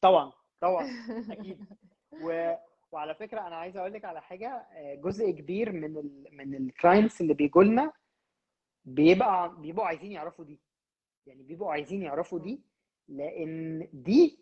طبعا 0.00 0.32
طبعا. 0.60 0.86
أكيد. 1.32 1.66
و... 2.22 2.54
وعلى 2.92 3.14
فكرة 3.14 3.40
أنا 3.46 3.56
عايز 3.56 3.76
أقول 3.76 3.92
لك 3.92 4.04
على 4.04 4.22
حاجة 4.22 4.48
آه، 4.48 4.94
جزء 4.94 5.30
كبير 5.30 5.72
من 5.72 5.96
ال... 5.98 6.26
من 6.32 6.54
ال 6.54 6.62
clients 6.62 7.20
اللي 7.20 7.34
بيجوا 7.34 7.64
لنا 7.64 7.92
بيبقى 8.84 9.56
بيبقوا 9.60 9.86
عايزين 9.86 10.12
يعرفوا 10.12 10.44
دي. 10.44 10.60
يعني 11.26 11.42
بيبقوا 11.42 11.72
عايزين 11.72 12.02
يعرفوا 12.02 12.38
دي 12.38 12.62
لأن 13.08 13.88
دي 13.92 14.38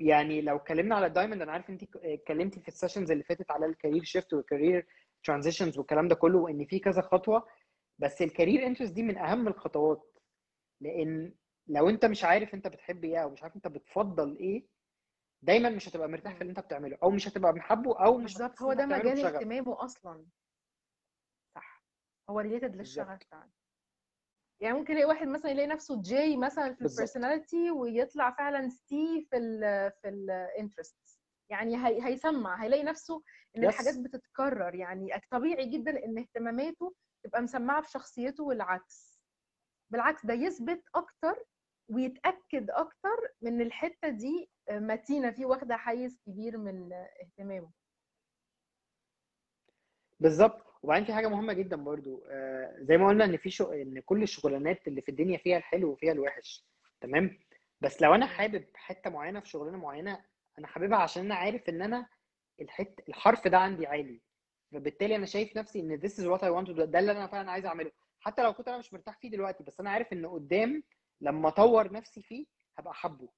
يعني 0.00 0.40
لو 0.40 0.56
اتكلمنا 0.56 0.94
على 0.96 1.06
ال 1.06 1.11
diamond 1.11 1.42
أنا 1.42 1.52
عارف 1.52 1.70
أنت 1.70 1.82
اتكلمتي 1.96 2.60
في 2.60 2.68
ال 2.68 2.73
sessions 2.73 3.10
اللي 3.10 3.24
فاتت 3.24 3.50
على 3.50 3.66
ال 3.66 3.71
career 3.71 4.04
shift 4.04 4.34
وال 4.34 4.47
career 4.47 4.86
transitions 5.24 5.78
والكلام 5.78 6.08
ده 6.08 6.14
كله 6.14 6.38
وإن 6.38 6.64
في 6.64 6.78
كذا 6.78 7.02
خطوة. 7.02 7.46
بس 7.98 8.22
ال 8.22 8.28
career 8.28 8.66
interest 8.66 8.92
دي 8.92 9.02
من 9.02 9.18
أهم 9.18 9.48
الخطوات. 9.48 10.18
لأن 10.80 11.32
لو 11.66 11.88
أنت 11.88 12.04
مش 12.04 12.24
عارف 12.24 12.54
أنت 12.54 12.68
بتحب 12.68 13.04
إيه 13.04 13.18
أو 13.18 13.30
مش 13.30 13.42
عارف 13.42 13.56
أنت 13.56 13.68
بتفضل 13.68 14.36
إيه 14.36 14.66
دايما 15.42 15.70
مش 15.70 15.88
هتبقى 15.88 16.08
مرتاح 16.08 16.34
في 16.34 16.40
اللي 16.40 16.50
انت 16.50 16.60
بتعمله 16.60 16.98
أو 17.02 17.10
مش 17.10 17.28
هتبقى 17.28 17.52
محبه 17.52 18.04
أو 18.04 18.18
مش 18.18 18.32
بالظبط 18.34 18.62
هو 18.62 18.72
ده 18.72 18.86
مجال 18.86 19.26
اهتمامه 19.26 19.84
أصلا. 19.84 20.26
صح 21.54 21.84
هو 22.30 22.40
related 22.40 22.76
للشغف 22.76 23.22
فعلا. 23.30 23.50
يعني 24.60 24.78
ممكن 24.78 24.92
يلاقي 24.92 25.08
واحد 25.08 25.26
مثلا 25.28 25.50
يلاقي 25.50 25.66
نفسه 25.68 26.02
J 26.02 26.36
مثلا 26.36 26.74
في 26.74 26.80
بالظبط. 26.80 27.00
ال 27.00 27.06
personality 27.06 27.70
ويطلع 27.70 28.30
فعلا 28.30 28.68
C 28.68 29.26
في 29.30 29.36
ال 29.36 29.60
في 30.02 30.08
ال 30.08 30.20
interest 30.20 31.18
يعني 31.50 31.76
هي 31.86 32.06
هيسمع 32.06 32.62
هيلاقي 32.64 32.82
نفسه 32.82 33.22
إن 33.56 33.64
الحاجات 33.64 33.94
yes 33.94 33.98
بتتكرر. 34.00 34.74
يعني 34.74 35.08
طبيعي 35.30 35.66
جدا 35.70 36.04
إن 36.04 36.18
اهتماماته 36.18 36.94
تبقى 37.24 37.42
مسمعة 37.42 37.82
في 37.82 37.90
شخصيته 37.90 38.44
والعكس. 38.44 39.20
بالعكس 39.92 40.26
ده 40.26 40.34
يثبت 40.34 40.82
أكتر 40.94 41.44
ويتأكد 41.88 42.70
أكتر 42.70 43.16
من 43.42 43.60
الحتة 43.60 44.08
دي 44.08 44.50
متينة 44.70 45.30
فيه 45.30 45.46
واخدة 45.46 45.76
حيز 45.76 46.18
كبير 46.26 46.58
من 46.58 46.92
اهتمامه. 46.92 47.70
بالظبط. 50.20 50.62
وبعدين 50.82 51.04
في 51.06 51.12
حاجة 51.12 51.28
مهمة 51.28 51.52
جدا 51.52 51.76
برضو 51.76 52.24
آه 52.30 52.76
زي 52.80 52.96
ما 52.96 53.08
قلنا 53.08 53.24
إن 53.24 53.36
في 53.36 53.50
شو... 53.50 53.72
إن 53.72 54.00
كل 54.00 54.22
الشغلانات 54.22 54.88
اللي 54.88 55.00
في 55.02 55.08
الدنيا 55.08 55.38
فيها 55.38 55.56
الحلو 55.58 55.90
وفيها 55.90 56.12
الوحش 56.12 56.66
تمام؟ 57.00 57.38
بس 57.80 58.02
لو 58.02 58.14
أنا. 58.14 58.26
حابب 58.26 58.64
حتة 58.74 59.10
معينة 59.10 59.40
في 59.40 59.48
شغلانة 59.48 59.78
معينة 59.78 60.24
أنا 60.58 60.66
حاببها 60.66 60.98
عشان 60.98 61.24
أنا 61.24 61.34
عارف 61.34 61.68
إن 61.68 61.82
أنا 61.82 62.06
الحت 62.60 63.00
الحرف 63.08 63.48
ده 63.48 63.58
عندي 63.58 63.86
عالي. 63.86 64.20
فبالتالي 64.72 65.16
أنا 65.16 65.26
شايف 65.26 65.56
نفسي 65.56 65.80
إن 65.80 66.00
this 66.00 66.12
is 66.12 66.24
what 66.24 66.40
I 66.42 66.50
want 66.50 66.68
to 66.72 66.76
do 66.76 66.82
ده 66.82 66.98
اللي 66.98 67.12
أنا 67.12 67.26
فعلا 67.26 67.50
عايز 67.50 67.66
أعمله. 67.66 67.90
حتى 68.20 68.42
لو 68.42 68.52
كنت 68.52 68.68
أنا 68.68 68.78
مش 68.78 68.92
مرتاح 68.92 69.18
فيه 69.18 69.30
دلوقتي 69.30 69.64
بس 69.64 69.80
أنا 69.80 69.90
عارف 69.90 70.12
إن 70.12 70.26
قدام 70.26 70.82
لما 71.20 71.48
اطور 71.48 71.92
نفسي 71.92 72.22
فيه 72.22 72.46
هبقى 72.78 72.94
أيوه 73.04 73.32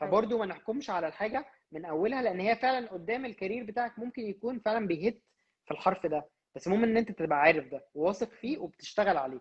فبرضه 0.00 0.38
ما 0.38 0.46
نحكمش 0.46 0.90
على 0.90 1.06
الحاجة 1.06 1.46
من 1.72 1.84
أولها 1.84 2.22
لأن 2.22 2.40
هي 2.40 2.56
فعلا 2.56 2.88
قدام 2.88 3.24
ال 3.24 3.30
career 3.30 3.64
بتاعك 3.64 3.98
ممكن 3.98 4.22
يكون 4.22 4.60
فعلا 4.60 4.86
بيهت 4.86 5.22
في 5.64 5.70
الحرف 5.70 6.06
ده. 6.06 6.30
بس 6.54 6.66
المهم 6.66 6.84
إن 6.84 6.96
أنت 6.96 7.12
تبقى 7.12 7.38
عارف 7.38 7.68
ده 7.68 7.86
وواثق 7.94 8.30
فيه. 8.32 8.58
وبتشتغل 8.58 9.16
عليه. 9.16 9.40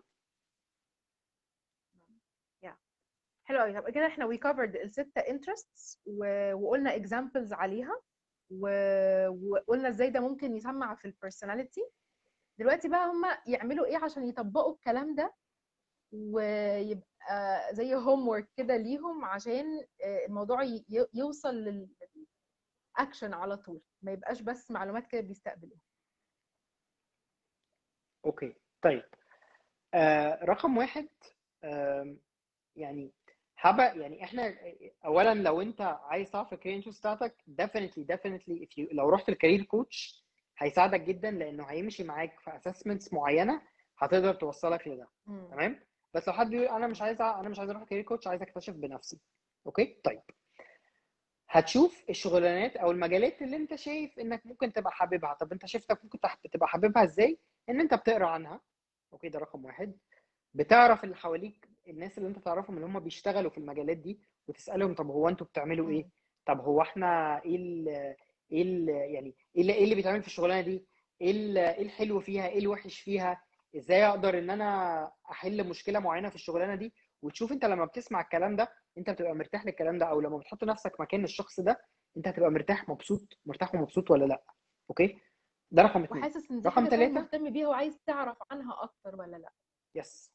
حلو 3.45 3.59
قوي 3.59 3.69
يبقى 3.73 3.91
كده 3.91 4.07
إحنا 4.07 4.25
we 4.25 4.37
covered 4.37 4.75
الستة 4.75 5.21
و... 6.05 6.25
وقلنا 6.53 6.97
examples 6.97 7.51
عليها. 7.53 8.01
وقلنا 8.49 9.89
إزاي 9.89 10.09
ده 10.09 10.19
ممكن 10.19 10.55
يسمع 10.55 10.95
في 10.95 11.05
ال 11.05 11.12
personality 11.12 11.81
دلوقتي 12.59 12.89
بقى 12.89 13.07
هم 13.07 13.23
يعملوا 13.47 13.85
إيه 13.85 13.97
عشان 13.97 14.27
يطبقوا 14.27 14.73
الكلام 14.73 15.15
ده 15.15 15.33
ويبقى 16.11 17.12
زي 17.71 17.95
homework 17.95 18.49
كده 18.57 18.77
ليهم 18.77 19.25
عشان 19.25 19.65
آه، 20.03 20.25
الموضوع 20.25 20.59
يوصل 21.13 21.55
للاكشن 21.55 23.33
على 23.33 23.57
طول 23.57 23.81
ما 24.01 24.11
يبقاش 24.11 24.41
بس 24.41 24.71
معلومات 24.71 25.07
كده 25.07 25.21
بيستقبلوها. 25.21 25.79
okay 28.25 28.55
طيب. 28.81 29.03
آه 29.93 30.39
رقم 30.43 30.77
واحد 30.77 31.07
آه 31.63 32.15
يعني 32.75 33.11
حابة 33.55 33.83
يعني 33.83 34.23
إحنا 34.23 34.55
اولا 35.05 35.33
لو 35.33 35.61
أنت 35.61 35.81
عايز 35.81 36.31
تعرف 36.31 36.53
ال 36.53 36.57
career 36.57 36.77
interest 36.77 36.99
بتاعتك 36.99 37.35
if 38.49 38.69
you 38.79 38.93
لو 38.93 39.09
رحت 39.09 39.29
لل 39.29 39.38
career 39.38 39.63
coach 39.63 40.23
هيساعدك 40.57 41.01
جدا 41.01 41.31
لأنه 41.31 41.63
هيمشي 41.63 42.03
معاك 42.03 42.39
في 42.39 42.51
assessments 42.51 43.13
معينة 43.13 43.61
هتقدر 43.97 44.33
توصلك 44.33 44.87
لده. 44.87 45.07
تمام؟ 45.51 45.79
بس 46.13 46.27
لو 46.27 46.33
حد 46.33 46.49
بيقول 46.49 46.67
أنا 46.67 46.87
مش 46.87 47.01
عايز 47.01 47.21
أنا 47.21 47.49
مش 47.49 47.59
عايز 47.59 47.69
أروح 47.69 47.83
career 47.83 48.03
coach 48.03 48.27
عايز 48.27 48.41
أكتشف 48.41 48.73
بنفسي. 48.73 49.19
okay؟ 49.65 49.97
طيب. 50.03 50.21
هتشوف 51.49 52.03
الشغلانات 52.09 52.75
أو 52.77 52.91
المجالات 52.91 53.41
اللي 53.41 53.55
أنت 53.57 53.75
شايف 53.75 54.19
إنك 54.19 54.45
ممكن 54.45 54.73
تبقى 54.73 54.91
حاببها. 54.91 55.33
طب 55.33 55.51
أنت 55.51 55.65
شايفتك 55.65 56.03
ممكن 56.03 56.19
تبقى 56.51 56.67
حاببها 56.67 57.03
إزاي؟ 57.03 57.39
إن 57.69 57.79
أنت 57.79 57.93
بتقرأ 57.93 58.27
عنها. 58.27 58.61
okay؟ 59.13 59.29
ده 59.29 59.39
رقم 59.39 59.65
واحد. 59.65 59.97
بتعرف 60.53 61.03
اللي 61.03 61.15
حواليك 61.15 61.69
الناس 61.87 62.17
اللي 62.17 62.29
أنت 62.29 62.39
تعرفهم 62.39 62.75
اللي 62.75 62.85
هم 62.87 62.99
بيشتغلوا 62.99 63.51
في 63.51 63.57
المجالات 63.57 63.97
دي 63.97 64.19
وتسألهم 64.47 64.93
طب 64.95 65.07
هو 65.07 65.29
أنتوا 65.29 65.47
بتعملوا 65.47 65.89
إيه. 65.89 66.09
طب 66.45 66.59
هو 66.59 66.81
إحنا 66.81 67.41
إيه 67.45 67.55
ال 67.55 67.87
إيه 68.51 68.61
ال 68.61 68.89
يعني 68.89 69.35
إيه 69.55 69.61
اللي, 69.61 69.73
إيه 69.73 69.83
اللي 69.83 69.95
بيتعمل 69.95 70.21
في 70.21 70.27
الشغلانة 70.27 70.61
دي؟ 70.61 70.85
إيه 71.21 71.31
إيه 71.73 71.81
الحلو 71.81 72.19
فيها؟ 72.19 72.47
إيه 72.47 72.59
الوحش 72.59 72.99
فيها؟ 72.99 73.41
إزاي 73.77 74.05
أقدر 74.05 74.39
ان 74.39 74.49
أنا 74.49 75.11
احل 75.31 75.69
مشكلة 75.69 75.99
معينة 75.99 76.29
في 76.29 76.35
الشغلانة 76.35 76.75
دي؟ 76.75 76.93
وتشوف 77.21 77.51
انت 77.51 77.65
لما 77.65 77.85
بتسمع 77.85 78.21
الكلام 78.21 78.55
ده 78.55 78.67
انت 78.97 79.09
بتبقى 79.09 79.33
مرتاح 79.35 79.65
للكلام 79.65 79.97
ده 79.97 80.05
أو 80.05 80.21
لما 80.21 80.37
بتحط 80.37 80.63
نفسك 80.63 80.99
مكان 80.99 81.23
الشخص 81.23 81.59
ده 81.59 81.81
انت 82.17 82.27
هتبقى 82.27 82.51
مرتاح 82.51 82.89
مبسوط 82.89 83.37
مرتاح 83.45 83.75
ومبسوط 83.75 84.11
ولا 84.11 84.25
لأ. 84.25 84.43
okay؟ 84.89 85.19
ده 85.71 85.81
رقم 85.83 86.03
اثنين 86.03 86.21
وحاسس 86.21 86.51
إن 86.51 86.61
رقم 86.65 86.85
ثلاثة 86.89 87.11
مهتم 87.13 87.49
بيها 87.53 87.67
وعايز 87.67 87.99
تعرف 88.05 88.37
عنها 88.51 88.83
أكتر 88.83 89.15
ولا 89.15 89.37
لأ. 89.37 89.51
yes 89.95 90.33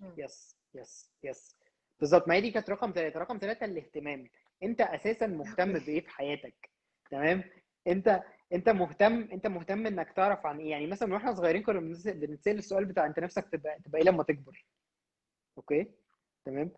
مم. 0.00 0.14
yes 0.18 0.56
yes 0.74 1.10
yes 1.24 1.56
بالظبط. 2.00 2.28
ما 2.28 2.34
هي 2.34 2.40
دي 2.40 2.50
كانت 2.50 2.70
رقم 2.70 2.92
ثلاثة 2.94 3.20
رقم 3.20 3.38
ثلاثة 3.38 3.66
الاهتمام. 3.66 4.28
انت 4.62 4.80
أساسا 4.80 5.26
مهتم 5.26 5.72
بإيه 5.72 6.00
في 6.00 6.10
حياتك؟ 6.10 6.70
تمام؟ 7.10 7.44
انت 7.86 8.22
انت 8.52 8.68
مهتم 8.68 9.14
انت 9.32 9.46
مهتم 9.46 9.86
انك 9.86 10.12
تعرف 10.12 10.46
عن 10.46 10.58
إيه؟ 10.60 10.70
يعني 10.70 10.86
مثلا 10.86 11.14
وإحنا 11.14 11.34
صغيرين 11.34 11.62
كنا 11.62 11.80
بنتسأل 11.80 12.58
السؤال 12.58 12.84
بتاع 12.84 13.06
انت 13.06 13.18
نفسك 13.18 13.48
تبقى 13.52 13.78
تبقى 13.84 14.00
إيه 14.00 14.06
لما 14.06 14.22
تكبر؟ 14.22 14.66
okay؟ 15.58 15.90
تمام؟ 16.44 16.70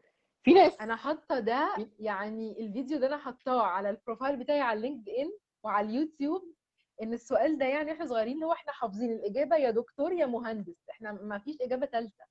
في 0.43 0.53
ناس 0.53 0.81
أنا 0.81 0.97
حاطة 0.97 1.39
ده 1.39 1.77
يعني 1.99 2.66
الفيديو 2.66 2.99
ده 2.99 3.07
أنا 3.07 3.16
حاطاه 3.18 3.62
على 3.62 3.91
ال 3.91 3.96
profile 3.96 4.37
بتاعي 4.37 4.61
على 4.61 4.81
LinkedIn 4.81 5.33
وعلى 5.62 5.89
اليوتيوب 5.89 6.55
إن 7.03 7.12
السؤال 7.12 7.59
ده 7.59 7.66
يعني 7.66 7.93
إحنا 7.93 8.07
صغيرين 8.07 8.35
اللي 8.35 8.47
هو 8.47 8.53
إحنا 8.53 8.73
حافظين 8.73 9.12
الإجابة 9.12 9.57
يا 9.57 9.71
دكتور 9.71 10.12
يا 10.12 10.27
مهندس 10.27 10.89
إحنا 10.91 11.12
ما 11.12 11.39
فيش 11.39 11.57
إجابة 11.61 11.87
ثالثه 11.87 12.25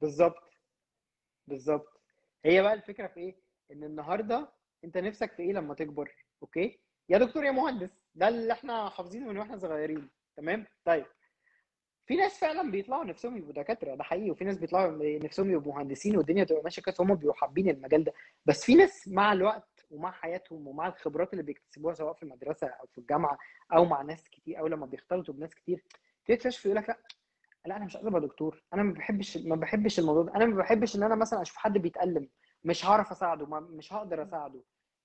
بالظبط. 0.00 0.50
بالظبط. 1.46 2.00
هي 2.44 2.62
بقى 2.62 2.72
الفكرة 2.74 3.06
في 3.06 3.20
إيه؟ 3.20 3.36
إن 3.72 3.84
النهارده 3.84 4.52
أنت 4.84 4.98
نفسك 4.98 5.32
في 5.32 5.42
إيه 5.42 5.52
لما 5.52 5.74
تكبر؟ 5.74 6.14
أوكي؟ 6.42 6.80
يا 7.08 7.18
دكتور 7.18 7.44
يا 7.44 7.50
مهندس 7.50 7.90
ده 8.14 8.28
اللي 8.28 8.52
إحنا 8.52 8.88
حافظينه 8.88 9.28
من 9.28 9.36
وإحنا 9.38 9.56
صغيرين 9.58 10.08
تمام؟ 10.36 10.66
طيب 10.84 11.06
في 12.06 12.16
ناس 12.16 12.38
فعلا 12.38 12.70
بيطلعوا 12.70 13.04
نفسهم 13.04 13.36
يبقوا 13.36 13.52
دكاترة 13.52 13.94
ده 13.94 14.04
حقيقي 14.04 14.30
وفي 14.30 14.44
ناس 14.44 14.58
بيطلعوا 14.58 15.18
نفسهم 15.24 15.50
يبقوا 15.50 15.74
مهندسين 15.74 16.16
والدنيا 16.16 16.44
تبقى 16.44 16.62
ماشية 16.62 16.82
كويس 16.82 17.00
هم 17.00 17.14
بيبقوا 17.14 17.34
حابين 17.34 17.68
المجال 17.70 18.04
ده. 18.04 18.12
بس 18.46 18.64
في 18.64 18.74
ناس 18.74 19.08
مع 19.08 19.32
الوقت 19.32 19.86
ومع 19.90 20.10
حياتهم 20.10 20.68
ومع 20.68 20.86
الخبرات 20.88 21.32
اللي 21.32 21.42
بيكتسبوها 21.44 21.94
سواء 21.94 22.14
في 22.14 22.22
المدرسة 22.22 22.66
أو 22.66 22.86
في 22.86 22.98
الجامعة 22.98 23.38
أو 23.74 23.84
مع 23.84 24.02
ناس 24.02 24.28
كتير 24.28 24.58
أو 24.58 24.66
لما 24.66 24.86
بيختلطوا 24.86 25.34
بناس 25.34 25.54
كتير 25.54 25.84
تكتشف 26.26 26.64
يقول 26.66 26.76
لك 26.76 26.88
لا 26.88 26.98
لا 27.66 27.76
أنا 27.76 27.84
مش 27.84 27.96
عايز 27.96 28.06
أبقى 28.06 28.20
دكتور 28.20 28.62
أنا 28.74 28.82
ما 28.82 28.92
بحبش 28.92 29.36
ما 29.36 29.56
بحبش 29.56 29.98
الموضوع 29.98 30.22
ده 30.22 30.34
أنا 30.34 30.46
ما 30.46 30.56
بحبش 30.56 30.96
إن 30.96 31.02
أنا 31.02 31.14
مثلا 31.14 31.42
أشوف 31.42 31.56
حد 31.56 31.78
بيتألم 31.78 32.28
مش 32.64 32.86
هعرف 32.86 33.10
أساعده 33.12 33.46
مش 33.60 33.92
هقدر 33.92 34.22
أساعده. 34.22 34.62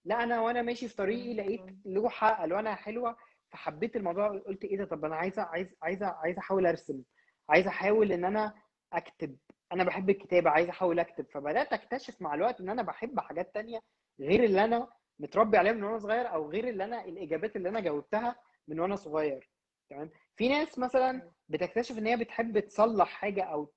لا 0.10 0.24
أنا 0.24 0.41
وأنا 0.41 0.62
ماشي 0.62 0.88
في 0.88 0.95
طريقي 0.95 1.34
لقيت 1.34 1.62
لوحه 1.86 2.43
الوانها 2.45 2.76
حلوة 2.76 3.18
فحبيت 3.51 3.95
الموضوع 3.95 4.28
قلت 4.28 4.64
إيه 4.64 4.78
ده؟ 4.78 4.86
طب 4.86 5.05
أنا 5.05 5.16
عايزة 5.16 5.41
عايز 5.41 5.76
عايزة 5.84 6.07
عايزة 6.07 6.39
أحاول 6.39 6.66
أرسم 6.68 7.03
عايزة 7.49 7.70
أحاول 7.70 8.12
إن 8.12 8.26
أنا 8.26 8.53
أكتب 8.93 9.38
أنا 9.74 9.84
بحب 9.84 10.10
الكتابة 10.10 10.49
عايز 10.49 10.70
أحاول 10.70 10.99
أكتب 10.99 11.26
فبدأت 11.32 11.74
أكتشف 11.74 12.22
مع 12.22 12.34
الوقت 12.34 12.62
إن 12.62 12.70
أنا 12.70 12.82
بحب 12.82 13.20
حاجات 13.20 13.53
تانية 13.53 13.80
غير 14.20 14.43
اللي 14.43 14.64
أنا 14.64 14.88
متربي 15.20 15.57
عليها 15.57 15.74
من 15.74 15.84
وأنا 15.84 15.99
صغير 15.99 16.34
أو 16.34 16.49
غير 16.49 16.68
اللي 16.70 16.84
أنا 16.84 17.05
الإجابات 17.05 17.55
اللي 17.55 17.70
أنا 17.70 17.80
جاوبتها 17.80 18.36
من 18.68 18.80
وأنا 18.80 18.95
صغير. 18.95 19.49
تمام؟ 19.89 20.10
في 20.36 20.49
ناس 20.49 20.80
مثلا 20.80 21.32
بتكتشف 21.49 21.97
إن 21.97 22.07
هي 22.07 22.18
بتحب 22.18 22.60
تصلح 22.60 23.07
حاجة 23.07 23.43
أو 23.43 23.72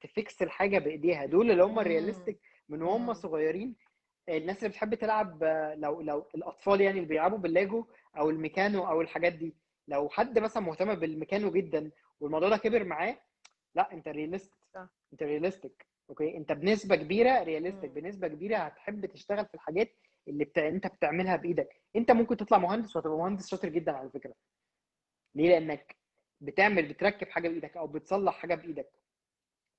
ت 0.00 0.11
fix 0.11 0.42
الحاجة 0.42 0.78
بإيديها. 0.78 1.26
دول 1.26 1.50
اللي 1.50 1.64
هم. 1.64 1.78
ال 1.78 1.84
realistic 1.84 2.40
من 2.68 2.82
وهم. 2.82 3.12
صغيرين 3.12 3.76
الناس 4.28 4.58
اللي 4.58 4.68
بتحب 4.68 4.94
تلعب 4.94 5.44
لو 5.76 6.00
لو 6.00 6.26
الأطفال 6.34 6.80
يعني 6.80 6.96
اللي 6.98 7.08
بيلعبوا 7.08 7.38
بالليجو 7.38 7.86
أو 8.18 8.30
الميكانو 8.30 8.86
أو 8.88 9.00
الحاجات 9.00 9.32
دي 9.32 9.54
لو 9.88 10.08
حد 10.08 10.38
مثلا 10.38 10.62
مهتم 10.62 10.94
بالميكانو 10.94 11.50
جدا 11.50 11.90
والموضوع 12.20 12.48
ده 12.48 12.56
كبر 12.56 12.84
معاه 12.84 13.18
لا 13.74 13.92
أنت 13.92 14.08
realist. 14.08 14.52
أنت 15.12 15.22
realistic 15.22 15.86
okay 16.10 16.36
أنت 16.36 16.52
بنسبة 16.52 16.96
كبيرة 16.96 17.42
realistic 17.42 17.90
مم. 17.90 17.94
بنسبة 17.94 18.28
كبيرة 18.28 18.56
هتحب 18.56 19.06
تشتغل 19.06 19.46
في 19.46 19.54
الحاجات 19.54 19.92
اللي 20.28 20.44
بتاع... 20.44 20.68
أنت 20.68 20.86
بتعملها 20.86 21.36
بإيدك. 21.36 21.80
أنت 21.96 22.10
ممكن 22.10 22.36
تطلع 22.36 22.58
مهندس 22.58 22.96
وهتبقى 22.96 23.18
مهندس 23.18 23.48
شاطر 23.50 23.68
جدا 23.68 23.92
على 23.92 24.10
فكرة. 24.10 24.34
ليه؟ 25.34 25.48
لأنك 25.48 25.96
بتعمل 26.40 26.88
بتركب 26.88 27.28
حاجة 27.28 27.48
بإيدك 27.48 27.76
أو 27.76 27.86
بتصلح 27.86 28.34
حاجة 28.34 28.54
بإيدك. 28.54 28.90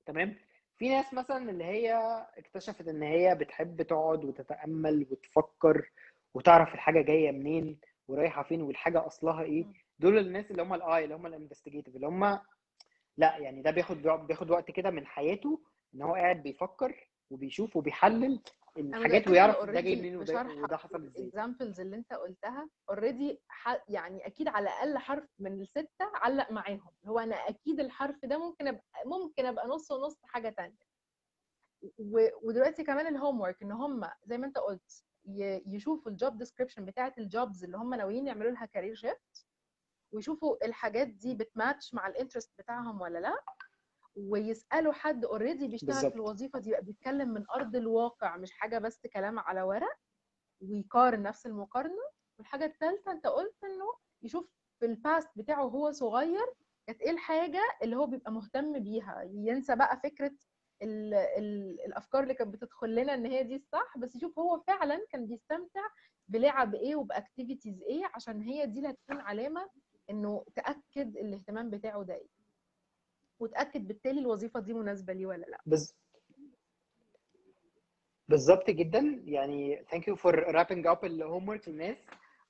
تمام؟ 0.05 0.35
في 0.77 0.89
ناس 0.89 1.13
مثلا 1.13 1.49
اللي 1.51 1.63
هي 1.63 1.93
اكتشفت 2.37 2.87
إن 2.87 3.03
هي 3.03 3.35
بتحب 3.35 3.81
تقعد 3.81 4.25
وتتأمل 4.25 5.07
وتفكر 5.11 5.91
وتعرف 6.33 6.73
الحاجة 6.73 7.01
جاية 7.01 7.31
منين 7.31 7.79
ورايحة 8.07 8.43
فين 8.43 8.61
والحاجة 8.61 9.07
أصلها 9.07 9.41
إيه. 9.43 9.65
دول 9.99 10.17
الناس 10.17 10.51
اللي 10.51 10.61
هم 10.61 10.73
ال 10.73 10.88
I 10.88 11.03
اللي 11.03 11.15
هم 11.15 11.25
ال 11.25 11.30
investigative 11.30 11.95
اللي 11.95 12.07
هم 12.07 12.39
لا 13.17 13.37
يعني 13.37 13.61
ده 13.61 13.71
بياخد 13.71 14.01
بياخد 14.01 14.51
وقت 14.51 14.71
كده 14.71 14.89
من 14.89 15.05
حياته 15.05 15.59
إن 15.95 16.01
هو 16.01 16.13
قاعد 16.13 16.43
بيفكر 16.43 17.07
وبيشوف 17.31 17.75
وبيحلل 17.75 18.41
الحاجات 18.77 19.27
ويعرف 19.27 19.55
ده 19.65 19.81
جاي 19.81 19.95
منين 19.95 20.15
وده, 20.17 20.33
حصل 20.77 21.05
إزاي. 21.05 21.21
ال 21.23 21.29
examples 21.29 21.79
اللي 21.79 21.95
أنت 21.95 22.13
قلتها 22.13 22.69
already 22.89 23.41
يعني 23.87 24.27
أكيد 24.27 24.47
على 24.47 24.63
الأقل 24.63 24.97
حرف 24.97 25.29
من 25.39 25.61
الستة 25.61 26.05
علق 26.13 26.51
معاهم. 26.51 26.91
هو 27.05 27.19
أنا 27.19 27.35
أكيد 27.35 27.79
الحرف 27.79 28.25
ده 28.25 28.37
ممكن 28.37 28.67
ابقى 28.67 28.83
ممكن 29.05 29.45
أبقى 29.45 29.67
نص 29.67 29.91
ونص 29.91 30.17
حاجة 30.23 30.49
تانية. 30.49 30.87
و- 31.99 32.29
ودلوقتي 32.47 32.83
كمان 32.83 33.07
ال 33.07 33.41
homework 33.41 33.61
إن 33.61 33.71
هم 33.71 34.09
زي 34.25 34.37
ما 34.37 34.47
أنت 34.47 34.57
قلت 34.57 35.03
يشوفوا 35.67 36.11
ال 36.11 36.18
job 36.18 36.37
description 36.37 36.85
بتاعت 36.85 37.17
ال 37.17 37.26
jobs 37.26 37.63
اللي 37.63 37.77
هم 37.77 37.93
ناويين 37.93 38.27
يعملوا 38.27 38.51
لها 38.51 38.65
career 38.65 38.95
shift 38.95 39.47
ويشوفوا 40.11 40.65
الحاجات 40.65 41.07
دي 41.07 41.35
بتماتش 41.35 41.93
مع 41.93 42.07
ال 42.07 42.12
interest 42.12 42.51
بتاعهم 42.59 43.01
ولا 43.01 43.19
لأ. 43.19 43.43
ويسألوا 44.17 44.93
حد 44.93 45.25
already 45.25 45.67
بيشتغل 45.67 45.87
بالظبط. 45.93 46.11
في 46.11 46.15
الوظيفة 46.15 46.59
دي 46.59 46.75
بيتكلم 46.81 47.29
من 47.29 47.43
أرض 47.55 47.75
الواقع 47.75 48.37
مش 48.37 48.51
حاجة 48.51 48.77
بس 48.77 49.07
كلام 49.13 49.39
على 49.39 49.61
ورق 49.61 49.95
ويقارن 50.61 51.21
نفس 51.23 51.45
المقارنة. 51.45 52.01
والحاجة 52.39 52.65
الثالثه 52.65 53.11
أنت 53.11 53.27
قلت 53.27 53.55
إنه 53.63 53.85
يشوف 54.23 54.49
في 54.79 54.85
ال 54.85 54.94
past 54.94 55.29
بتاعه 55.35 55.65
وهو 55.65 55.91
صغير 55.91 56.45
كانت 56.87 57.01
إيه 57.01 57.11
الحاجة 57.11 57.61
اللي 57.83 57.95
هو 57.95 58.05
بيبقى 58.07 58.31
مهتم 58.31 58.79
بيها. 58.79 59.21
ينسى 59.23 59.75
بقى 59.75 59.99
فكرة 60.03 60.31
ال 60.81 61.13
ال 61.13 61.77
الأفكار 61.85 62.23
اللي 62.23 62.33
كانت 62.33 62.53
بتدخل 62.53 62.95
لنا 62.95 63.13
إن 63.13 63.25
هي 63.25 63.43
دي 63.43 63.55
الصح 63.55 63.97
بس 63.97 64.15
يشوف 64.15 64.39
هو 64.39 64.59
فعلا 64.67 65.05
كان 65.09 65.25
بيستمتع 65.27 65.81
بلعب 66.27 66.75
إيه 66.75 66.95
وب 66.95 67.10
activities 67.10 67.81
إيه 67.83 68.03
عشان 68.15 68.41
هي 68.41 68.65
دي 68.65 68.79
اللي 68.79 68.89
هتكون 68.89 69.19
علامة 69.21 69.69
إنه 70.09 70.45
تأكد 70.55 71.17
الاهتمام 71.17 71.69
بتاعه 71.69 72.03
ده 72.03 72.13
إيه 72.13 72.27
وتأكد 73.39 73.87
بالتالي 73.87 74.19
الوظيفة 74.19 74.59
دي 74.59 74.73
مناسبة 74.73 75.13
ليه 75.13 75.25
ولا 75.25 75.45
لأ. 75.45 75.61
بز... 75.65 75.95
بالظبط 78.27 78.69
جدا. 78.69 79.21
يعني 79.25 79.85
thank 79.91 80.07
you 80.07 80.15
for 80.15 80.35
wrapping 80.39 80.87
up 80.87 81.05
ال 81.05 81.49
homework 81.49 81.67
للناس 81.67 81.97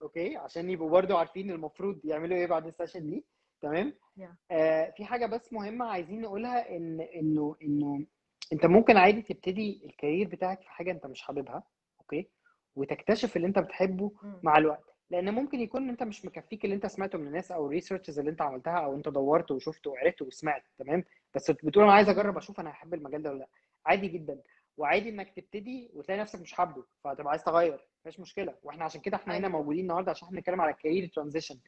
okay 0.02 0.38
عشان 0.38 0.70
يبقوا 0.70 0.90
برضو 0.90 1.18
عارفين 1.18 1.52
المفروض 1.52 2.06
يعملوا 2.06 2.38
إيه 2.38 2.48
بعد 2.48 2.68
ال 2.68 2.73
session 2.73 3.10
دي. 3.10 3.26
تمام؟ 3.62 3.94
Yeah. 4.20 4.24
آه 4.52 4.94
في 4.98 5.06
حاجة 5.06 5.26
بس 5.26 5.54
مهمة 5.54 5.86
عايزين 5.86 6.22
نقولها 6.22 6.76
ان 6.78 7.02
انه 7.02 7.56
إنه 7.62 8.06
أنت 8.54 8.66
ممكن 8.66 8.98
عادي 8.98 9.22
تبتدي 9.22 9.82
ال 9.86 9.92
career 9.92 10.28
بتاعك 10.28 10.62
في 10.62 10.70
حاجة 10.70 10.92
أنت 10.92 11.06
مش 11.06 11.22
حاببها. 11.22 11.64
okay 12.02 12.30
وتكتشف 12.76 13.36
اللي 13.36 13.48
أنت 13.48 13.60
بتحبه. 13.60 14.12
مع 14.44 14.58
الوقت. 14.58 14.97
لأن 15.10 15.34
ممكن 15.34 15.60
يكون 15.60 15.90
أنت 15.90 16.04
مش 16.04 16.26
مكفيك 16.26 16.66
اللي 16.66 16.76
أنت 16.76 16.86
سمعته 16.86 17.18
من 17.18 17.28
الناس 17.28 17.52
أو 17.52 17.66
ال 17.66 17.71
researches 17.71 18.20
اللي 18.20 18.32
أنت 18.32 18.42
عملتها 18.42 18.78
أو 18.80 18.96
أنت 18.96 19.10
دورت 19.10 19.52
وشفت 19.52 19.88
وعرفت 19.88 20.22
وسمعت 20.22 20.64
تمام؟ 20.78 21.04
بس 21.36 21.52
بتقول 21.52 21.84
أنا 21.84 21.94
عايز 21.94 22.10
أجرب 22.10 22.38
أشوف 22.38 22.60
أنا 22.60 22.70
هحب 22.70 22.94
المجال 22.94 23.22
ده 23.24 23.30
ولا 23.30 23.40
لأ. 23.40 23.48
عادي 23.86 24.08
جدا. 24.08 24.40
وعادي 24.78 25.10
إنك 25.10 25.30
تبتدي 25.36 25.90
وتلاقي 25.94 26.22
نفسك 26.22 26.42
مش 26.42 26.54
حابه 26.54 26.84
فهتبقى 27.04 27.30
عايز 27.32 27.44
تغير. 27.44 27.88
مفيش 28.06 28.20
مشكلة. 28.20 28.56
وإحنا 28.64 28.86
عشان 28.86 29.02
كده 29.02 29.18
إحنا 29.18 29.38
هنا 29.38 29.48
أيوة. 29.48 29.60
موجودين 29.60 29.82
النهارده 29.82 30.12
عشان 30.12 30.28
إحنا 30.28 30.38
بنتكلم 30.38 30.62
على 30.62 30.72
ال 30.72 30.77
career 30.77 31.08
transition 31.08 31.60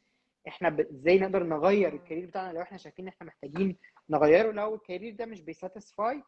إحنا 0.48 0.78
إزاي 0.92 1.20
نقدر 1.20 1.44
نغير. 1.44 1.94
ال 1.93 1.98
career 1.98 2.26
بتاعنا 2.26 2.54
لو 2.54 2.62
إحنا 2.62 2.78
شايفين 2.78 3.06
إن 3.06 3.10
إحنا 3.14 3.28
محتاجين 3.28 3.78
نغيره. 4.10 4.52
لو 4.52 4.76
ال 4.76 4.81
career 4.81 5.16
ده 5.16 5.26
مش 5.26 5.42
بي 5.41 5.60
satisfy 5.60 6.24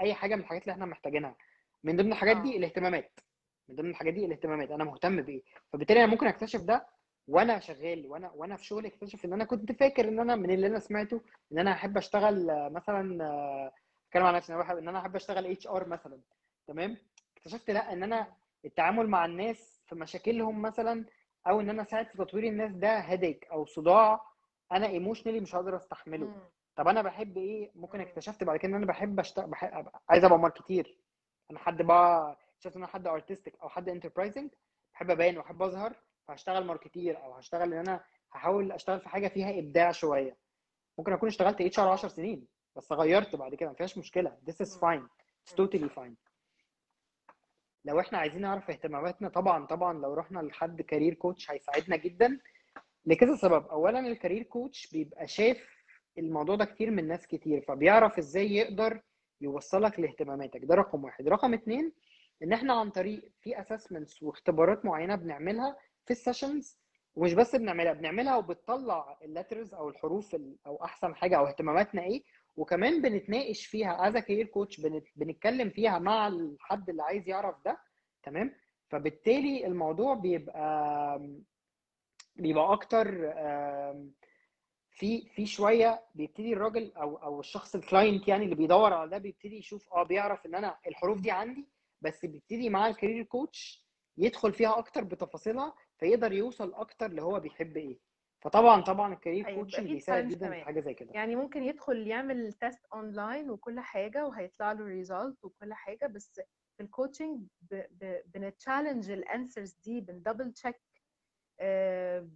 أي 0.00 0.14
حاجة 0.14 0.34
من 0.34 0.40
الحاجات 0.40 0.62
اللي 0.62 0.72
إحنا 0.72 0.86
محتاجينها. 0.86 1.36
من 1.84 1.96
ضمن 1.96 2.12
الحاجات 2.12 2.36
دي 2.36 2.54
آه. 2.54 2.58
الاهتمامات. 2.58 3.20
من 3.68 3.76
ضمن 3.76 3.90
الحاجات 3.90 4.14
دي 4.14 4.24
الاهتمامات 4.24 4.70
أنا 4.70 4.84
مهتم 4.84 5.22
بايه 5.22 5.42
فبالتالي 5.72 6.04
أنا 6.04 6.10
ممكن 6.10 6.26
أكتشف 6.26 6.60
ده 6.62 6.86
وأنا 7.28 7.60
شغال 7.60 8.06
وأنا 8.06 8.30
وأنا 8.34 8.56
في 8.56 8.64
شغلي 8.64 8.88
اكتشف 8.88 9.24
إن 9.24 9.32
أنا 9.32 9.44
كنت 9.44 9.72
فاكر 9.72 10.08
إن 10.08 10.20
أنا 10.20 10.36
من 10.36 10.50
اللي 10.50 10.66
أنا 10.66 10.78
سمعته 10.78 11.20
إن 11.52 11.58
أنا 11.58 11.72
احب 11.72 11.96
أشتغل 11.96 12.46
مثلا 12.72 13.18
أتكلم 14.08 14.24
عن 14.26 14.34
نفسي 14.34 14.54
إن 14.54 14.88
أنا 14.88 14.98
احب 14.98 15.16
أشتغل 15.16 15.46
HR 15.46 15.88
مثلا. 15.88 16.20
تمام؟ 16.66 16.96
اكتشفت 17.36 17.70
لأ 17.70 17.92
إن 17.92 18.02
أنا 18.02 18.26
التعامل 18.64 19.08
مع 19.08 19.24
الناس 19.24 19.82
في 19.86 19.94
مشاكلهم 19.94 20.62
مثلا 20.62 21.04
أو 21.46 21.60
إن 21.60 21.70
أنا 21.70 21.82
اساعد 21.82 22.06
في 22.06 22.18
تطوير 22.18 22.44
الناس 22.44 22.72
ده 22.72 22.98
هيديك 22.98 23.46
أو 23.52 23.64
صداع 23.66 24.20
أنا 24.72 24.86
emotionally 24.86 25.40
مش 25.40 25.54
هقدر 25.54 25.76
أستحمله. 25.76 26.26
مم. 26.26 26.40
طب 26.76 26.88
أنا 26.88 27.02
بحب 27.02 27.36
إيه؟ 27.38 27.70
ممكن 27.74 27.98
مم. 27.98 28.04
اكتشفت 28.04 28.44
بعد 28.44 28.56
كده 28.56 28.68
إن 28.70 28.74
أنا 28.74 28.86
بحب 28.86 29.20
اشتغل 29.20 29.46
بحب... 29.46 29.88
عايز 30.08 30.24
أبقى 30.24 30.38
marketer 30.38 30.98
أنا 31.50 31.58
حد 31.58 31.82
بقى 31.82 32.36
شفت 32.64 32.76
ان 32.76 32.82
أنا 32.82 32.92
حد 32.92 33.06
artistic 33.06 33.54
أو 33.62 33.68
حد 33.68 33.88
enterprising 33.88 34.50
بحب 34.94 35.10
ابان 35.10 35.38
واحب 35.38 35.62
اظهر 35.62 35.94
فهشتغل 36.28 36.64
marketer 36.64 37.24
أو 37.24 37.32
هشتغل 37.34 37.72
ان 37.72 37.78
أنا 37.78 38.04
هحاول 38.32 38.72
اشتغل 38.72 39.00
في 39.00 39.08
حاجة 39.08 39.28
فيها 39.28 39.58
ابداع 39.58 39.90
شوية. 39.92 40.36
ممكن 40.98 41.12
اكون 41.12 41.28
اشتغلت 41.28 41.60
HR 41.60 41.88
10 41.88 42.08
سنين 42.08 42.46
بس 42.76 42.92
غيرت 42.92 43.36
بعد 43.36 43.54
كده 43.54 43.68
ما 43.68 43.74
فيهاش 43.74 43.98
مشكلة. 43.98 44.36
This 44.50 44.66
is 44.66 44.82
مم. 44.84 44.98
fine. 45.00 45.08
It's 45.48 45.54
totally 45.54 45.88
fine. 45.98 46.14
لو 47.84 48.00
إحنا 48.00 48.18
عايزين 48.18 48.40
نعرف 48.40 48.70
اهتماماتنا 48.70 49.28
طبعا 49.28 49.66
طبعا 49.66 49.98
لو 49.98 50.14
رحنا 50.14 50.40
لحد 50.40 50.82
career 50.82 51.14
coach 51.14 51.50
هيساعدنا 51.50 51.96
جدا. 51.96 52.40
لكذا 53.06 53.36
سبب. 53.36 53.66
اولا 53.66 53.98
ال 54.00 54.06
career 54.06 54.42
coach 54.42 54.92
بيبقى 54.92 55.26
شاف 55.28 55.68
الموضوع 56.18 56.56
ده 56.56 56.64
كتير 56.64 56.90
من 56.90 57.08
ناس 57.08 57.26
كتير 57.26 57.60
فبيعرف 57.68 58.18
إزاي 58.18 58.52
يقدر 58.54 59.00
يوصلك 59.40 60.00
لاهتماماتك. 60.00 60.60
ده 60.64 60.74
رقم 60.74 61.04
واحد. 61.04 61.28
رقم 61.28 61.54
اتنين 61.54 61.92
إن 62.42 62.52
إحنا 62.52 62.74
عن 62.74 62.90
طريق 62.90 63.32
في 63.40 63.60
assessments 63.60 64.22
واختبارات 64.22 64.84
معينة 64.84 65.14
بنعملها 65.16 65.76
في 66.04 66.10
ال 66.10 66.18
sessions 66.18 66.78
ومش 67.14 67.34
بس 67.34 67.56
بنعملها 67.56 67.92
بنعملها 67.92 68.36
وبتطلع 68.36 69.18
ال 69.22 69.28
letters 69.28 69.74
أو 69.74 69.88
الحروف 69.88 70.34
ال- 70.34 70.56
أو 70.66 70.84
أحسن 70.84 71.14
حاجة 71.14 71.38
أو 71.38 71.46
اهتماماتنا 71.46 72.02
إيه. 72.02 72.22
وكمان 72.56 73.02
بنتناقش 73.02 73.66
فيها 73.66 74.08
as 74.08 74.16
career 74.16 74.46
coach 74.46 74.80
بنتكلم 75.16 75.70
فيها 75.70 75.98
مع 75.98 76.28
الحد 76.28 76.90
اللي 76.90 77.02
عايز 77.02 77.28
يعرف 77.28 77.56
ده 77.64 77.78
تمام؟ 78.22 78.54
فبالتالي 78.88 79.66
الموضوع 79.66 80.14
بيبقى 80.14 81.18
بيبقى 82.36 82.72
أكتر 82.72 83.06
في 84.90 85.28
في 85.34 85.46
شوية 85.46 86.02
بيبتدي 86.14 86.52
الراجل 86.52 86.92
أو 86.96 87.16
أو 87.16 87.40
الشخص 87.40 87.74
ال 87.74 87.82
client 87.82 88.28
يعني 88.28 88.44
اللي 88.44 88.54
بيدور 88.54 88.92
على 88.92 89.10
ده 89.10 89.18
بيبتدي 89.18 89.56
يشوف 89.58 89.92
آه 89.92 90.02
بيعرف 90.02 90.46
إن 90.46 90.54
أنا 90.54 90.78
الحروف 90.86 91.20
دي 91.20 91.30
عندي 91.30 91.68
بس 92.04 92.24
بيبتدي 92.26 92.70
مع 92.70 92.86
ال 92.88 92.93
career 92.93 93.24
coach 93.24 93.84
يدخل 94.18 94.52
فيها 94.52 94.78
أكتر 94.78 95.04
بتفاصيلها 95.04 95.74
فيقدر 95.98 96.32
يوصل 96.32 96.74
أكتر 96.74 97.06
اللي 97.06 97.22
هو 97.22 97.40
بيحب 97.40 97.76
إيه. 97.76 97.98
فطبعا 98.44 98.80
طبعا 98.80 99.14
ال 99.14 99.19
career 99.19 99.46
أيوة، 99.46 99.58
coaching 99.60 99.90
بيساعد 99.90 100.28
جدا. 100.28 100.50
في 100.50 100.64
حاجة 100.64 100.80
زي 100.80 100.94
كده. 100.94 101.12
يعني 101.14 101.36
ممكن 101.36 101.62
يدخل 101.62 102.06
يعمل 102.06 102.52
test 102.52 102.84
online 102.94 103.50
وكل 103.50 103.80
حاجة 103.80 104.26
وهيطلع 104.26 104.72
له 104.72 104.84
result 104.84 105.44
وكل 105.44 105.74
حاجة 105.74 106.06
بس 106.06 106.40
في 106.76 106.82
ال 106.82 106.89
coaching 106.89 107.46
بن 108.26 108.41
challenge 108.41 109.10
ال 109.10 109.18
answers 109.18 109.72
دي 109.84 110.00
بن 110.00 110.13
double 110.13 110.52
check 110.52 110.80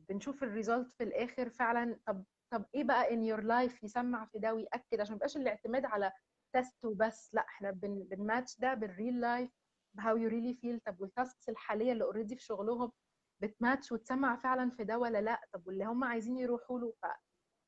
بنشوف 0.08 0.42
ال 0.42 0.49
result 0.49 0.92
في 0.92 1.04
الآخر 1.04 1.50
فعلا. 1.50 1.98
طب 2.06 2.24
طب 2.52 2.64
إيه 2.74 2.84
بقى 2.84 3.12
ان 3.14 3.22
your 3.22 3.40
life 3.42 3.84
يسمع 3.84 4.24
في 4.26 4.38
ده 4.38 4.54
ويأكد؟ 4.54 5.00
عشان 5.00 5.12
ما 5.12 5.16
يبقاش 5.16 5.36
الاعتماد 5.36 5.84
على 5.84 6.12
test 6.52 6.84
وبس 6.84 7.34
لأ 7.34 7.40
إحنا 7.40 7.70
بن 7.70 8.02
بنماتش 8.10 8.58
ده 8.60 8.74
بال 8.74 9.20
real 9.20 9.35
life 9.35 9.50
how 10.00 10.16
you 10.16 10.28
really 10.28 10.54
feel 10.54 10.80
طب 10.80 11.00
وال 11.00 11.14
tasks 11.14 11.48
الحالية 11.48 11.92
اللي 11.92 12.04
already 12.04 12.36
في 12.36 12.42
شغلهم 12.44 12.92
بتماتش 13.40 13.92
وتسمع 13.92 14.36
فعلا 14.36 14.70
في 14.70 14.84
ده 14.84 14.98
ولا 14.98 15.20
لأ؟ 15.20 15.40
طب 15.52 15.66
واللي 15.66 15.84
هم 15.84 16.04
عايزين 16.04 16.36
يروحوا 16.38 16.78
له؟ 16.80 16.94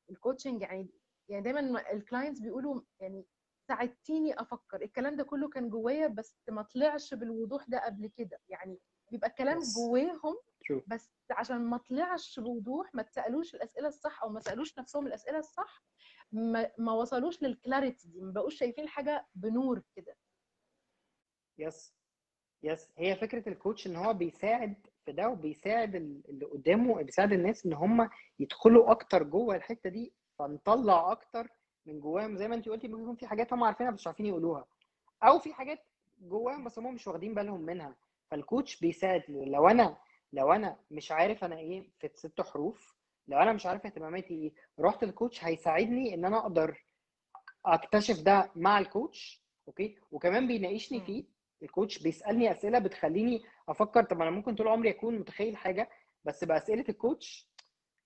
فال 0.07 0.18
coaching 0.18 0.61
يعني 0.61 0.89
يعني 1.29 1.43
دايما 1.43 1.91
ال 1.91 1.97
clients 1.97 2.39
بيقولوا 2.39 2.81
يعني 2.99 3.25
ساعدتيني 3.67 4.41
أفكر. 4.41 4.81
الكلام 4.81 5.15
ده 5.15 5.23
كله 5.23 5.49
كان 5.49 5.69
جوايا 5.69 6.07
بس 6.07 6.37
ما 6.49 6.61
طلعش 6.61 7.13
بالوضوح 7.13 7.65
ده 7.69 7.85
قبل 7.85 8.07
كده. 8.07 8.39
يعني 8.49 8.79
بيبقى 9.11 9.29
الكلام 9.29 9.59
Yes. 9.59 9.75
جواهم 9.75 10.35
True. 10.65 10.81
بس 10.87 11.09
عشان 11.31 11.57
ما 11.65 11.77
طلعش 11.77 12.39
بوضوح 12.39 12.95
ما 12.95 13.03
تسألوش 13.03 13.55
الأسئلة 13.55 13.87
الصح 13.87 14.23
أو 14.23 14.29
ما 14.29 14.39
سألوش 14.39 14.79
نفسهم 14.79 15.07
الأسئلة 15.07 15.37
الصح 15.39 15.83
ما, 16.31 16.71
ما 16.77 16.91
وصلوش 16.93 17.41
لل 17.43 17.57
clarity 17.57 18.07
دي. 18.07 18.21
ما 18.21 18.31
بقوش 18.31 18.55
شايفين 18.55 18.87
حاجة 18.87 19.27
بنور 19.35 19.83
كده. 19.95 20.17
yes 21.57 21.93
yes 22.63 22.89
هي 22.97 23.15
فكرة 23.15 23.49
ال 23.49 23.55
coach 23.55 23.87
إن 23.87 23.95
هو 23.95 24.13
بيساعد 24.13 24.73
في 25.05 25.11
ده 25.11 25.29
وبيساعد 25.29 25.95
ال- 25.95 26.21
اللي 26.29 26.45
قدامه 26.45 27.01
بيساعد 27.03 27.33
الناس 27.33 27.65
إن 27.65 27.73
هم 27.73 28.09
يدخلوا 28.39 28.91
أكتر 28.91 29.23
جوه 29.23 29.55
الحتة 29.55 29.89
دي 29.89 30.13
فنطلع 30.39 31.11
أكتر 31.11 31.47
من 31.85 31.99
جواهم. 31.99 32.37
زي 32.37 32.47
ما 32.47 32.55
انت 32.55 32.69
قلتي 32.69 32.87
ممكن 32.87 33.03
يكون 33.03 33.15
في 33.15 33.27
حاجات 33.27 33.53
هم 33.53 33.63
عارفينها 33.63 33.91
بس 33.91 33.99
مش 33.99 34.07
عارفين 34.07 34.25
يقولوها. 34.25 34.65
أو 35.23 35.39
في 35.39 35.53
حاجات 35.53 35.79
جواهم 36.21 36.63
بس 36.63 36.79
هم 36.79 36.93
مش 36.93 37.07
واخدين 37.07 37.33
بالهم 37.33 37.61
منها. 37.61 37.95
فال 38.31 38.45
coach 38.45 38.79
بيساعد. 38.79 39.23
لو 39.29 39.67
أنا 39.67 39.97
لو 40.33 40.51
أنا 40.53 40.77
مش 40.91 41.11
عارف 41.11 41.43
أنا 41.43 41.57
إيه 41.57 41.89
في 41.99 42.09
ست 42.15 42.41
حروف 42.41 42.95
لو 43.27 43.37
أنا 43.39 43.53
مش 43.53 43.65
عارف 43.65 43.85
اهتماماتي 43.85 44.33
إيه 44.33 44.51
رحت 44.79 45.03
ال 45.03 45.10
coach 45.10 45.43
هيساعدني 45.43 46.13
إن 46.13 46.25
أنا 46.25 46.37
أقدر 46.37 46.85
أكتشف 47.65 48.21
ده 48.21 48.51
مع 48.55 48.79
ال 48.79 48.89
coach 48.89 49.41
okay؟ 49.67 49.97
وكمان 50.11 50.47
بيناقشني. 50.47 51.01
فيه 51.01 51.23
ال 51.63 51.70
coach 51.70 52.03
بيسألني 52.03 52.51
أسئلة 52.51 52.79
بتخليني 52.79 53.43
أفكر 53.69 54.03
طب 54.03 54.21
أنا 54.21 54.31
ممكن 54.31 54.55
طول 54.55 54.67
عمري 54.67 54.89
أكون 54.89 55.19
متخيل 55.19 55.57
حاجة 55.57 55.89
بس 56.25 56.43
بأسئلة 56.43 56.85
ال 56.89 56.99
coach 56.99 57.49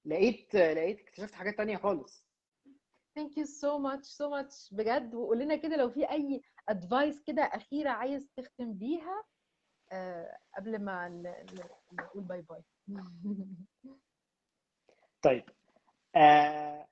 لقيت 0.06 0.56
لقيت 0.56 1.00
اكتشفت 1.00 1.34
حاجات 1.34 1.58
تانية 1.58 1.78
خالص. 1.78 2.26
Thank 3.20 3.32
you 3.38 3.46
so 3.46 3.80
much 3.80 4.04
so 4.04 4.26
much 4.30 4.76
بجد. 4.76 5.16
وقول 5.16 5.40
لنا 5.40 5.56
كده 5.56 5.76
لو 5.76 5.90
في 5.90 6.12
أي 6.12 6.42
advice 6.70 7.22
كده 7.24 7.42
أخيرة 7.44 7.90
عايز 7.90 8.30
تختم 8.38 8.74
بيها 8.74 9.24
آه 9.92 10.38
قبل 10.58 10.80
ما 10.84 11.10
نقول 11.94 12.24
bye 12.24 12.42
bye 12.42 12.64
طيب 15.26 15.44
آه 16.16 16.88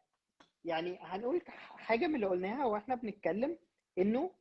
يعني 0.65 0.97
هنقول 1.01 1.41
حاجة 1.47 2.07
من 2.07 2.15
اللي 2.15 2.25
قلناها 2.25 2.65
وإحنا 2.65 2.95
بنتكلم 2.95 3.57
إنه 3.97 4.31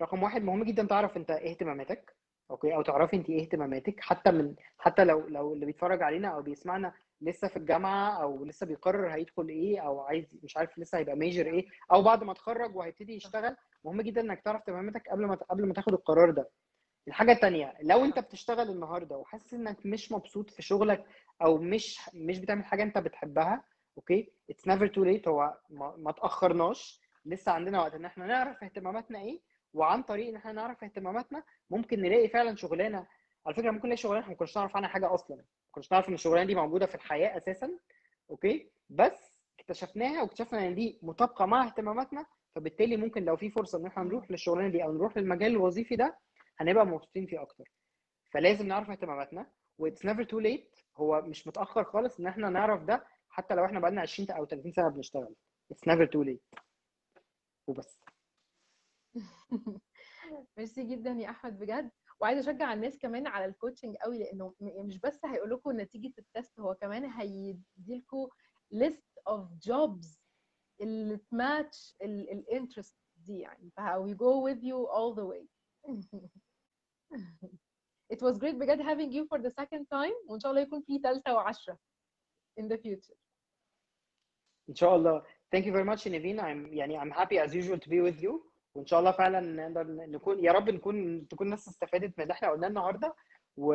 رقم 0.00 0.22
واحد 0.22 0.42
مهم 0.42 0.64
جدا 0.64 0.84
تعرف 0.86 1.16
أنت 1.16 1.30
إيه 1.30 1.50
اهتماماتك 1.50 2.14
okay؟ 2.50 2.74
أو 2.74 2.82
تعرفي 2.82 3.16
أنت 3.16 3.30
إيه 3.30 3.42
اهتماماتك 3.42 4.00
حتى 4.00 4.30
من 4.30 4.54
حتى 4.78 5.04
لو 5.04 5.28
لو 5.28 5.54
اللي 5.54 5.66
بيتفرج 5.66 6.02
علينا 6.02 6.28
أو 6.28 6.42
بيسمعنا 6.42 6.92
لسه 7.20 7.48
في 7.48 7.56
الجامعة 7.56 8.22
أو 8.22 8.44
لسه 8.44 8.66
بيقرر 8.66 9.14
هيدخل 9.14 9.48
إيه 9.48 9.80
أو 9.80 10.00
عايز 10.00 10.38
مش 10.42 10.56
عارف 10.56 10.78
لسه 10.78 10.98
هيبقى 10.98 11.16
major 11.16 11.46
إيه 11.46 11.66
أو 11.92 12.02
بعد 12.02 12.24
ما 12.24 12.32
اتخرج 12.32 12.76
وهيبتدي 12.76 13.14
يشتغل 13.14 13.56
مهم 13.84 14.00
جدا 14.02 14.20
إنك 14.20 14.40
تعرف 14.40 14.60
اهتماماتك 14.60 15.08
قبل 15.08 15.26
ما 15.26 15.34
قبل 15.34 15.66
ما 15.66 15.74
تاخد 15.74 15.92
القرار 15.92 16.30
ده. 16.30 16.48
الحاجة 17.08 17.32
التانية 17.32 17.74
لو 17.82 18.04
أنت 18.04 18.18
بتشتغل 18.18 18.70
النهارده 18.70 19.16
وحاسس 19.16 19.54
إنك 19.54 19.86
مش 19.86 20.12
مبسوط 20.12 20.50
في 20.50 20.62
شغلك 20.62 21.04
أو 21.42 21.56
مش 21.58 22.00
مش 22.14 22.38
بتعمل 22.38 22.64
حاجة 22.64 22.82
أنت 22.82 22.98
بتحبها 22.98 23.64
okay؟ 23.96 24.32
it's 24.50 24.68
never 24.68 24.86
too 24.86 25.04
late 25.04 25.28
هو 25.28 25.58
ما, 25.70 25.94
ما 25.96 26.12
تأخرناش 26.12 27.00
لسه 27.26 27.52
عندنا 27.52 27.80
وقت 27.80 27.94
إن 27.94 28.04
إحنا 28.04 28.26
نعرف 28.26 28.64
اهتماماتنا 28.64 29.18
إيه 29.20 29.40
وعن 29.74 30.02
طريق 30.02 30.28
إن 30.28 30.36
إحنا 30.36 30.52
نعرف 30.52 30.84
اهتماماتنا 30.84 31.42
ممكن 31.70 32.00
نلاقي 32.02 32.28
فعلا 32.28 32.56
شغلانة. 32.56 33.06
على 33.46 33.54
فكرة 33.54 33.70
ممكن 33.70 33.84
نلاقي 33.88 33.96
شغلانة 33.96 34.20
إحنا 34.20 34.32
ما 34.32 34.36
كناش 34.38 34.56
نعرف 34.58 34.76
عنها 34.76 34.88
حاجة 34.88 35.14
أصلا. 35.14 35.36
ما 35.36 35.44
كناش 35.72 35.92
نعرف 35.92 36.08
إن 36.08 36.14
الشغلانة 36.14 36.46
دي 36.46 36.54
موجودة 36.54 36.86
في 36.86 36.94
الحياة 36.94 37.36
أساسا 37.36 37.70
okay؟ 38.30 38.70
بس 38.90 39.34
اكتشفناها 39.60 40.22
واكتشفنا 40.22 40.66
إن 40.66 40.74
دي 40.74 40.98
مطابقة 41.02 41.46
مع 41.46 41.66
اهتماماتنا 41.66 42.26
فبالتالي 42.54 42.96
ممكن 42.96 43.24
لو 43.24 43.36
في 43.36 43.50
فرصة 43.50 43.78
إن 43.78 43.86
إحنا 43.86 44.02
نروح 44.04 44.30
للشغلانة 44.30 44.68
دي 44.68 44.84
أو 44.84 44.92
نروح 44.92 45.16
للمجال 45.16 45.50
الوظيفي 45.50 45.96
ده 45.96 46.18
هنبقى 46.58 46.86
مبسوطين 46.86 47.26
فيه 47.26 47.42
أكتر. 47.42 47.64
فلازم 48.32 48.66
نعرف 48.66 48.90
اهتماماتنا. 48.90 49.46
و 49.78 49.83
it's 49.83 50.04
never 50.04 50.24
too 50.24 50.38
late 50.38 50.76
هو 50.96 51.22
مش 51.22 51.46
متأخر 51.46 51.84
خالص 51.84 52.20
إن 52.20 52.26
إحنا 52.26 52.48
نعرف 52.50 52.82
ده 52.84 53.04
حتى 53.30 53.54
لو 53.54 53.64
إحنا 53.64 53.80
بقالنا 53.80 54.00
20 54.00 54.30
أو 54.30 54.46
30 54.46 54.72
سنة 54.72 54.88
بنشتغل. 54.88 55.34
it's 55.70 55.88
never 55.88 56.06
too 56.06 56.22
late. 56.22 56.42
وبس. 57.66 58.00
ميرسي 60.56 60.84
جدا 60.84 61.10
يا 61.10 61.30
أحمد 61.30 61.58
بجد. 61.58 61.90
وعايزة 62.20 62.40
أشجع 62.50 62.72
الناس 62.72 62.98
كمان 62.98 63.26
على 63.26 63.44
ال 63.44 63.50
coaching 63.50 63.96
قوي 63.96 64.18
لأنه 64.18 64.54
م- 64.60 64.86
مش 64.86 64.98
بس 65.00 65.24
هيقول 65.24 65.50
لكم 65.50 65.80
نتيجة 65.80 66.12
ال 66.18 66.26
test 66.26 66.60
هو 66.60 66.74
كمان 66.74 67.04
هيدي 67.04 67.60
لكم 67.88 68.28
list 68.74 69.32
of 69.32 69.40
jobs 69.70 70.18
اللي 70.80 71.16
ت 71.16 71.29
match 71.29 71.96
ال 72.02 72.12
interest 72.12 72.96
دي 73.16 73.38
يعني. 73.38 73.70
فهو 73.76 74.14
go 74.14 74.50
with 74.54 74.60
you 74.62 74.88
all 74.88 75.14
the 75.14 75.24
way. 75.26 75.46
It 78.12 78.20
was 78.22 78.38
great 78.38 78.54
بجد 78.54 78.82
having 78.82 79.12
you 79.12 79.26
for 79.26 79.38
the 79.42 79.50
second 79.50 79.84
time 79.94 80.14
وإن 80.30 80.40
شاء 80.40 80.50
الله 80.50 80.62
يكون 80.62 80.82
في 80.82 80.98
ثالثه 80.98 81.34
وعشرة 81.34 81.78
in 82.60 82.64
the 82.64 82.76
future. 82.76 83.16
إن 84.68 84.74
شاء 84.74 84.96
الله. 84.96 85.22
Thank 85.56 85.64
you 85.64 85.72
very 85.72 85.84
much 85.84 86.06
نيفين 86.06 86.40
I'm 86.40 86.72
يعني 86.72 87.00
I'm 87.00 87.10
happy 87.14 87.38
as 87.38 87.54
usual 87.54 87.78
to 87.78 87.88
be 87.90 88.00
with 88.00 88.22
you. 88.22 88.49
وإن 88.74 88.86
شاء 88.86 89.00
الله 89.00 89.10
فعلا 89.12 89.40
نقدر 89.40 89.86
نكون 89.86 90.44
يا 90.44 90.52
رب 90.52 90.70
نكون 90.70 91.28
تكون 91.28 91.46
الناس 91.46 91.68
استفادت 91.68 92.18
من 92.18 92.22
اللي 92.22 92.32
إحنا 92.32 92.50
قلناه 92.50 92.68
النهارده. 92.68 93.14
و 93.56 93.74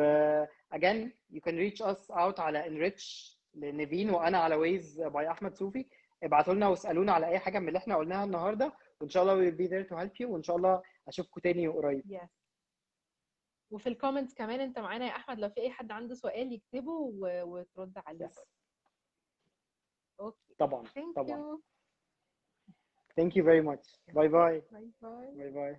again 0.74 1.10
you 1.32 1.40
can 1.40 1.54
reach 1.54 1.80
us 1.86 2.10
out 2.10 2.40
على 2.40 2.64
enrich 2.64 3.36
لنيفين 3.54 4.10
وأنا 4.10 4.38
على 4.38 4.54
wis 4.54 5.00
by 5.02 5.30
أحمد 5.30 5.54
صوفي. 5.54 5.86
ابعتوا 6.22 6.54
لنا 6.54 6.68
واسالونا 6.68 7.12
على 7.12 7.26
أي 7.26 7.38
حاجة 7.38 7.58
من 7.58 7.68
اللي 7.68 7.78
إحنا 7.78 7.96
قلناها 7.96 8.24
النهارده. 8.24 8.72
وإن 9.00 9.08
شاء 9.08 9.22
الله 9.22 9.34
we'll 9.50 9.54
be 9.54 9.70
there 9.70 9.88
to 9.90 9.96
help 10.00 10.12
you. 10.20 10.26
وإن 10.30 10.42
شاء 10.42 10.56
الله 10.56 10.82
أشوفكم 11.08 11.40
تاني 11.40 11.68
قريب. 11.68 12.02
Yes. 12.06 12.28
وفي 13.70 13.88
ال 13.88 13.93
comments 13.93 14.34
كمان 14.34 14.60
أنت 14.60 14.78
معانا 14.78 15.06
يا 15.06 15.10
أحمد 15.16 15.38
لو 15.38 15.48
في 15.48 15.60
أي 15.60 15.70
حد 15.70 15.90
عنده 15.92 16.14
سؤال 16.14 16.52
يكتبه. 16.52 17.12
وترد 17.22 17.98
عليه. 18.06 18.26
Yes. 18.26 18.40
أوكي 20.20 20.54
طبعا 20.58 20.84
thank 20.84 21.16
طبعا. 21.16 21.58
you. 21.58 21.75
Thank 23.16 23.30
you 23.36 23.42
very 23.42 23.62
much. 23.62 23.86
باي 24.14 24.28
باي 24.28 24.62
باي 24.72 24.90
باي 25.02 25.34
باي 25.36 25.50
باي 25.50 25.76